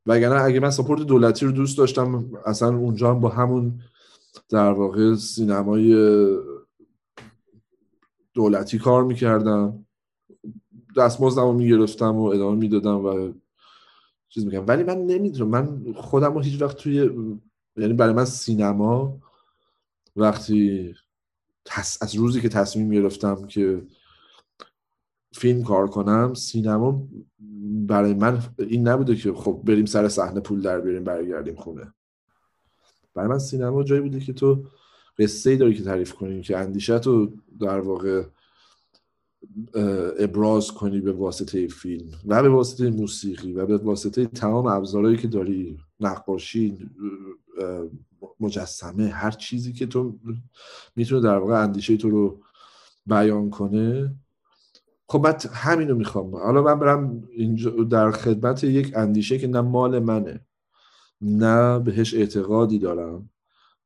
وگرنه 0.05 0.41
اگه 0.41 0.59
من 0.59 0.71
support 0.72 1.01
دولتی 1.01 1.45
رو 1.45 1.51
دوست 1.51 1.77
داشتم 1.77 2.31
اصلا 2.45 2.77
اونجا 2.77 3.09
هم 3.09 3.19
با 3.19 3.29
همون 3.29 3.81
در 4.49 4.71
واقع 4.71 5.15
سینمای 5.15 5.95
دولتی 8.34 8.77
کار 8.77 9.03
می‌کردم 9.03 9.86
دستمزدم 10.97 11.41
رو 11.41 11.53
می‌گرفتم 11.53 12.15
و 12.15 12.23
ادامه 12.23 12.57
می‌دادم 12.57 13.05
و 13.05 13.34
چیز 14.29 14.45
می‌کنم 14.45 14.65
ولی 14.67 14.84
من 14.84 14.97
نمی‌دونم 14.97 15.49
من 15.49 15.93
خودم 15.93 16.34
رو 16.34 16.41
هیچ 16.41 16.61
وقت 16.61 16.77
توی 16.77 17.09
یعنی 17.77 17.93
برای 17.93 18.13
من 18.13 18.25
سینما 18.25 19.19
وقتی 20.15 20.93
از 22.01 22.15
روزی 22.15 22.41
که 22.41 22.49
تصمیم 22.49 22.89
گرفتم 22.89 23.47
که 23.47 23.88
فیلم 25.34 25.63
کار 25.63 25.88
کنم 25.88 26.34
سینما 26.34 27.07
برای 27.88 28.13
من 28.13 28.41
این 28.57 28.88
نبوده 28.88 29.15
که 29.15 29.34
خب 29.34 29.61
بریم 29.65 29.86
سر 29.86 30.07
صحنه 30.07 30.39
پول 30.39 30.61
در 30.61 30.82
بیاریم 30.82 31.03
برگردیم 31.03 31.55
خونه. 31.55 31.93
برای 33.14 33.30
من 33.30 33.39
سینما 33.39 33.84
جایی 33.84 34.01
بوده 34.01 34.20
که 34.20 34.34
تو 34.34 34.64
قصه 35.20 35.49
ای 35.49 35.57
داری 35.57 35.74
که 35.74 35.84
تعریف 35.84 36.14
کنی 36.14 36.41
که 36.41 36.57
اندیشه 36.57 36.99
تو 36.99 37.32
در 37.59 37.80
واقع 37.80 38.24
ابراز 40.20 40.72
کنی 40.72 41.01
به 41.01 41.12
واسطه 41.12 41.68
فیلم. 41.68 42.09
و 42.26 42.41
به 42.41 42.49
واسطه 42.49 42.89
موسیقی 42.89 43.53
و 43.53 43.66
به 43.66 43.78
واسطه 43.78 44.26
تمام 44.26 44.68
ابزارهایی 44.68 45.18
که 45.18 45.28
داری. 45.28 45.78
نقاشی 45.99 46.89
مجسمه 48.39 49.07
هر 49.07 49.32
چیزی 49.32 49.74
که 49.74 49.86
تو 49.86 50.20
می‌تونه 50.95 51.22
در 51.22 51.38
واقع 51.38 51.64
اندیشه 51.64 51.97
تو 51.97 52.09
رو 52.09 52.41
بیان 53.05 53.49
کنه. 53.49 54.16
خب 55.07 55.28
من 55.28 55.36
همینو 55.53 55.95
می‌خوام. 55.95 56.36
حالا 56.36 56.62
من 56.62 56.80
برم 56.80 57.24
اینجا 57.32 57.70
در 57.70 58.12
خدمت 58.12 58.64
یک 58.64 58.91
اندیشه 58.95 59.38
که 59.38 59.47
نه 59.47 59.62
مال 59.62 59.99
منه. 59.99 60.45
نه 61.22 61.80
بهش 61.80 62.13
اعتقادی 62.13 62.80
دارم 62.80 63.30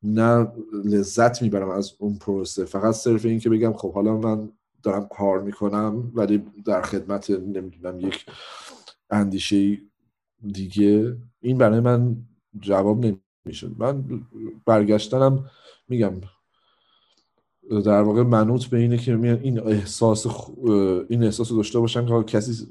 نه 0.03 0.51
لذت 0.85 1.41
می‌برم 1.41 1.69
از 1.69 1.93
اون 1.99 2.15
پروسه. 2.15 2.65
فقط 2.65 2.93
صرف 2.93 3.25
این 3.25 3.39
که 3.39 3.49
بگم 3.49 3.73
خب 3.73 3.93
حالا 3.93 4.17
من 4.17 4.49
دارم 4.83 5.07
کار 5.07 5.41
می‌کنم 5.41 6.11
ولی 6.15 6.43
در 6.65 6.81
خدمت 6.81 7.29
نمی‌دونم 7.29 7.99
یک 7.99 8.25
اندیشه 9.09 9.77
دیگه. 10.47 11.17
این 11.41 11.57
برای 11.57 11.79
من 11.79 12.17
جواب 12.59 13.05
نمیشه. 13.45 13.69
من 13.77 14.03
برگشتنم 14.65 15.49
میگم 15.87 16.13
در 17.85 18.01
واقع 18.01 18.23
منوط 18.23 18.65
به 18.65 18.77
اینه 18.77 18.97
که 18.97 19.39
این 19.43 19.59
احساس 19.59 20.27
این 21.09 21.23
احساس 21.23 21.51
رو 21.51 21.57
داشته 21.57 21.79
باشن 21.79 22.05
که 22.05 22.23
کسی 22.23 22.67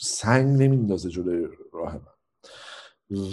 سنگ 0.00 0.62
نمیندازه 0.62 1.10
جلوی 1.10 1.48
راه 1.72 1.94
من. 1.94 2.00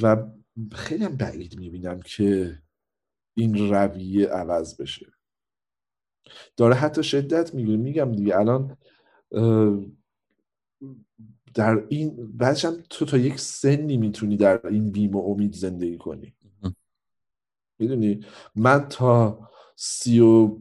و 0.02 0.24
خیلی 0.72 1.04
هم 1.04 1.16
بعید 1.16 1.60
می‌بینم 1.60 2.00
که 2.02 2.60
این 3.34 3.70
رویه 3.70 4.28
عوض 4.28 4.82
بشه. 4.82 5.06
داره 6.58 6.76
حتی 6.76 7.04
شدت 7.04 7.54
می‌گیره. 7.54 7.78
میگم 7.78 8.12
دیگه 8.12 8.38
الان 8.38 8.78
در 11.54 11.84
این 11.90 12.32
بعدش 12.38 12.66
هم 12.66 12.78
تو 12.90 13.06
تا 13.06 13.18
یک 13.18 13.40
سنی 13.40 13.98
می‌تونی 13.98 14.38
در 14.38 14.68
این 14.68 14.92
بیم 14.92 15.16
و 15.16 15.32
امید 15.32 15.54
زندگی 15.54 15.98
کنی. 15.98 16.34
می‌دونی؟ 17.80 18.26
من 18.56 18.88
تا 18.90 19.40
سی 19.76 20.20
و 20.20 20.58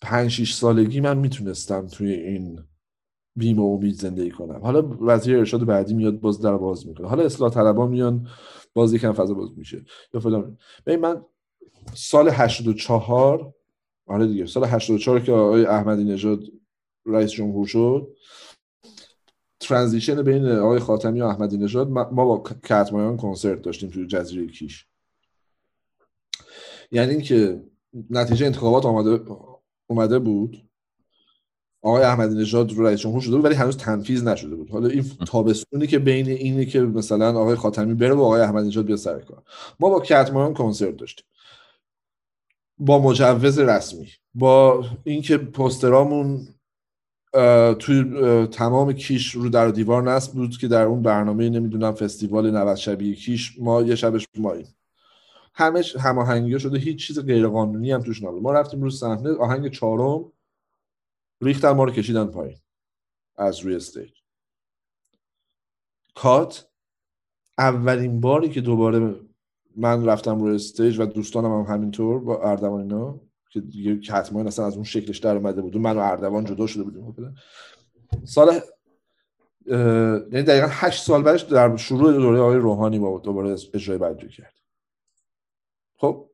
پنج 0.00 0.30
شیش 0.30 0.54
سالگی 0.54 1.00
من 1.00 1.18
می‌تونستم 1.18 1.86
توی 1.86 2.12
این 2.12 2.64
بیم 3.36 3.58
و 3.58 3.74
امید 3.74 3.94
زندگی 3.94 4.30
کنم. 4.30 4.60
حالا 4.60 4.96
وزیر 5.00 5.36
ارشاد 5.36 5.64
بعدی 5.64 5.94
میاد 5.94 6.20
باز 6.20 6.40
در 6.40 6.56
باز 6.56 6.86
می‌کنه. 6.86 7.08
حالا 7.08 7.24
اصلاح 7.24 7.50
طلبا 7.50 7.86
میان. 7.86 8.28
باز 8.76 8.94
یکم 8.94 9.12
فضا 9.12 9.34
باز 9.34 9.58
میشه. 9.58 9.84
یا 10.14 10.20
فلان. 10.20 10.58
من 10.86 11.24
سال 11.94 12.28
84 12.28 13.54
آره 14.06 14.26
دیگه 14.26 14.46
سال 14.46 14.64
84 14.64 15.20
که 15.20 15.32
آقای 15.32 15.66
احمدی 15.66 16.04
نژاد 16.04 16.40
رئیس 17.06 17.30
جمهور 17.30 17.66
شد 17.66 18.16
ترانزیشن 19.60 20.22
بین 20.22 20.46
آقای 20.46 20.78
خاتمی 20.78 21.20
و 21.20 21.24
احمدی 21.24 21.56
نژاد 21.56 21.90
ما 21.90 22.24
با 22.24 22.42
کتمایان 22.64 23.16
کنسرت 23.16 23.62
داشتیم 23.62 23.90
توی 23.90 24.06
جزیره 24.06 24.46
کیش. 24.46 24.86
یعنی 26.90 27.10
اینکه 27.10 27.64
نتیجه 28.10 28.46
انتخابات 28.46 28.86
آمده 28.86 29.32
اومده 29.86 30.18
بود. 30.18 30.65
آقای 31.86 32.02
احمدی 32.02 32.34
نژاد 32.34 32.72
رو 32.72 32.86
رئیس 32.86 33.00
جمهور 33.00 33.20
شده 33.20 33.36
بود 33.36 33.44
ولی 33.44 33.54
هنوز 33.54 33.76
تنفیذ 33.76 34.24
نشده 34.24 34.56
بود. 34.56 34.70
حالا 34.70 34.88
این 34.88 35.04
تابستونی 35.26 35.86
که 35.86 35.98
بین 35.98 36.28
اینه 36.28 36.64
که 36.64 36.80
مثلا 36.80 37.40
آقای 37.40 37.54
خاتمی 37.54 37.94
بره 37.94 38.14
و 38.14 38.20
آقای 38.20 38.40
احمدی 38.40 38.68
نژاد 38.68 38.86
بیاد 38.86 38.98
سر 38.98 39.20
کار. 39.20 39.42
ما 39.80 39.88
با 39.88 40.00
کتمایان 40.00 40.54
کنسرت 40.54 40.96
داشتیم. 40.96 41.24
با 42.78 42.98
مجوز 42.98 43.58
رسمی. 43.58 44.08
با 44.34 44.84
اینکه 45.04 45.38
پوسترامون 45.38 46.48
توی 47.78 48.04
تمام 48.46 48.92
کیش 48.92 49.30
رو 49.30 49.48
در 49.48 49.68
دیوار 49.68 50.02
نصب 50.02 50.32
بود 50.32 50.58
که 50.58 50.68
در 50.68 50.82
اون 50.82 51.02
برنامه 51.02 51.48
نمی‌دونم 51.48 51.92
فستیوال 51.92 52.50
90 52.50 52.76
شبیه 52.76 53.14
کیش 53.14 53.58
ما 53.58 53.82
یه 53.82 53.94
شبش 53.94 54.26
ماییم 54.38 54.66
همش 55.54 55.96
هماهنگی 55.96 56.60
شده 56.60 56.78
هیچ 56.78 57.06
چیز 57.06 57.18
غیر 57.20 57.48
قانونی 57.48 57.92
هم 57.92 58.02
توش 58.02 58.22
نبود. 58.22 58.42
ما 58.42 58.52
رفتیم 58.52 58.82
رو 58.82 58.90
صحنه 58.90 59.36
آهنگ 59.36 59.70
چهارم 59.70 60.24
ریختن 61.40 61.70
ما 61.70 61.84
رو 61.84 61.90
کشیدن 61.90 62.26
پایین. 62.26 62.58
از 63.36 63.60
روی 63.60 63.76
stage. 63.76 64.10
cut 66.14 66.68
اولین 67.58 68.20
باری 68.20 68.48
که 68.48 68.60
دوباره 68.60 69.20
من 69.76 70.04
رفتم 70.04 70.40
روی 70.40 70.54
stage 70.54 70.98
و 70.98 71.06
دوستانم 71.06 71.52
هم 71.52 71.74
همینطور 71.74 72.20
با 72.20 72.42
اردوان 72.42 72.80
اینا 72.80 73.20
که 73.50 73.60
دیگه 73.60 74.14
اصلا 74.14 74.66
از 74.66 74.74
اون 74.74 74.84
شکلش 74.84 75.18
در 75.18 75.36
اومده 75.36 75.62
بود. 75.62 75.76
من 75.76 75.96
و 75.96 76.00
اردوان 76.00 76.44
جدا 76.44 76.66
شده 76.66 76.82
بودیم. 76.82 77.34
سال 78.24 78.60
یعنی 79.66 80.42
دقیقا 80.42 80.66
هشت 80.70 81.04
سال 81.04 81.22
بعدش 81.22 81.42
در 81.42 81.76
شروع 81.76 82.12
دوره 82.12 82.40
آقای 82.40 82.56
روحانی 82.56 82.98
با 82.98 83.18
دوباره 83.18 83.50
اجرای 83.50 83.98
بعدی 83.98 84.28
کرد. 84.28 84.54
خب 85.96 86.30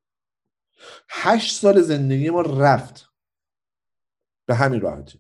هشت 1.09 1.61
سال 1.61 1.81
زندگی 1.81 2.31
ما 2.31 2.41
رفت. 2.41 3.12
به 4.47 4.55
همین 4.55 4.81
راحتی. 4.81 5.19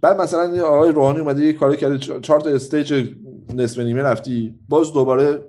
بعد 0.00 0.20
مثلا 0.20 0.66
آقای 0.66 0.92
روحانی 0.92 1.18
اومده 1.18 1.44
یه 1.44 1.52
کاری 1.52 1.76
کرده 1.76 1.98
چهار 1.98 2.40
تا 2.40 2.50
استیج 2.50 3.14
نصف 3.54 3.78
نیمه 3.78 4.02
رفتی 4.02 4.54
باز 4.68 4.92
دوباره 4.92 5.44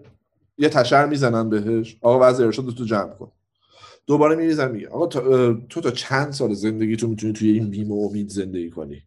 یه 0.57 0.69
تشر 0.69 1.05
می‌زنن 1.05 1.49
بهش. 1.49 1.97
آقا 2.01 2.29
وضع 2.29 2.45
ارشاد 2.45 2.69
تو 2.69 2.85
جمع 2.85 3.13
کن. 3.13 3.31
دوباره 4.07 4.35
میریزن 4.35 4.71
میگه 4.71 4.87
آقا 4.87 5.07
تو 5.69 5.81
تا 5.81 5.91
چند 5.91 6.31
سال 6.31 6.53
زندگی 6.53 6.95
تو 6.95 7.07
می‌تونی 7.07 7.33
توی 7.33 7.51
این 7.51 7.69
بیم 7.69 7.91
و 7.91 8.09
امید 8.09 8.29
زندگی 8.29 8.69
کنی؟ 8.69 9.01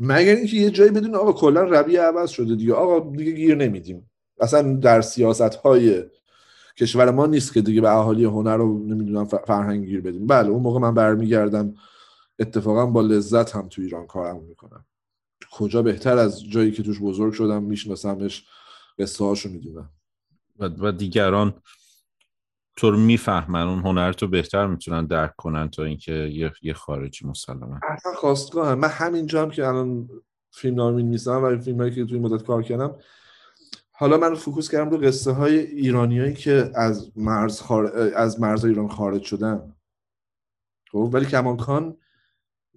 مگر 0.00 0.34
اینکه 0.34 0.56
یه 0.56 0.70
جایی 0.70 0.90
بدون 0.90 1.14
آقا 1.14 1.32
کلا 1.32 1.62
رویه 1.62 2.00
عوض 2.00 2.30
شده 2.30 2.54
دیگه. 2.56 2.74
آقا 2.74 3.16
دیگه 3.16 3.32
گیر 3.32 3.54
نمیدیم. 3.54 4.10
اصلا 4.40 4.76
در 4.76 5.00
سیاست 5.00 5.54
های 5.54 6.04
کشور 6.76 7.10
ما 7.10 7.26
نیست 7.26 7.54
که 7.54 7.60
دیگه 7.60 7.80
به 7.80 7.96
اهالی 7.96 8.24
هنر 8.24 8.56
رو 8.56 8.78
نمی‌دونم 8.78 9.24
فرهنگ 9.24 9.86
گیر 9.86 10.00
بدیم. 10.00 10.26
بله 10.26 10.48
اون 10.48 10.62
موقع 10.62 10.80
من 10.80 10.94
برمیگردم 10.94 11.74
اتفاقا 12.38 12.86
با 12.86 13.00
لذت 13.00 13.56
هم 13.56 13.68
تو 13.68 13.82
ایران 13.82 14.06
کارم 14.06 14.42
می‌کنم. 14.42 14.84
کجا 15.50 15.82
بهتر 15.82 16.18
از 16.18 16.44
جایی 16.50 16.72
که 16.72 16.82
توش 16.82 17.00
بزرگ 17.00 17.32
شدم 17.32 17.62
میشناسمش 17.62 18.46
قصه 18.98 19.24
هاشو 19.24 19.48
می‌دونم. 19.48 19.90
و 20.58 20.92
دیگران 20.92 21.62
تو 22.76 22.90
رو 22.90 22.98
می‌فهمن 22.98 23.68
اون 23.68 23.78
هنر 23.78 24.12
تو 24.12 24.26
بهتر 24.26 24.66
می‌تونن 24.66 25.06
درک 25.06 25.36
کنن 25.36 25.70
تا 25.70 25.84
اینکه 25.84 26.52
یه, 26.62 26.72
خارجی 26.72 27.26
مسلما 27.26 27.80
اصلا 27.88 28.12
خواستگاه 28.12 28.74
من 28.74 28.88
همینجا 28.88 29.42
هم 29.42 29.50
که 29.50 29.66
الان 29.66 30.08
فیلم 30.50 30.76
نامین 30.76 31.06
میسم 31.06 31.42
و 31.42 31.58
فیلم 31.58 31.78
هایی 31.78 31.94
که 31.94 32.04
توی 32.04 32.18
مدت 32.18 32.42
کار 32.42 32.62
کردم 32.62 32.96
حالا 33.92 34.16
من 34.16 34.34
فوکوس 34.34 34.70
کردم 34.70 34.90
رو 34.90 34.98
قصه 34.98 35.32
های 35.32 35.58
ایرانیایی 35.58 36.34
که 36.34 36.70
از 36.74 37.12
مرز 37.16 37.60
خار... 37.60 37.86
از 37.96 38.40
مرز 38.40 38.64
ایران 38.64 38.88
خارج 38.88 39.22
شدن. 39.22 39.74
خب 40.92 41.10
ولی 41.12 41.26
کماکان 41.26 41.96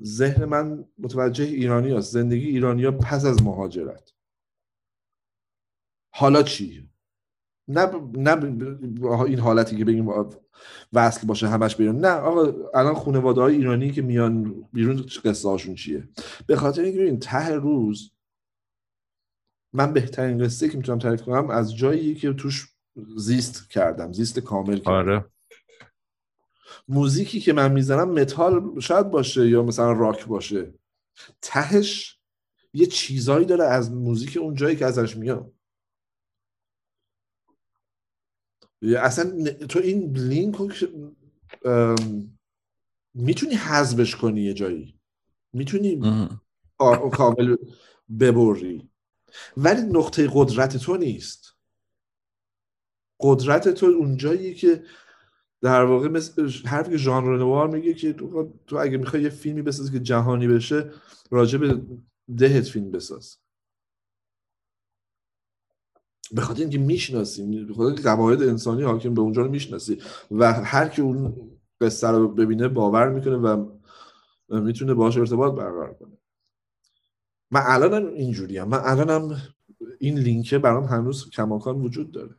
ذهن 0.03 0.45
من 0.45 0.85
متوجه 0.97 1.43
ایرانی 1.43 1.91
هست. 1.91 2.11
زندگی 2.11 2.47
ایرانی 2.47 2.85
ها 2.85 2.91
پس 2.91 3.25
از 3.25 3.43
مهاجرت. 3.43 4.13
حالا 6.13 6.43
چی؟ 6.43 6.89
نه 7.67 7.87
نه 8.13 8.45
این 9.25 9.39
حالتی 9.39 9.77
که 9.77 9.85
بگیم 9.85 10.07
وصل 10.93 11.27
باشه 11.27 11.47
همش 11.47 11.75
بیرون. 11.75 11.95
نه 11.95 12.09
آقا 12.09 12.69
الان 12.73 12.93
خانواده 12.93 13.41
های 13.41 13.55
ایرانی 13.55 13.91
که 13.91 14.01
میان 14.01 14.63
بیرون 14.73 15.05
قصه 15.25 15.49
هاشون 15.49 15.75
چیه؟ 15.75 16.09
به 16.47 16.55
خاطر 16.55 16.81
اینکه 16.81 17.03
این 17.03 17.19
ته 17.19 17.49
روز 17.49 18.11
من 19.73 19.93
بهترین 19.93 20.43
قصه 20.43 20.69
که 20.69 20.77
می‌تونم 20.77 20.99
تعریف 20.99 21.21
کنم 21.21 21.49
از 21.49 21.75
جایی 21.75 22.15
که 22.15 22.33
توش 22.33 22.67
زیست 23.17 23.69
کردم 23.69 24.13
زیست 24.13 24.39
کامل 24.39 24.77
کردم. 24.77 24.91
آره. 24.91 25.25
موزیکی 26.91 27.39
که 27.39 27.53
من 27.53 27.71
می‌زنم 27.71 28.11
متال 28.11 28.79
شاید 28.79 29.09
باشه 29.09 29.49
یا 29.49 29.63
مثلا 29.63 29.91
راک 29.91 30.25
باشه. 30.25 30.73
تهش 31.41 32.19
یه 32.73 32.85
چیزایی 32.85 33.45
داره 33.45 33.63
از 33.63 33.91
موزیک 33.91 34.37
اون 34.37 34.55
جایی 34.55 34.75
که 34.75 34.85
ازش 34.85 35.17
میاد. 35.17 35.53
اصلا 38.97 39.53
تو 39.53 39.79
این 39.79 40.17
لینک 40.17 40.55
رو 40.55 40.69
می‌تونی 43.13 43.53
حذفش 43.53 44.15
کنی 44.15 44.41
یه 44.41 44.53
جایی. 44.53 44.99
می‌تونی 45.53 46.01
کامل 47.11 47.55
ببری. 48.19 48.89
ولی 49.57 49.81
نقطه 49.81 50.29
قدرت 50.33 50.77
تو 50.77 50.97
نیست. 50.97 51.55
قدرت 53.19 53.69
تو 53.69 53.85
اونجایی 53.85 54.55
که 54.55 54.83
در 55.61 55.83
واقع 55.83 56.07
مثل 56.07 56.49
حرفی 56.67 56.91
که 56.91 56.97
ژان 56.97 57.25
رنوار 57.25 57.67
میگه 57.67 57.93
که 57.93 58.13
تو, 58.67 58.77
اگه 58.77 58.97
می‌خوای 58.97 59.23
یه 59.23 59.29
فیلمی 59.29 59.61
بسازی 59.61 59.91
که 59.91 59.99
جهانی 59.99 60.47
بشه 60.47 60.91
راجع 61.31 61.57
به 61.57 61.81
دهت 62.37 62.63
فیلم 62.63 62.91
بساز. 62.91 63.37
به 66.31 66.41
خاطر 66.41 66.61
اینکه 66.61 66.77
می‌شناسیم 66.77 67.67
به 67.67 67.73
خاطر 67.73 68.01
قواعد 68.01 68.43
انسانی 68.43 68.83
حاکم 68.83 69.13
به 69.13 69.21
اونجا 69.21 69.41
رو 69.41 69.51
می‌شناسی 69.51 70.01
و 70.31 70.53
هر 70.53 70.87
کی 70.87 71.01
اون 71.01 71.51
قصه 71.81 72.07
رو 72.07 72.27
ببینه 72.27 72.67
باور 72.67 73.09
می‌کنه 73.09 73.35
و 73.35 73.65
می‌تونه 74.49 74.93
باهاش 74.93 75.17
ارتباط 75.17 75.53
برقرار 75.53 75.93
کنه. 75.93 76.17
من 77.51 77.61
الانم 77.65 78.07
اینجوریم. 78.07 78.63
من 78.63 78.79
الانم 78.83 79.41
این 79.99 80.19
لینکه 80.19 80.59
برام 80.59 80.83
هنوز 80.83 81.29
کماکان 81.29 81.81
وجود 81.81 82.11
داره. 82.11 82.35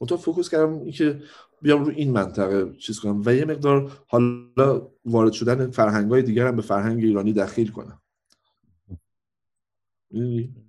منتها 0.00 0.16
فوکوس 0.16 0.48
کردم 0.48 0.72
اینکه 0.72 1.22
بیام 1.62 1.84
رو 1.84 1.92
این 1.96 2.12
منطقه 2.12 2.72
چیز 2.78 3.00
کنم. 3.00 3.22
و 3.26 3.34
یه 3.34 3.44
مقدار 3.44 3.92
حالا 4.08 4.88
وارد 5.04 5.32
شدن 5.32 5.70
فرهنگ 5.70 6.10
های 6.10 6.22
دیگر 6.22 6.46
هم 6.46 6.56
به 6.56 6.62
فرهنگ 6.62 7.04
ایرانی 7.04 7.32
دخیل 7.32 7.70
کنم. 7.70 8.00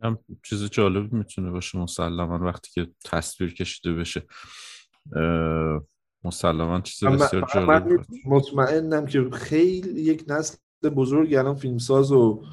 هم 0.03 0.19
چیز 0.43 0.63
جالب 0.63 1.13
می‌تونه 1.13 1.51
باشه 1.51 1.77
مسلما 1.77 2.39
وقتی 2.39 2.69
که 2.73 2.91
تصویر 3.05 3.53
کشیده 3.53 3.93
بشه. 3.93 4.23
مسلما 6.23 6.81
چیز 6.81 7.09
بسیار 7.09 7.47
جالب 7.53 8.05
مطمئنم 8.25 9.05
که 9.05 9.29
خیلی 9.33 10.01
یک 10.01 10.23
نسل 10.27 10.57
بزرگ 10.95 11.33
الان 11.33 11.55
فیلمساز 11.55 12.11
و 12.11 12.43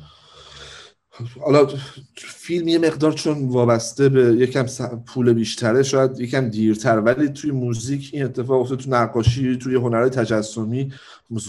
حالا 1.41 1.69
فیلم 2.17 2.69
یه 2.69 2.79
مقدار 2.79 3.13
چون 3.13 3.49
وابسته 3.49 4.09
به 4.09 4.23
یکم 4.23 4.67
پول 5.07 5.33
بیشتره 5.33 5.83
شاید 5.83 6.21
یکم 6.21 6.49
دیرتر 6.49 7.01
ولی 7.01 7.29
توی 7.29 7.51
موزیک 7.51 8.11
این 8.13 8.25
اتفاق 8.25 8.61
افتاده 8.61 8.85
تو 8.85 8.91
نقاشی 8.91 9.57
توی 9.57 9.75
هنرهای 9.75 10.11
تجسمی 10.11 10.93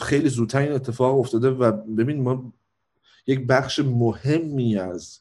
خیلی 0.01 0.29
زودتر 0.29 0.59
این 0.59 0.71
اتفاق 0.71 1.19
افتاده 1.19 1.49
و 1.49 1.71
ببین 1.71 2.21
ما 2.21 2.53
یک 3.27 3.47
بخش 3.47 3.79
مهمی 3.79 4.77
از 4.77 5.19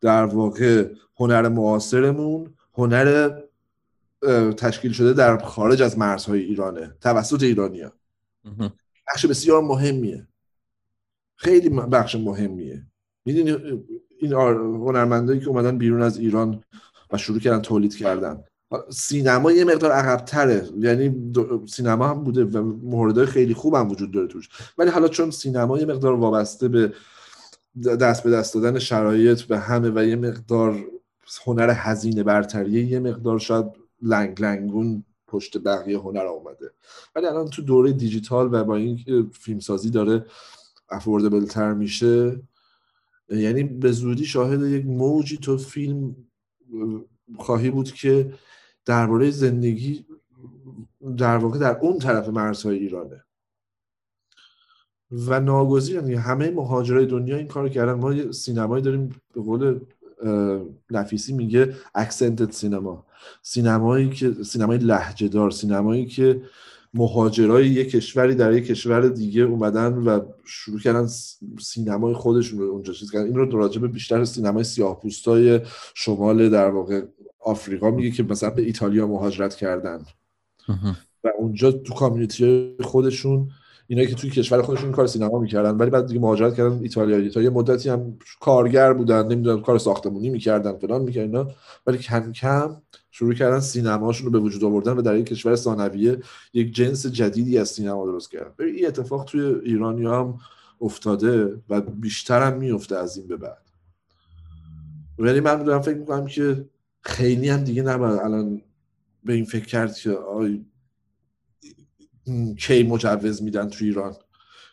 در 0.00 0.24
واقع 0.24 0.88
هنر 1.16 1.48
معاصرمون 1.48 2.54
هنر 2.74 3.40
تشکیل 4.56 4.92
شده 4.92 5.12
در 5.12 5.38
خارج 5.38 5.82
از 5.82 5.98
مرزهای 5.98 6.40
ایرانه 6.40 6.96
توسط 7.00 7.42
ایرانیا 7.42 7.92
بخش 9.08 9.26
بسیار 9.26 9.62
مهمیه. 9.62 10.26
خیلی 11.36 11.68
بخش 11.68 12.14
مهمیه. 12.14 12.86
می‌دونی 13.24 13.82
این 14.20 14.32
هنرمندایی 14.32 15.40
که 15.40 15.48
اومدن 15.48 15.78
بیرون 15.78 16.02
از 16.02 16.18
ایران 16.18 16.64
و 17.12 17.18
شروع 17.18 17.38
کردن 17.38 17.62
تولید 17.62 17.96
کردن. 17.96 18.44
سینما 18.90 19.52
یه 19.52 19.64
مقدار 19.64 19.92
عقبتره. 19.92 20.68
یعنی 20.78 21.32
سینما 21.66 22.08
هم 22.08 22.24
بوده 22.24 22.44
و 22.44 22.62
موردهای 22.62 23.26
خیلی 23.26 23.54
خوب 23.54 23.74
هم 23.74 23.90
وجود 23.90 24.10
داره 24.12 24.26
توش. 24.26 24.48
ولی 24.78 24.90
حالا 24.90 25.08
چون 25.08 25.30
سینما 25.30 25.78
یه 25.78 25.86
مقدار 25.86 26.14
وابسته 26.14 26.68
به 26.68 26.92
دست 28.00 28.22
به 28.22 28.30
دست 28.30 28.54
دادن 28.54 28.78
شرایط 28.78 29.42
به 29.42 29.58
همه 29.58 29.90
و 29.94 30.04
یه 30.04 30.16
مقدار 30.16 30.84
هنر 31.44 31.72
هزینه 31.76 32.22
برتریه 32.22 32.84
یه 32.84 33.00
مقدار 33.00 33.38
شاید 33.38 33.66
لنگ 34.02 34.42
لنگون 34.42 35.04
پشت 35.26 35.58
بقیه 35.58 35.98
هنر 35.98 36.26
آمده. 36.26 36.70
ولی 37.14 37.26
الان 37.26 37.48
تو 37.48 37.62
دوره 37.62 37.92
دیجیتال 37.92 38.54
و 38.54 38.64
با 38.64 38.76
این 38.76 39.30
فیلمسازی 39.32 39.90
داره 39.90 40.26
افوردبل 40.90 41.44
تر 41.44 41.72
میشه. 41.72 42.40
یعنی 43.28 43.62
به 43.64 43.92
زودی 43.92 44.24
شاهد 44.24 44.62
یک 44.62 44.86
موجی 44.86 45.36
تو 45.36 45.58
فیلم 45.58 46.16
خواهی 47.38 47.70
بود 47.70 47.92
که 47.92 48.32
درباره 48.84 49.30
زندگی 49.30 50.06
در 51.16 51.36
واقع 51.36 51.58
در 51.58 51.78
اون 51.78 51.98
طرف 51.98 52.28
مرزهای 52.28 52.78
ایرانه. 52.78 53.24
و 55.10 55.40
ناگزیر 55.40 55.94
یعنی 55.94 56.14
همه 56.14 56.50
مهاجرای 56.50 57.06
دنیا 57.06 57.36
این 57.36 57.46
کار 57.46 57.68
کردن. 57.68 57.92
ما 57.92 58.32
سینمایی 58.32 58.82
داریم 58.82 59.08
به 59.34 59.40
قول 59.42 59.80
نفیسی 60.90 61.32
میگه 61.32 61.74
accented 61.94 62.50
cinema 62.50 63.06
سینمایی 63.42 64.10
که 64.10 64.32
سینمای 64.32 64.78
لهجه 64.78 65.28
دار 65.28 65.50
سینمایی 65.50 66.06
که 66.06 66.42
مهاجرای 66.94 67.66
یک 67.66 67.90
کشوری 67.90 68.34
در 68.34 68.52
یک 68.52 68.66
کشور 68.66 69.08
دیگه 69.08 69.42
اومدن 69.42 69.94
و 69.94 70.20
شروع 70.44 70.80
کردن 70.80 71.08
سینمای 71.60 72.14
خودشون 72.14 72.58
رو 72.58 72.64
اونجا 72.64 72.92
چیز 72.92 73.10
کردن. 73.10 73.26
این 73.26 73.34
رو 73.34 73.58
راجع 73.58 73.80
بیشتر 73.80 74.24
سینمای 74.24 74.64
سیاه 74.64 75.00
پوستای 75.00 75.60
شمال 75.94 76.48
در 76.50 76.70
واقع 76.70 77.02
آفریقا 77.40 77.90
میگه 77.90 78.10
که 78.10 78.22
مثلا 78.22 78.50
به 78.50 78.62
ایتالیا 78.62 79.06
مهاجرت 79.06 79.54
کردن. 79.54 80.04
و 81.24 81.28
اونجا 81.38 81.72
تو 81.72 81.94
community 81.94 82.74
خودشون 82.80 83.50
اینایی 83.86 84.08
که 84.08 84.14
توی 84.14 84.30
کشور 84.30 84.62
خودشون 84.62 84.92
کار 84.92 85.06
سینما 85.06 85.38
می‌کردن 85.38 85.70
ولی 85.70 85.90
بعد 85.90 86.06
دیگه 86.06 86.20
مهاجرت 86.20 86.54
کردن 86.54 86.78
ایتالیا. 86.82 87.16
ایتالیا 87.16 87.50
مدتی 87.50 87.88
هم 87.88 88.18
کارگر 88.40 88.92
بودن 88.92 89.26
نمی‌دونم 89.26 89.62
کار 89.62 89.78
ساختمونی 89.78 90.30
می‌کردن 90.30 90.78
فلان 90.78 91.02
می‌کردن 91.02 91.46
ولی 91.86 91.98
کم 91.98 92.32
کم 92.32 92.76
شروع 93.16 93.34
کردن 93.34 93.60
سینماشون 93.60 94.26
رو 94.26 94.32
به 94.32 94.38
وجود 94.38 94.64
آوردن 94.64 94.92
و 94.92 95.02
در 95.02 95.16
یک 95.16 95.26
کشور 95.26 95.56
ثانویه 95.56 96.18
یک 96.52 96.74
جنس 96.74 97.06
جدیدی 97.06 97.58
از 97.58 97.68
سینما 97.68 98.06
درست 98.06 98.30
کردن. 98.30 98.64
این 98.64 98.86
اتفاق 98.86 99.24
توی 99.24 99.40
ایرانی 99.40 100.06
هم 100.06 100.38
افتاده 100.80 101.62
و 101.68 101.80
بیشتر 101.80 102.42
هم 102.42 102.58
میفته 102.58 102.96
از 102.96 103.16
این 103.16 103.26
به 103.26 103.36
بعد. 103.36 103.70
ولی 105.18 105.40
من 105.40 105.62
دارم 105.62 105.82
فکر 105.82 105.96
می‌کنم 105.96 106.26
که 106.26 106.68
خیلی 107.00 107.48
هم 107.48 107.64
دیگه 107.64 107.82
نباید 107.82 108.20
الان 108.20 108.62
به 109.24 109.32
این 109.32 109.44
فکر 109.44 109.64
کرد 109.64 109.94
که 109.94 110.10
آی 110.10 110.64
کی 112.58 112.82
مجوز 112.82 113.42
میدن 113.42 113.68
تو 113.68 113.84
ایران؟ 113.84 114.14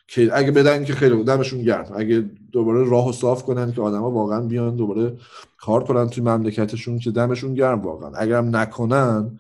که 0.08 0.30
اگه 0.34 0.52
بدن 0.52 0.86
که 0.86 0.94
خیلی 0.94 1.24
دمشون 1.24 1.62
گرم. 1.62 1.92
اگه 1.96 2.30
دوباره 2.52 2.90
راه 2.90 3.10
و 3.10 3.12
صاف 3.12 3.44
کنن 3.44 3.72
که 3.72 3.82
آدما 3.82 4.12
واقعا 4.12 4.42
بیان 4.42 4.76
دوباره 4.76 5.18
کار 5.58 5.84
کنن 5.84 6.10
توی 6.10 6.24
مملکتشون 6.24 7.00
که 7.00 7.12
دمشون 7.12 7.54
گرم 7.54 7.82
واقعا. 7.82 8.12
اگرم 8.16 8.56
نکنن 8.56 9.40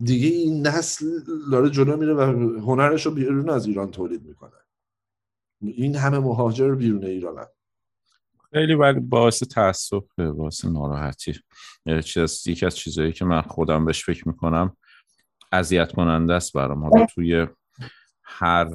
دیگه 0.00 0.28
این 0.28 0.66
نسل 0.66 1.06
داره 1.52 1.70
جلو 1.70 1.96
میره 1.96 2.14
و 2.14 2.20
هنرش 2.60 3.06
رو 3.06 3.12
بیرون 3.12 3.50
از 3.50 3.66
ایران 3.66 3.90
تولید 3.90 4.22
می‌کنه. 4.22 4.52
این 5.60 5.96
همه 5.96 6.18
مهاجر 6.18 6.74
بیرون 6.74 7.04
ایرانن. 7.04 7.46
خیلی 8.52 8.74
ولی 8.74 9.00
باعث 9.00 9.42
تاسف 9.42 10.18
باعث 10.18 10.64
ناراحتی. 10.64 11.34
یکی 12.46 12.66
از 12.66 12.76
چیزایی 12.76 13.12
که 13.12 13.24
من 13.24 13.42
خودم 13.42 13.84
بهش 13.84 14.04
فکر 14.04 14.28
می‌کنم 14.28 14.76
اذیت 15.52 15.92
کننده 15.92 16.34
است 16.34 16.52
برام. 16.52 16.84
حالا 16.84 17.06
توی 17.06 17.46
هر 18.22 18.70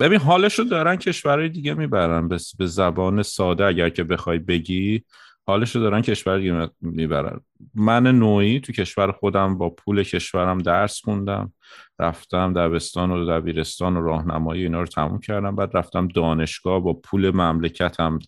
ببین 0.00 0.20
حالش 0.20 0.58
رو 0.58 0.64
دارن 0.64 0.96
کشورهای 0.96 1.48
دیگه 1.48 1.74
می‌برن. 1.74 2.28
به 2.28 2.66
زبان 2.66 3.22
ساده 3.22 3.64
اگر 3.64 3.88
که 3.88 4.04
بخوای 4.04 4.38
بگی 4.38 5.04
حالش 5.46 5.76
رو 5.76 5.82
دارن 5.82 6.00
کشور 6.00 6.38
دیگه 6.38 6.68
می‌برن. 6.80 7.40
من 7.74 8.06
نوعی 8.06 8.60
تو 8.60 8.72
کشور 8.72 9.12
خودم 9.12 9.58
با 9.58 9.70
پول 9.70 10.02
کشورم 10.02 10.58
درس 10.58 11.00
خوندم. 11.04 11.52
رفتم 11.98 12.52
دبستان 12.52 13.10
و 13.10 13.26
دبیرستان 13.26 13.96
و 13.96 14.02
راهنمایی 14.02 14.62
اینا 14.62 14.80
رو 14.80 14.86
تموم 14.86 15.20
کردم. 15.20 15.56
بعد 15.56 15.76
رفتم 15.76 16.08
دانشگاه 16.08 16.80
با 16.80 16.92
پول 16.92 17.30
مملکتم 17.30 18.18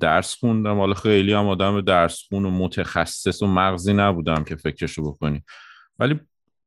درس 0.00 0.34
خوندم. 0.34 0.78
حالا 0.78 0.94
خیلی 0.94 1.32
هم 1.32 1.46
آدم 1.46 1.80
درس 1.80 2.22
خون 2.28 2.44
و 2.44 2.50
متخصص 2.50 3.42
و 3.42 3.46
مغزی 3.46 3.92
نبودم 3.92 4.44
که 4.44 4.56
فکرشو 4.56 5.02
بکنی. 5.02 5.42
ولی 5.98 6.20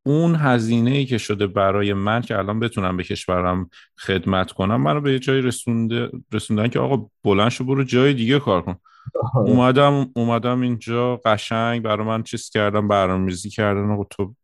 اون 0.04 0.36
هزینه 0.36 0.92
ای 0.92 1.06
که 1.06 1.18
شده 1.18 1.48
برای 1.48 1.94
من 1.94 2.22
که 2.22 2.38
الان 2.38 2.60
بتونم 2.60 2.98
به 2.98 3.04
کشورم 3.04 3.70
خدمت 4.00 4.52
کنم 4.52 4.82
منو 4.82 5.02
به 5.02 5.14
یه 5.14 5.20
جایی 5.20 5.42
رسونده 5.42 6.10
رسوندن 6.32 6.68
که 6.68 6.80
آقا 6.80 7.10
بلند 7.24 7.50
شو 7.50 7.64
برو 7.64 7.84
جای 7.84 8.14
دیگه 8.14 8.40
کار 8.40 8.62
کن. 8.62 8.76
اومدم 9.36 10.10
اومدم 10.16 10.62
اینجا 10.62 11.18
قشنگ 11.26 11.82
برای 11.82 12.08
من 12.08 12.24
چیز 12.24 12.50
کردم 12.50 12.88
برنامه‌ریزی 12.88 13.50
کردن 13.50 13.92
آقا 13.92 14.04
تو 14.04 14.36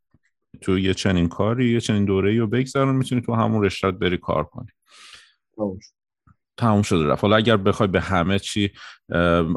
تو 0.62 0.80
یه 0.80 0.94
چنین 0.94 1.28
کاری 1.28 1.72
یه 1.72 1.80
چنین 1.80 2.06
دوره 2.06 2.40
رو 2.40 2.48
بگذارن 2.48 2.96
می‌تونی 2.96 3.22
تو 3.22 3.34
همون 3.34 3.64
رشتت 3.64 3.94
بری 3.94 4.18
کار 4.18 4.44
کنی. 4.44 4.68
تموم 6.58 6.82
شده 6.82 7.08
رفت. 7.08 7.22
حالا 7.22 7.36
اگر 7.36 7.58
بخوای 7.58 7.88
به 7.88 8.02
همه 8.02 8.40
چی 8.40 8.72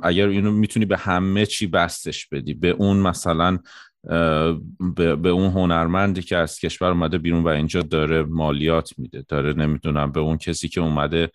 اگر 0.03 0.29
اینو 0.29 0.53
می‌تونی 0.53 0.87
به 0.87 0.97
همه 0.97 1.47
چی 1.47 1.67
بستش 1.67 2.27
بدی 2.27 2.55
به 2.55 2.69
اون 2.69 2.97
مثلا 2.97 3.59
به, 4.97 5.17
به 5.17 5.29
اون 5.29 5.51
هنرمندی 5.51 6.23
که 6.23 6.37
از 6.37 6.59
کشور 6.59 6.89
اومده 6.89 7.19
بیرون 7.19 7.45
و 7.45 7.49
اینجا 7.49 7.83
داره 7.83 8.23
مالیات 8.23 8.99
میده. 8.99 9.25
داره 9.29 9.53
نمی‌دونم 9.53 10.13
به 10.13 10.21
اون 10.21 10.39
کسی 10.39 10.69
که 10.69 10.81
اومده. 10.81 11.31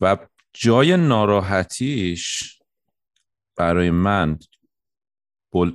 و 0.00 0.16
جای 0.52 0.96
ناراحتیش 0.96 2.58
برای 3.56 3.90
من 3.90 4.38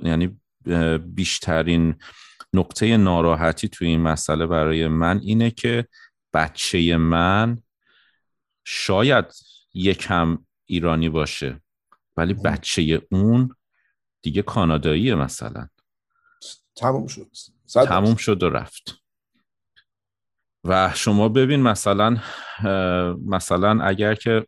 یعنی 0.02 0.40
بیشترین 0.98 1.94
نقطه 2.52 2.96
ناراحتی 2.96 3.68
توی 3.68 3.88
این 3.88 4.00
مسئله 4.00 4.46
برای 4.46 4.88
من 4.88 5.18
اینه 5.18 5.50
که 5.50 5.88
بچه 6.32 6.96
من 6.96 7.58
شاید 8.64 9.24
یکم 9.74 10.38
ایرانی 10.66 11.08
باشه 11.08 11.62
ولی 12.16 12.34
بچه 12.34 13.02
اون 13.10 13.54
دیگه 14.22 14.42
کاناداییه 14.42 15.14
مثلا. 15.14 15.68
تموم 16.78 17.06
شد. 17.06 17.26
تموم 17.72 18.16
شد 18.16 18.42
و 18.42 18.50
رفت. 18.50 19.02
و 20.64 20.92
شما 20.94 21.28
ببین 21.28 21.62
مثلا 21.62 22.16
مثلا 23.26 23.82
اگر 23.82 24.14
که 24.14 24.46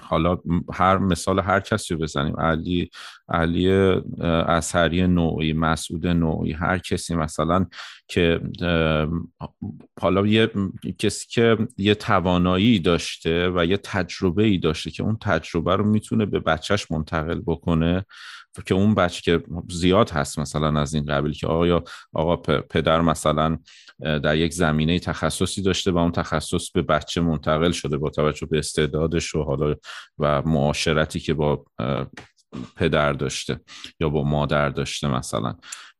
حالا 0.00 0.38
هر 0.72 0.98
مثال 0.98 1.40
هر 1.40 1.60
کسی 1.60 1.94
رو 1.94 2.00
بزنیم 2.00 2.40
علی 2.40 2.90
علی 3.28 3.70
اثری 4.48 5.06
نوعی 5.06 5.52
مسعود 5.52 6.06
نوعی 6.06 6.52
هر 6.52 6.78
کسی 6.78 7.14
مثلا 7.14 7.66
که 8.08 8.40
حالا 10.00 10.26
یه 10.26 10.50
کسی 10.98 11.26
که 11.28 11.58
یه 11.76 11.94
توانایی 11.94 12.78
داشته 12.78 13.50
و 13.50 13.64
یه 13.64 13.76
تجربه 13.76 14.42
ای 14.42 14.58
داشته 14.58 14.90
که 14.90 15.02
اون 15.02 15.16
تجربه 15.20 15.76
رو 15.76 15.84
می‌تونه 15.84 16.26
به 16.26 16.40
بچهش 16.40 16.90
منتقل 16.90 17.40
بکنه 17.46 18.04
که 18.62 18.74
اون 18.74 18.94
بچه 18.94 19.22
که 19.22 19.44
زیاد 19.70 20.10
هست 20.10 20.38
مثلا 20.38 20.80
از 20.80 20.94
این 20.94 21.04
قبیل 21.04 21.32
که 21.32 21.46
آقا 21.46 21.82
آقا 22.12 22.36
پدر 22.60 23.00
مثلا 23.00 23.58
در 24.00 24.36
یک 24.36 24.52
زمینه 24.52 24.98
تخصصی 24.98 25.62
داشته 25.62 25.90
و 25.90 25.98
اون 25.98 26.12
تخصص 26.12 26.70
به 26.70 26.82
بچه 26.82 27.20
منتقل 27.20 27.70
شده 27.70 27.96
با 27.96 28.10
توجه 28.10 28.46
به 28.46 28.58
استعدادش 28.58 29.34
و 29.34 29.42
حالا 29.42 29.74
و 30.18 30.42
معاشرتی 30.42 31.20
که 31.20 31.34
با 31.34 31.64
پدر 32.76 33.12
داشته 33.12 33.60
یا 34.00 34.08
با 34.08 34.22
مادر 34.22 34.68
داشته 34.68 35.08
مثلا. 35.08 35.54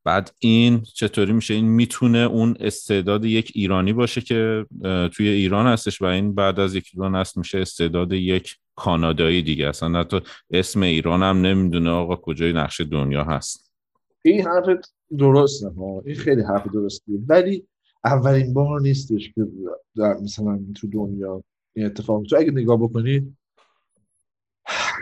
بعد 0.05 0.35
این 0.39 0.83
چطوری 0.83 1.33
میشه؟ 1.33 1.55
این 1.55 1.65
می‌تونه 1.65 2.19
اون 2.19 2.57
استعداد 2.61 3.25
یک 3.25 3.53
ایرانی 3.55 3.93
باشه 3.93 4.21
که 4.21 4.67
توی 5.13 5.29
ایران 5.29 5.67
هستش 5.67 6.03
و 6.03 6.05
این 6.05 6.35
بعد 6.35 6.61
از 6.61 6.75
یک 6.75 6.91
دو 6.97 7.09
نسل 7.09 7.41
میشه 7.41 7.59
استعداد 7.59 8.13
یک 8.13 8.57
کانادایی 8.77 9.43
دیگه 9.43 9.69
اصلا 9.69 10.01
حتی 10.01 10.21
اسم 10.51 10.83
ایران 10.83 11.23
هم 11.23 11.41
نمی‌دونه 11.41 11.91
آقا 11.91 12.17
کجای 12.17 12.53
نقش 12.53 12.81
دنیا 12.81 13.25
هست. 13.25 13.73
این 14.23 14.47
حرف 14.47 14.65
درسته 15.19 15.69
ها 15.69 16.03
این 16.07 16.17
خیلی 16.17 16.43
حرف 16.43 16.69
درستیه 16.69 17.19
ولی 17.29 17.67
اولین 18.05 18.55
بار 18.55 18.81
نیستش 18.81 19.33
که 19.35 19.47
در 19.97 20.15
مثلا 20.15 20.61
تو 20.77 20.87
دنیا 20.87 21.43
این 21.73 21.87
اتفاق 21.87 22.23
تو 22.23 22.37
اگه 22.37 22.51
نگاه 22.51 22.77
بکنی 22.77 23.37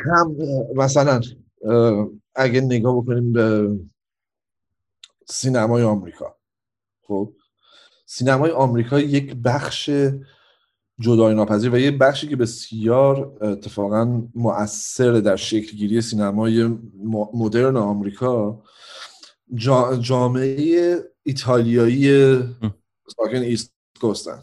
هم 0.05 0.37
مثلا 0.77 1.21
اگه 2.35 2.61
نگاه 2.61 2.97
بکنیم 2.97 3.33
به 3.33 3.79
سینمای 5.29 5.83
آمریکا 5.83 6.37
خب 7.03 7.33
سینمای 8.07 8.51
آمریکا 8.51 9.01
یک 9.01 9.35
بخش 9.45 9.91
جدای 11.03 11.35
ناپذیر 11.35 11.75
و 11.75 11.79
یه 11.79 11.91
بخشی 11.91 12.29
که 12.29 12.37
بسیار 12.37 13.37
اتفاقا 13.41 14.23
مؤثر 14.35 15.13
در 15.13 15.37
شکلگیری 15.37 16.01
سینمای 16.01 16.77
مدرن 17.35 17.77
آمریکا 17.77 18.63
جامعه 20.01 20.99
ایتالیایی 21.23 22.37
ساکن 23.17 23.37
ایست 23.43 23.73
کوستن. 24.01 24.43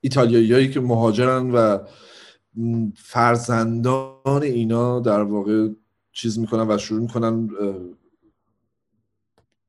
ایتالیایی 0.00 0.70
که 0.70 0.80
مهاجرن 0.80 1.50
و 1.50 1.78
فرزندان 2.94 4.42
اینا 4.42 5.00
در 5.00 5.22
واقع 5.22 5.68
چیز 6.12 6.38
می‌کنن 6.38 6.70
و 6.70 6.78
شروع 6.78 7.00
می‌کنن 7.00 7.50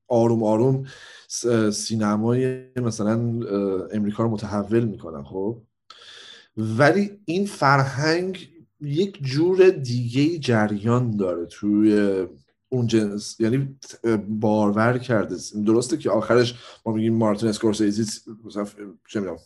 آروم 0.08 0.44
آروم 0.44 0.86
سینمای 1.72 2.64
مثلا 2.76 3.14
امریکا 3.94 4.24
رو 4.24 4.30
متحول 4.30 4.84
می‌کنن 4.86 5.24
خب؟ 5.24 5.62
ولی 6.58 7.20
این 7.26 7.46
فرهنگ 7.46 8.50
یک 8.82 9.24
جور 9.24 9.70
دیگه 9.70 10.38
جریان 10.38 11.18
داره 11.18 11.46
توی 11.46 12.26
اون 12.70 12.88
جنس. 12.88 13.40
یعنی 13.40 13.76
بارور 14.30 14.98
کرده. 14.98 15.36
درسته 15.66 15.98
که 15.98 16.10
آخرش 16.10 16.56
ما 16.86 16.94
میگیم 16.94 17.14
مارتین 17.16 17.50
اسکورسیزی 17.50 18.06
چه 19.08 19.20
می‌دونم 19.20 19.38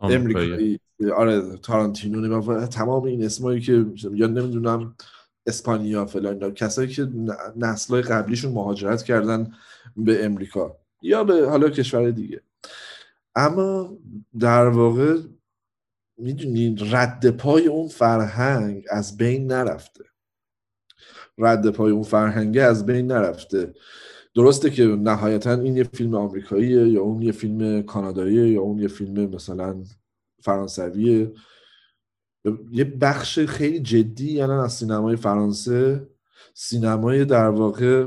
امریکایی 0.00 0.80
آره 1.16 1.56
تارانتینو 1.56 2.20
نگاه 2.20 2.66
تمام 2.66 3.04
این 3.04 3.24
اسمایی 3.24 3.60
که 3.60 3.86
یا 4.12 4.26
نمی‌دونم 4.26 4.94
اسپانیا 5.46 6.06
فلان 6.06 6.54
کسایی 6.54 6.88
که 6.88 7.08
نسلای 7.56 8.02
قبلیشون 8.02 8.52
مهاجرت 8.52 9.02
کردن 9.02 9.52
به 9.96 10.24
امریکا 10.24 10.76
یا 11.02 11.24
به 11.24 11.48
حالا 11.50 11.68
کشور 11.68 12.10
دیگه. 12.10 12.40
اما 13.34 13.98
در 14.38 14.66
واقع 14.68 15.18
می‌دونید 16.16 16.94
رد 16.94 17.30
پای 17.30 17.66
اون 17.66 17.88
فرهنگ 17.88 18.84
از 18.90 19.16
بین 19.16 19.46
نرفته. 19.46 20.04
رد 21.38 21.70
پای 21.70 21.92
اون 21.92 22.02
فرهنگه 22.02 22.62
از 22.62 22.86
بین 22.86 23.06
نرفته. 23.06 23.74
درسته 24.34 24.70
که 24.70 24.84
نهایتا 24.84 25.52
این 25.52 25.76
یه 25.76 25.84
فیلم 25.84 26.14
آمریکاییه 26.14 26.88
یا 26.88 27.02
اون 27.02 27.22
یه 27.22 27.32
فیلم 27.32 27.82
کاناداییه 27.82 28.48
یا 28.48 28.60
اون 28.60 28.78
یه 28.78 28.88
فیلم 28.88 29.34
مثلا 29.34 29.82
فرانسویه. 30.42 31.32
یه 32.72 32.84
بخش 32.84 33.38
خیلی 33.38 33.80
جدی 33.80 34.32
یعنی 34.32 34.52
از 34.52 34.72
سینمای 34.72 35.16
فرانسه. 35.16 36.08
سینمای 36.54 37.24
در 37.24 37.48
واقع 37.48 38.06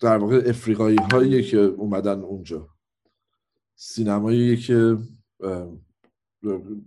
در 0.00 0.16
واقع 0.16 0.42
افریقایی 0.46 0.98
هایی 1.12 1.42
که 1.42 1.58
اومدن 1.58 2.20
اونجا. 2.20 2.68
سینمایی 3.76 4.56
که 4.56 4.98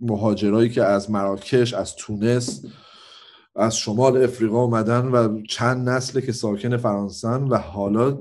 مهاجرایی 0.00 0.70
که 0.70 0.84
از 0.84 1.10
مراکش 1.10 1.74
از 1.74 1.96
تونس 1.96 2.64
از 3.56 3.76
شمال 3.76 4.22
افریقا 4.22 4.62
اومدن 4.62 5.06
و 5.06 5.42
چند 5.42 5.88
نسل 5.88 6.20
که 6.20 6.32
ساکن 6.32 6.76
فرانسن 6.76 7.42
و 7.42 7.56
حالا 7.56 8.18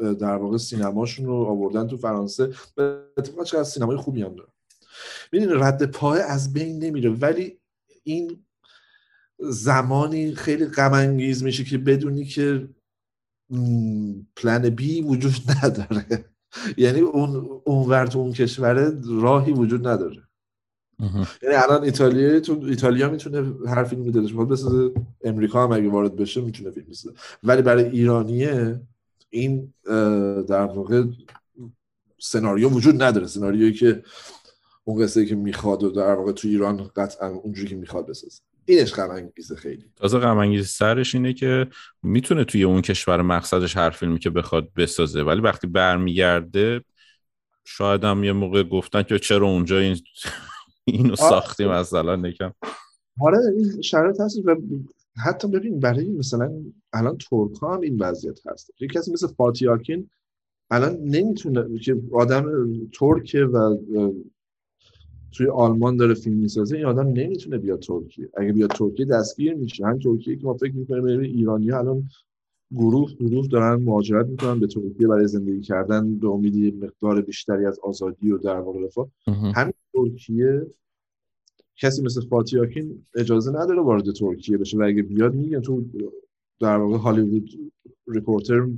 در 0.00 0.36
واقع 0.36 0.56
سینماشون 0.56 1.26
رو 1.26 1.34
آوردن 1.34 1.86
تو 1.86 1.96
فرانسه 1.96 2.50
به 2.74 3.02
اتفاق 3.16 3.44
چقدر 3.44 3.64
سینمای 3.64 3.96
خوبی 3.96 4.22
هم 4.22 4.34
دارن. 4.34 4.50
ببینید 5.32 5.50
رد 5.52 5.90
پای 5.90 6.20
از 6.20 6.52
بین 6.52 6.84
نمیره 6.84 7.10
ولی 7.10 7.60
این 8.04 8.44
زمانی 9.38 10.34
خیلی 10.34 10.66
غم 10.66 11.10
میشه 11.10 11.64
که 11.64 11.78
بدونی 11.78 12.24
که 12.24 12.68
پلن 14.36 14.70
بی 14.70 15.02
وجود 15.02 15.32
نداره. 15.64 16.24
یعنی 16.84 17.00
اون 17.00 17.60
اونور 17.64 18.06
تو 18.06 18.18
اون 18.18 18.32
کشور 18.32 18.92
راهی 19.04 19.52
وجود 19.52 19.88
نداره. 19.88 20.22
یعنی 21.42 21.54
الان 21.54 21.84
ایتالیا 21.84 22.40
تو 22.40 22.60
ایتالیا 22.62 23.10
می‌تونه 23.10 23.68
هر 23.68 23.84
فیلمی 23.84 24.10
دلش 24.10 24.32
بخواد 24.32 24.48
بسازه 24.48 24.92
امریکا 25.24 25.64
هم 25.64 25.72
اگه 25.72 25.88
وارد 25.88 26.16
بشه 26.16 26.40
می‌تونه 26.40 26.70
فیلم 26.70 26.86
بسازه. 26.90 27.14
ولی 27.42 27.62
برای 27.62 27.84
ایرانیه 27.84 28.80
این 29.30 29.74
در 30.48 30.64
واقع 30.64 31.04
سناریو 32.18 32.68
وجود 32.68 33.02
نداره. 33.02 33.26
سناریویی 33.26 33.72
که 33.72 34.02
اون 34.84 35.02
قصه 35.02 35.26
که 35.26 35.34
می‌خواد 35.34 35.82
و 35.82 35.90
در 35.90 36.14
واقع 36.14 36.32
تو 36.32 36.48
ایران 36.48 36.90
قطعا 36.96 37.28
اونجوری 37.28 37.68
که 37.68 37.76
می‌خواد 37.76 38.06
بسازه. 38.06 38.40
اینش 38.70 38.94
غم 38.94 39.10
انگیزه 39.10 39.56
خیلی. 39.56 39.84
تازه 39.96 40.18
غم 40.18 40.62
سرش 40.62 41.14
اینه 41.14 41.32
که 41.32 41.66
می‌تونه 42.02 42.44
توی 42.44 42.62
اون 42.62 42.82
کشور 42.82 43.22
مقصدش 43.22 43.76
هر 43.76 43.90
فیلمی 43.90 44.18
که 44.18 44.30
بخواد 44.30 44.72
بسازه. 44.76 45.22
ولی 45.22 45.40
وقتی 45.40 45.66
برمیگرده 45.66 46.84
شاید 47.64 48.04
هم 48.04 48.24
یه 48.24 48.32
موقع 48.32 48.62
گفتن 48.62 49.02
که 49.02 49.18
چرا 49.18 49.46
اونجا 49.46 49.78
این 49.78 49.96
اینو 50.84 51.16
ساختی 51.16 51.64
مثلا 51.64 52.16
نکم 52.16 52.52
آره 53.20 53.38
این 53.56 53.82
شرایط 53.82 54.20
هست 54.20 54.38
و 54.44 54.56
حتی 55.24 55.48
ببین 55.48 55.80
برای 55.80 56.08
مثلا 56.08 56.52
الان 56.92 57.18
ترک 57.18 57.56
ها 57.62 57.74
هم 57.74 57.80
این 57.80 57.96
وضعیت 57.98 58.46
هست. 58.46 58.70
یه 58.80 58.88
کسی 58.88 59.12
مثل 59.12 59.26
فاتیاکین 59.26 60.10
الان 60.70 60.96
نمی‌تونه 61.02 61.78
که 61.78 61.96
آدم 62.12 62.44
ترکه 62.98 63.44
و 63.44 63.76
توی 65.32 65.46
آلمان 65.46 65.96
داره 65.96 66.14
فیلم 66.14 66.36
می‌سازه 66.36 66.76
این 66.76 66.86
آدم 66.86 67.08
نمی‌تونه 67.08 67.58
بیاد 67.58 67.78
ترکیه. 67.78 68.28
اگه 68.36 68.52
بیاد 68.52 68.70
ترکیه 68.70 69.06
دستگیر 69.06 69.54
میشه. 69.54 69.86
هم 69.86 69.98
ترکیه 69.98 70.36
که 70.36 70.44
ما 70.46 70.54
فکر 70.54 70.74
می‌کنیم 70.74 71.20
ایرانی 71.20 71.72
الان 71.72 72.08
گروه 72.76 73.14
گروه 73.14 73.48
دارن 73.48 73.82
مهاجرت 73.82 74.26
می‌کنن 74.26 74.60
به 74.60 74.66
ترکیه 74.66 75.08
برای 75.08 75.28
زندگی 75.28 75.60
کردن 75.60 76.14
به 76.14 76.28
امید 76.28 76.84
مقدار 76.84 77.20
بیشتری 77.20 77.66
از 77.66 77.78
آزادی 77.78 78.32
و 78.32 78.38
در 78.38 78.60
واقع 78.60 78.80
رفاه. 78.84 79.08
همین 79.54 79.74
ترکیه 79.92 80.66
کسی 81.76 82.02
مثل 82.02 82.20
فاتیاکین 82.20 83.04
اجازه 83.14 83.50
نداره 83.50 83.80
وارد 83.80 84.12
ترکیه 84.12 84.58
بشه 84.58 84.78
و 84.78 84.82
اگه 84.82 85.02
بیاد 85.02 85.34
میگن 85.34 85.60
تو 85.60 85.84
در 86.60 86.76
واقع 86.76 86.96
Hollywood 86.96 87.50
Reporter 88.08 88.68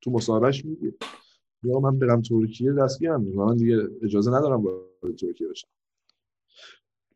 تو 0.00 0.10
مصاحبهش 0.10 0.64
میگه. 0.64 0.94
یا 1.62 1.80
من 1.80 1.98
برم 1.98 2.22
ترکیه 2.22 2.72
دستگیرم. 2.72 3.22
من 3.22 3.56
دیگه 3.56 3.78
اجازه 4.02 4.30
ندارم 4.30 4.62
وارد 4.62 5.16
ترکیه 5.16 5.48
بشم. 5.48 5.68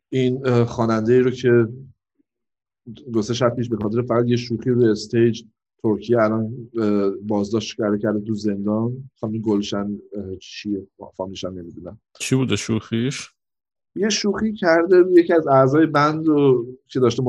این 0.09 0.63
خواننده 0.63 1.13
ای 1.13 1.19
رو 1.19 1.31
که 1.31 1.67
دو 3.13 3.21
سه 3.21 3.33
شب 3.33 3.55
پیش 3.55 3.69
به 3.69 3.77
خاطر 3.77 4.01
فقط 4.01 4.25
یه 4.27 4.35
شوخی 4.35 4.69
روی 4.69 4.87
stage 4.87 5.43
ترکیه 5.83 6.21
الان 6.21 6.69
بازداشت 7.21 7.77
کرده 7.77 7.97
کرده 7.97 8.19
تو 8.19 8.33
زندان. 8.33 9.09
خانم 9.19 9.37
گلشن 9.37 9.99
چیه؟ 10.41 10.87
فامیلش 11.15 11.43
نمی‌دونم. 11.43 11.99
چی 12.19 12.35
بوده 12.35 12.55
شوخیش؟ 12.55 13.29
یه 13.95 14.09
شوخی 14.09 14.53
کرده 14.53 15.03
یکی 15.11 15.33
از 15.33 15.47
اعضای 15.47 15.85
band 15.85 16.27
رو 16.27 16.67
که 16.87 16.99
داشته 16.99 17.23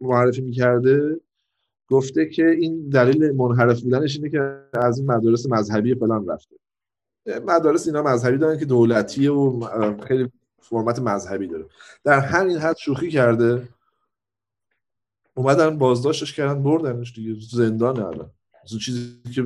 معرفی 0.00 0.40
می‌کرده 0.40 1.20
گفته 1.88 2.26
که 2.26 2.46
این 2.50 2.88
دلیل 2.88 3.32
منحرف 3.32 3.82
بودنش 3.82 4.16
اینه 4.16 4.30
که 4.30 4.58
از 4.72 4.98
این 4.98 5.10
مدارس 5.10 5.46
مذهبی 5.46 5.94
فلان 5.94 6.26
رفته. 6.26 6.56
مدارس 7.46 7.86
اینا 7.86 8.02
مذهبی 8.02 8.38
دارن 8.38 8.58
که 8.58 8.64
دولتیه 8.64 9.30
و 9.30 9.66
خیلی 10.02 10.28
فرمت 10.62 10.98
مذهبی 10.98 11.46
داره. 11.46 11.66
در 12.04 12.20
همین 12.20 12.58
حد 12.58 12.76
شوخی 12.76 13.10
کرده. 13.10 13.68
اومدن 15.34 15.78
بازداشتش 15.78 16.32
کردن 16.32 16.62
بردنش 16.62 17.12
دیگه. 17.12 17.40
زندان 17.50 18.00
الان. 18.00 18.30
چیزی 18.80 19.22
که 19.34 19.44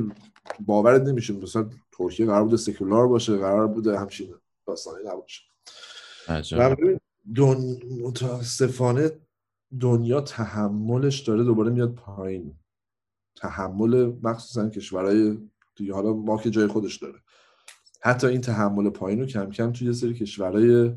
باورت 0.60 1.02
نمیشه. 1.02 1.32
مثلا 1.32 1.70
ترکیه 1.92 2.26
قرار 2.26 2.44
بوده 2.44 2.56
سکولار 2.56 3.08
باشه 3.08 3.36
قرار 3.36 3.66
بوده 3.66 3.98
همچین 3.98 4.34
داستانی 4.66 5.04
نباشه. 5.06 5.42
دن... 7.36 7.76
متاسفانه 8.00 9.10
دنیا 9.80 10.20
تحملش 10.20 11.20
داره 11.20 11.44
دوباره 11.44 11.70
میاد 11.70 11.94
پایین. 11.94 12.54
تحمل 13.36 14.12
مخصوصا 14.22 14.68
کشورهای 14.68 15.38
دیگه. 15.76 15.94
حالا 15.94 16.12
ما 16.12 16.38
که 16.38 16.50
جای 16.50 16.66
خودش 16.66 16.96
داره. 16.96 17.18
حتی 18.06 18.26
این 18.26 18.40
تحمل 18.40 18.90
پایین 18.90 19.20
رو 19.20 19.26
کم 19.26 19.50
کم 19.50 19.72
توی 19.72 19.86
یه 19.86 19.92
سری 19.92 20.14
کشورهای 20.14 20.92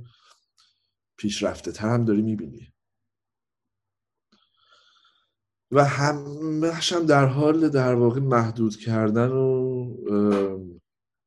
پیشرفته 1.17 1.71
تر 1.71 1.89
هم 1.89 2.05
داری 2.05 2.21
می‌بینی. 2.21 2.73
و 5.71 5.85
همش 5.85 6.93
هم 6.93 7.05
در 7.05 7.25
حال 7.25 7.69
در 7.69 7.95
واقع 7.95 8.19
محدود 8.19 8.75
کردن 8.75 9.29
و 9.31 9.95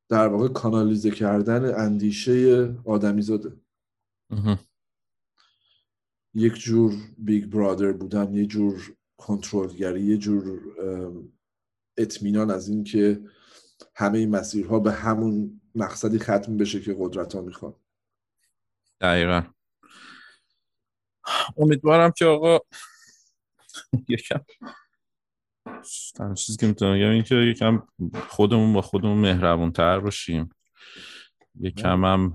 در 0.08 0.28
واقع 0.28 0.48
کانالیزه 0.48 1.10
کردن 1.10 1.74
اندیشه 1.74 2.74
آدمی 2.84 3.22
زاده 3.22 3.56
یک 6.34 6.54
جور 6.54 6.94
بیگ 7.18 7.46
برادر 7.46 7.92
بودن 7.92 8.34
یه 8.34 8.46
جور 8.46 8.96
کنترلگری 9.16 10.02
یه 10.02 10.16
جور 10.16 10.60
اطمینان 11.96 12.50
از 12.50 12.68
اینکه 12.68 13.24
همه 13.94 14.18
این 14.18 14.30
مسیرها 14.30 14.78
به 14.78 14.92
همون 14.92 15.61
مقصدی 15.74 16.18
ختم 16.18 16.56
بشه 16.56 16.80
که 16.80 16.96
قدرت 16.98 17.34
ها 17.34 17.40
می‌خواد 17.40 17.76
دقیقا. 19.00 19.42
امیدوارم 21.56 22.10
که 22.10 22.24
آقا 22.24 22.58
یکم 24.08 24.40
چیزی 26.34 26.58
که 26.58 26.66
می‌تونم 26.66 26.94
بگم 26.94 27.10
این 27.10 27.22
که 27.22 27.34
یکم 27.34 27.82
خودمون 28.28 28.72
با 28.72 28.82
خودمون 28.82 29.18
مهربون 29.18 29.72
تر 29.72 30.00
باشیم. 30.00 30.50
یکم 31.60 32.04
هم 32.04 32.34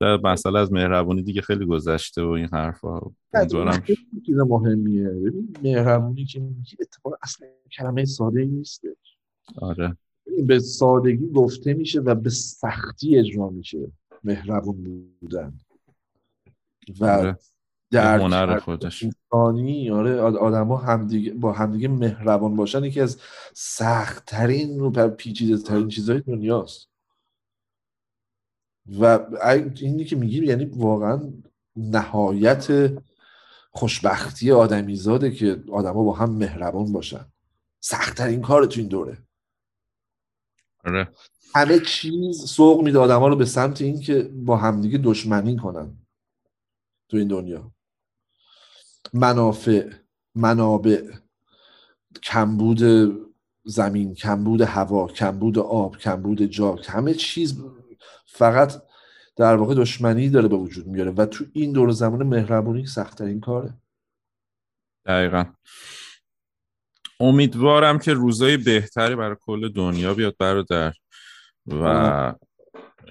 در 0.00 0.16
مسئله 0.16 0.58
از 0.58 0.72
مهربونی 0.72 1.22
دیگه 1.22 1.42
خیلی 1.42 1.66
گذشته 1.66 2.22
و 2.22 2.28
این 2.28 2.48
حرفا. 2.52 3.00
امیدوارم 3.34 3.82
چیز 4.26 4.38
مهمیه. 4.48 5.10
مهربونی 5.62 6.24
که 6.24 6.42
اتفاق 6.80 7.14
اصلا 7.22 7.48
کلمه 7.72 8.04
ساده 8.04 8.44
نیست. 8.44 8.82
آره. 9.56 9.96
به 10.46 10.58
سادگی 10.58 11.32
گفته 11.32 11.74
میشه 11.74 12.00
و 12.00 12.14
به 12.14 12.30
سختی 12.30 13.18
اجرا 13.18 13.48
میشه 13.48 13.92
مهربون 14.24 15.06
بودن. 15.20 15.58
و 17.00 17.04
آره. 17.04 17.38
در 17.90 18.18
هنر 18.18 18.58
خودش. 18.58 19.02
انسانی 19.02 19.90
آره 19.90 20.20
آدما 20.20 20.76
همدیگه 20.76 21.32
با 21.32 21.52
همدیگه 21.52 21.88
مهربان 21.88 22.56
باشن. 22.56 22.84
یکی 22.84 23.00
از 23.00 23.18
سخت 23.54 24.24
ترین 24.26 24.80
و 24.80 25.08
پیچیده 25.08 25.58
ترین 25.58 25.88
چیزهای 25.88 26.20
دنیاست. 26.20 26.88
و 29.00 29.18
اینی 29.80 30.04
که 30.04 30.16
میگی 30.16 30.46
یعنی 30.46 30.64
واقعا 30.64 31.32
نهایت 31.76 32.92
خوشبختی 33.70 34.52
آدمیزاده 34.52 35.30
که 35.30 35.64
آدما 35.72 36.04
با 36.04 36.12
هم 36.12 36.30
مهربان 36.30 36.92
باشن. 36.92 37.26
سختترین 37.80 38.42
کار 38.42 38.66
تو 38.66 38.80
این 38.80 38.88
دوره. 38.88 39.25
آره. 40.86 41.08
همه 41.54 41.78
چیز 41.78 42.44
سوق 42.44 42.84
میده 42.84 42.98
آدما 42.98 43.28
رو 43.28 43.36
به 43.36 43.44
سمت 43.44 43.82
اینکه 43.82 44.22
با 44.22 44.56
همدیگه 44.56 44.98
دشمنی 44.98 45.56
کنن 45.56 45.96
تو 47.08 47.16
این 47.16 47.28
دنیا. 47.28 47.72
منافع 49.12 49.90
منابع 50.34 51.12
کمبود 52.22 52.82
زمین 53.64 54.14
کمبود 54.14 54.60
هوا 54.60 55.06
کمبود 55.06 55.58
آب 55.58 55.96
کمبود 55.96 56.42
جا 56.42 56.74
همه 56.88 57.14
چیز 57.14 57.64
فقط 58.26 58.82
در 59.36 59.56
واقع 59.56 59.74
دشمنی 59.74 60.30
داره 60.30 60.48
به 60.48 60.56
وجود 60.56 60.86
میاره 60.86 61.10
و 61.10 61.26
تو 61.26 61.44
این 61.52 61.72
دور 61.72 61.90
زمان 61.90 62.22
مهربونی 62.22 62.86
سختترین 62.86 63.40
کاره. 63.40 63.74
دقیقا. 65.06 65.44
امیدوارم 67.20 67.98
که 67.98 68.12
روزای 68.12 68.56
بهتری 68.56 69.16
برای 69.16 69.36
کل 69.40 69.68
دنیا 69.68 70.14
بیاد 70.14 70.36
برادر 70.38 70.92
و 71.66 71.84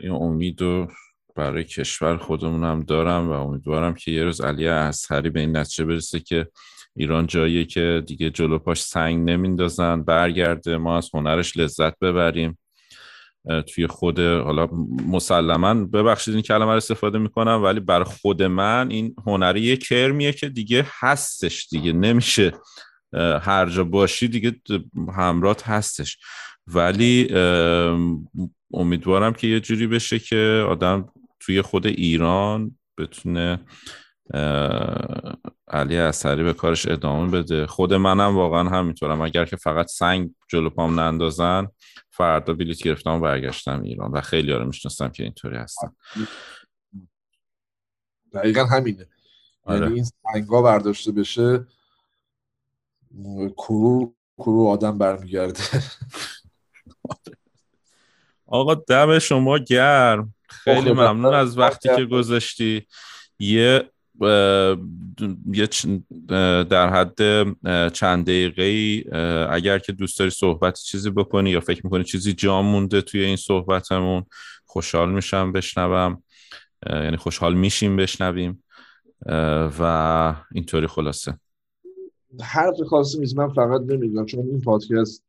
این 0.01 0.11
امید 0.11 0.61
رو 0.61 0.87
برای 1.35 1.63
کشور 1.63 2.17
خودمون 2.17 2.63
هم 2.63 2.79
دارم 2.79 3.29
و 3.29 3.31
امیدوارم 3.31 3.93
که 3.93 4.11
یه 4.11 4.23
روز 4.23 4.41
علی 4.41 4.67
اصحری 4.67 5.29
به 5.29 5.39
این 5.39 5.57
نتیجه 5.57 5.85
برسه 5.85 6.19
که 6.19 6.47
ایران 6.95 7.27
جاییه 7.27 7.65
که 7.65 8.03
دیگه 8.07 8.29
جلو 8.29 8.59
پاش 8.59 8.81
سنگ 8.81 9.29
نمیندازن 9.29 10.03
برگرده 10.03 10.77
ما 10.77 10.97
از 10.97 11.09
هنرش 11.13 11.57
لذت 11.57 11.99
ببریم. 11.99 12.57
توی 13.67 13.87
خود 13.87 14.19
حالا 14.19 14.67
مسلما 15.07 15.73
ببخشید 15.73 16.33
این 16.33 16.43
کلمه 16.43 16.71
رو 16.71 16.77
استفاده 16.77 17.17
می‌کنم 17.19 17.63
ولی 17.63 17.79
بر 17.79 18.03
خود 18.03 18.43
من 18.43 18.91
این 18.91 19.15
هنری 19.25 19.61
یه 19.61 19.77
کرمیه 19.77 20.33
که 20.33 20.49
دیگه 20.49 20.87
هستش 20.99 21.67
دیگه 21.67 21.93
نمیشه 21.93 22.51
هر 23.41 23.69
جا 23.69 23.83
باشی 23.83 24.27
دیگه 24.27 24.61
همرات 25.13 25.67
هستش. 25.67 26.17
ولی 26.67 27.27
امیدوارم 28.73 29.33
که 29.33 29.47
یه 29.47 29.59
جوری 29.59 29.87
بشه 29.87 30.19
که 30.19 30.65
آدم 30.69 31.09
توی 31.39 31.61
خود 31.61 31.87
ایران 31.87 32.77
بتونه 32.97 33.59
علی 35.67 35.97
اثری 35.97 36.43
به 36.43 36.53
کارش 36.53 36.87
ادامه 36.87 37.31
بده. 37.31 37.67
خود 37.67 37.93
منم 37.93 38.35
واقعا 38.35 38.69
همینطورم. 38.69 39.21
اگر 39.21 39.45
که 39.45 39.55
فقط 39.55 39.87
سنگ 39.87 40.31
جلو 40.47 40.69
پام 40.69 40.99
نندازن 40.99 41.67
فردا 42.09 42.53
بلیت 42.53 42.83
گرفتم 42.83 43.11
و 43.11 43.19
برگشتم 43.19 43.81
ایران 43.81 44.11
و 44.11 44.21
خیلی 44.21 44.51
رو 44.51 44.65
میشنستم 44.65 45.09
که 45.09 45.23
اینطوری 45.23 45.57
هستن. 45.57 45.91
دقیقا 48.33 48.65
همینه. 48.65 49.07
آره. 49.63 49.79
یعنی 49.79 49.93
این 49.93 50.03
سنگا 50.03 50.61
برداشته 50.61 51.11
بشه 51.11 51.65
کرو 53.57 54.13
کرو 54.37 54.67
آدم 54.67 54.97
برمیگرده. 54.97 55.63
آقا 58.47 58.75
دم 58.75 59.19
شما 59.19 59.57
گرم. 59.57 60.33
خیلی 60.47 60.91
ممنون 60.91 61.33
از 61.33 61.57
وقتی 61.57 61.89
که 61.95 62.05
گذاشتی. 62.05 62.87
یه 63.39 63.91
یه 65.51 65.69
در 66.63 66.89
حد 66.89 67.19
چند 67.89 68.25
دقیقه 68.25 69.03
اگر 69.51 69.79
که 69.79 69.91
دوست 69.91 70.19
داری 70.19 70.31
صحبت 70.31 70.79
چیزی 70.79 71.09
بکنی 71.09 71.49
یا 71.49 71.59
فکر 71.59 71.81
می‌کنی 71.83 72.03
چیزی 72.03 72.33
جا 72.33 72.61
مونده 72.61 73.01
توی 73.01 73.23
این 73.23 73.35
صحبتمون 73.35 74.25
خوشحال 74.65 75.11
میشم 75.11 75.51
بشنوم. 75.51 76.23
یعنی 76.89 77.17
خوشحال 77.17 77.53
میشیم 77.53 77.95
بشنویم. 77.95 78.63
و 79.79 80.35
اینطوری 80.51 80.87
خلاصه. 80.87 81.39
حرف 82.41 82.81
خاصی 82.81 83.19
نیست 83.19 83.37
من 83.37 83.53
فقط 83.53 83.81
نمی‌دونم 83.81 84.25
چون 84.25 84.47
این 84.47 84.61
پادکست 84.61 85.23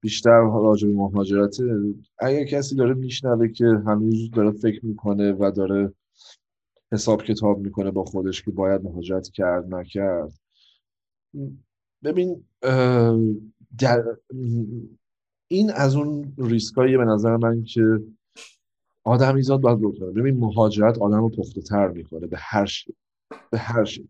بیشتر 0.00 0.40
راجع 0.40 0.88
به 0.88 0.94
مهاجرته. 0.94 1.94
اگر 2.18 2.44
کسی 2.44 2.76
داره 2.76 2.94
میشنوه 2.94 3.48
که 3.48 3.64
هنوز 3.86 4.30
داره 4.30 4.50
فکر 4.50 4.86
می‌کنه 4.86 5.32
و 5.32 5.50
داره 5.56 5.92
حساب 6.92 7.22
کتاب 7.22 7.58
می‌کنه 7.58 7.90
با 7.90 8.04
خودش 8.04 8.42
که 8.42 8.50
باید 8.50 8.82
مهاجرت 8.84 9.28
کرد 9.28 9.74
نکرد. 9.74 10.32
ببین 12.04 12.44
در 13.78 14.04
این 15.48 15.70
از 15.70 15.96
اون 15.96 16.32
ریسکایی 16.38 16.96
به 16.96 17.04
نظر 17.04 17.36
من 17.36 17.64
که 17.64 18.00
آدم 19.04 19.34
ایزاد 19.34 19.60
باید 19.60 19.80
بکنه. 19.80 20.10
ببین 20.10 20.38
مهاجرت 20.38 20.98
آدم 20.98 21.20
رو 21.20 21.28
پخته 21.28 21.60
تر 21.60 21.88
می‌کنه 21.88 22.26
به 22.26 22.36
هر 22.40 22.66
شی 22.66 22.94
به 23.50 23.58
هر 23.58 23.84
شی 23.84 24.08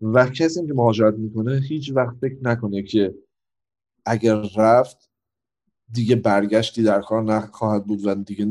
و 0.00 0.26
کسی 0.26 0.66
که 0.66 0.74
مهاجرت 0.74 1.14
می‌کنه 1.14 1.60
هیچ 1.68 1.92
وقت 1.94 2.16
فکر 2.20 2.36
نکنه 2.42 2.82
که 2.82 3.14
اگر 4.06 4.34
رفت 4.56 5.10
دیگه 5.92 6.16
برگشتی 6.16 6.82
در 6.82 7.00
کار 7.00 7.22
نخواهد 7.22 7.86
بود 7.86 8.06
و 8.06 8.14
دیگه 8.14 8.46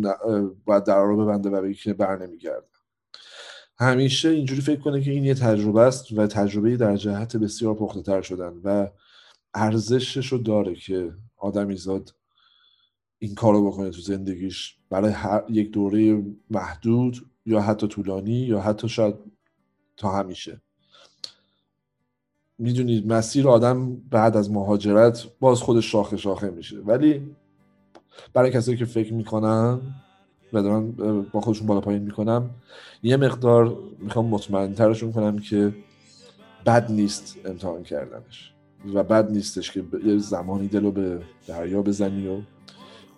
باید 0.65 0.83
در 0.83 1.03
رو 1.03 1.25
ببنده 1.25 1.49
و 1.49 1.61
بگه 1.61 1.93
بر 1.93 2.17
نمیگرده. 2.25 2.67
همیشه 3.77 4.29
اینجوری 4.29 4.61
فکر 4.61 4.81
کنه 4.81 5.01
که 5.01 5.11
این 5.11 5.23
یه 5.23 5.33
تجربه 5.33 5.81
است 5.81 6.11
و 6.11 6.27
تجربه 6.27 6.77
در 6.77 6.95
جهت 6.97 7.37
بسیار 7.37 7.75
پخته 7.75 8.01
تر 8.01 8.21
شدن 8.21 8.53
و 8.63 8.87
ارزشش 9.53 10.27
رو 10.27 10.37
داره 10.37 10.75
که 10.75 11.13
آدم 11.37 11.75
زاد 11.75 12.15
این 13.19 13.35
کارو 13.35 13.67
بکنه 13.71 13.89
تو 13.89 14.01
زندگیش 14.01 14.77
برای 14.89 15.11
هر 15.11 15.43
یک 15.49 15.71
دوره 15.71 16.23
محدود 16.49 17.29
یا 17.45 17.61
حتی 17.61 17.87
طولانی 17.87 18.39
یا 18.39 18.61
حتی 18.61 18.89
شاید 18.89 19.15
تا 19.97 20.11
همیشه. 20.11 20.61
می‌دونید 22.57 23.13
مسیر 23.13 23.49
آدم 23.49 23.95
بعد 23.95 24.37
از 24.37 24.51
مهاجرت 24.51 25.27
باز 25.39 25.61
خودش 25.61 25.91
شاخه 25.91 26.17
شاخه 26.17 26.49
میشه. 26.49 26.79
ولی 26.79 27.35
برای 28.33 28.51
کسایی 28.51 28.77
که 28.77 28.85
فکر 28.85 29.13
می‌کنن 29.13 29.79
و 30.53 30.61
دارن 30.61 30.91
با 31.21 31.41
خودشون 31.41 31.67
بالا 31.67 31.81
پایین 31.81 32.01
می‌کنم 32.01 32.49
یه 33.03 33.17
مقدار 33.17 33.77
می‌خوام 33.99 34.25
مطمئن 34.25 34.73
ترشون 34.73 35.11
کنم 35.11 35.39
که 35.39 35.73
بد 36.65 36.91
نیست 36.91 37.37
امتحان 37.45 37.83
کردنش 37.83 38.53
و 38.93 39.03
بد 39.03 39.31
نیستش 39.31 39.71
که 39.71 39.83
یه 40.05 40.17
زمانی 40.17 40.67
دلو 40.67 40.91
به 40.91 41.21
دریا 41.47 41.81
بزنی 41.81 42.27
و 42.27 42.41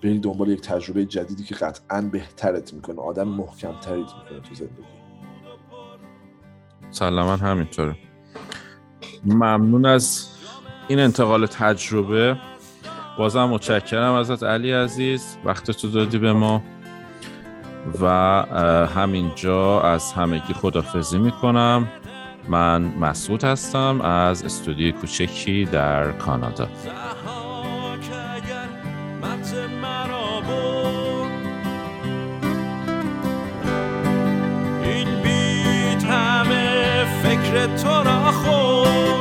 بری 0.04 0.20
دنبال 0.20 0.50
یک 0.50 0.62
تجربه 0.62 1.06
جدیدی 1.06 1.44
که 1.44 1.56
قطعا 1.56 2.02
بهترت 2.02 2.74
می‌کنه 2.74 3.02
آدم 3.02 3.28
محکم 3.28 3.74
تریت 3.82 4.10
می‌کنه 4.24 4.40
تو 4.40 4.56
زندگی. 4.56 4.84
سلام 6.92 7.40
همینطوره. 7.40 7.96
ممنون 9.26 9.86
از 9.86 10.30
این 10.88 11.00
انتقال 11.00 11.46
تجربه. 11.46 12.38
بازم 13.18 13.46
متشکرم 13.46 14.14
ازت 14.14 14.44
علی 14.44 14.72
عزیز. 14.72 15.38
وقت 15.46 15.72
تو 15.72 15.88
دادی 15.88 16.18
به 16.18 16.34
ما. 16.34 16.64
و 18.02 18.08
همینجا 18.96 19.82
از 19.82 20.14
همگی 20.14 20.54
خدافزی 20.54 21.18
می‌کنم. 21.18 21.88
من 22.50 22.82
مسعود 22.82 23.44
هستم 23.44 24.02
از 24.02 24.44
استودیوی 24.44 24.92
کوچکی 24.92 25.66
در 25.66 26.12
کانادا. 26.12 26.68
این 34.84 35.22
بیت 35.24 36.04
همه 36.04 37.06
فکر 37.24 37.76
تو 37.76 37.90
را 37.90 38.32
خورد. 38.32 39.15